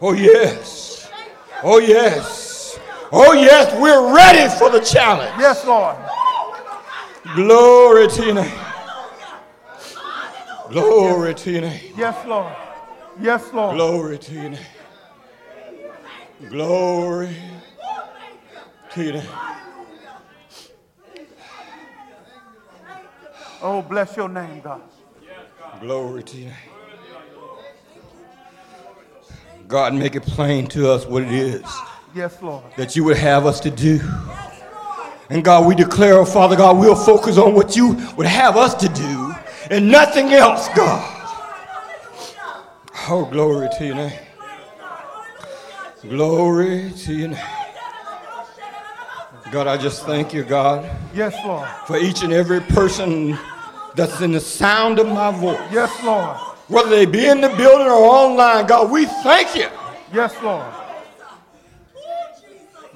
Oh 0.00 0.12
yes. 0.12 1.10
Oh 1.62 1.78
yes. 1.78 2.78
Oh 3.12 3.32
yes, 3.32 3.72
we're 3.80 4.14
ready 4.14 4.48
for 4.58 4.70
the 4.70 4.80
challenge. 4.80 5.32
Yes, 5.38 5.64
Lord. 5.66 5.96
Glory 7.34 8.08
to 8.08 8.24
your 8.24 8.34
name. 8.34 8.58
Glory 10.70 11.34
to 11.34 11.50
your 11.50 11.60
name. 11.62 11.92
Yes, 11.96 12.26
Lord. 12.26 12.52
Yes, 13.20 13.52
Lord. 13.52 13.76
Glory 13.76 14.18
to 14.18 14.34
your 14.34 14.50
name. 14.50 14.60
Glory 16.48 17.36
to 18.92 19.02
your 19.02 19.12
name. 19.14 19.26
Oh, 23.68 23.82
bless 23.82 24.16
your 24.16 24.28
name, 24.28 24.60
God. 24.60 24.80
Glory 25.80 26.22
to 26.22 26.36
your 26.36 26.50
name. 26.50 26.56
God, 29.66 29.92
make 29.92 30.14
it 30.14 30.22
plain 30.22 30.68
to 30.68 30.88
us 30.88 31.04
what 31.04 31.24
it 31.24 31.32
is 31.32 31.64
Yes, 32.14 32.40
Lord. 32.40 32.62
that 32.76 32.94
you 32.94 33.02
would 33.02 33.16
have 33.16 33.44
us 33.44 33.58
to 33.60 33.70
do. 33.72 33.98
And 35.30 35.42
God, 35.44 35.66
we 35.66 35.74
declare, 35.74 36.16
oh 36.20 36.24
Father 36.24 36.54
God, 36.54 36.78
we'll 36.78 36.94
focus 36.94 37.36
on 37.38 37.54
what 37.54 37.74
you 37.74 37.96
would 38.16 38.28
have 38.28 38.56
us 38.56 38.72
to 38.74 38.88
do 38.88 39.34
and 39.68 39.90
nothing 39.90 40.28
else, 40.32 40.68
God. 40.76 41.02
Oh, 43.08 43.24
glory 43.32 43.68
to 43.78 43.84
your 43.86 43.96
name. 43.96 44.12
Glory 46.02 46.92
to 46.98 47.12
your 47.12 47.28
name. 47.30 47.44
God, 49.50 49.66
I 49.66 49.76
just 49.76 50.06
thank 50.06 50.32
you, 50.32 50.44
God, 50.44 50.88
Yes, 51.12 51.34
Lord. 51.44 51.68
for 51.88 51.96
each 51.96 52.22
and 52.22 52.32
every 52.32 52.60
person 52.60 53.36
that's 53.96 54.20
in 54.20 54.32
the 54.32 54.40
sound 54.40 54.98
of 54.98 55.08
my 55.08 55.30
voice. 55.32 55.58
Yes, 55.72 55.90
Lord. 56.04 56.36
Whether 56.68 56.90
they 56.90 57.06
be 57.06 57.26
in 57.26 57.40
the 57.40 57.48
building 57.50 57.86
or 57.86 57.92
online, 57.92 58.66
God, 58.66 58.90
we 58.90 59.06
thank 59.06 59.54
you 59.56 59.68
Yes, 60.12 60.34
Lord. 60.42 60.66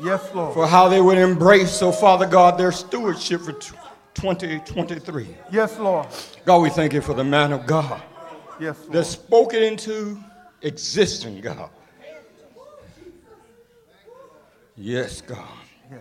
Yes, 0.03 0.23
Lord. 0.35 0.55
for 0.55 0.67
how 0.67 0.89
they 0.89 1.01
would 1.01 1.19
embrace, 1.19 1.71
so 1.71 1.93
Father 1.93 2.27
God, 2.27 2.57
their 2.59 2.73
stewardship 2.73 3.43
for 3.43 3.53
2023. 4.15 5.29
Yes, 5.53 5.79
Lord. 5.79 6.07
God, 6.45 6.59
we 6.63 6.71
thank 6.71 6.93
you 6.95 7.01
for 7.03 7.15
the 7.15 7.25
man 7.25 7.53
of 7.53 7.67
God 7.67 8.01
Yes, 8.59 8.79
that 8.87 8.93
Lord. 8.95 9.07
spoke 9.07 9.55
it 9.55 9.63
into 9.63 10.19
existence, 10.63 11.41
God. 11.43 11.69
Yes, 14.77 15.21
God. 15.21 15.39
Yes. 15.91 16.01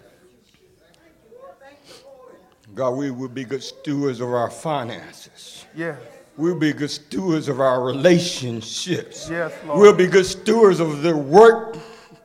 God, 2.75 2.91
we 2.91 3.11
will 3.11 3.29
be 3.29 3.43
good 3.43 3.63
stewards 3.63 4.19
of 4.19 4.29
our 4.29 4.49
finances. 4.49 5.65
Yes. 5.75 5.99
We'll 6.37 6.57
be 6.57 6.71
good 6.71 6.91
stewards 6.91 7.49
of 7.49 7.59
our 7.59 7.83
relationships. 7.83 9.29
Yes, 9.29 9.53
Lord. 9.65 9.79
We'll 9.79 9.95
be 9.95 10.07
good 10.07 10.25
stewards 10.25 10.79
of 10.79 11.01
the 11.01 11.15
work 11.15 11.77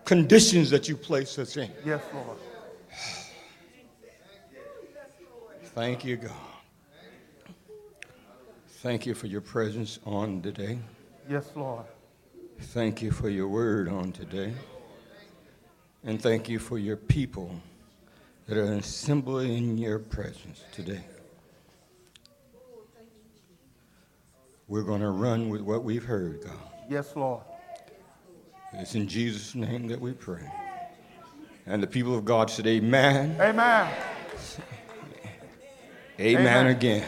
conditions 0.04 0.70
that 0.70 0.88
you 0.88 0.96
place 0.96 1.38
us 1.38 1.56
in. 1.56 1.70
Yes, 1.84 2.02
Lord. 2.12 2.38
Thank 5.74 6.04
you, 6.04 6.16
God. 6.16 6.30
Thank 8.68 9.06
you 9.06 9.14
for 9.14 9.26
your 9.26 9.40
presence 9.40 9.98
on 10.04 10.42
today. 10.42 10.78
Yes, 11.28 11.50
Lord. 11.56 11.84
Thank 12.60 13.02
you 13.02 13.10
for 13.10 13.28
your 13.28 13.48
word 13.48 13.88
on 13.88 14.12
today. 14.12 14.52
And 16.04 16.22
thank 16.22 16.48
you 16.48 16.58
for 16.58 16.78
your 16.78 16.96
people 16.96 17.50
that 18.46 18.58
are 18.58 18.74
assembled 18.74 19.42
in 19.42 19.78
your 19.78 19.98
presence 19.98 20.62
today. 20.72 21.04
We're 24.68 24.82
going 24.82 25.00
to 25.00 25.10
run 25.10 25.48
with 25.48 25.60
what 25.60 25.84
we've 25.84 26.04
heard, 26.04 26.42
God. 26.44 26.56
Yes, 26.88 27.14
Lord. 27.16 27.42
It's 28.74 28.94
in 28.94 29.06
Jesus' 29.06 29.54
name 29.54 29.88
that 29.88 30.00
we 30.00 30.12
pray. 30.12 30.50
And 31.66 31.82
the 31.82 31.86
people 31.86 32.16
of 32.16 32.24
God 32.24 32.50
said, 32.50 32.66
Amen. 32.66 33.36
Amen. 33.40 33.92
Amen, 36.20 36.46
Amen. 36.46 36.66
again. 36.66 37.04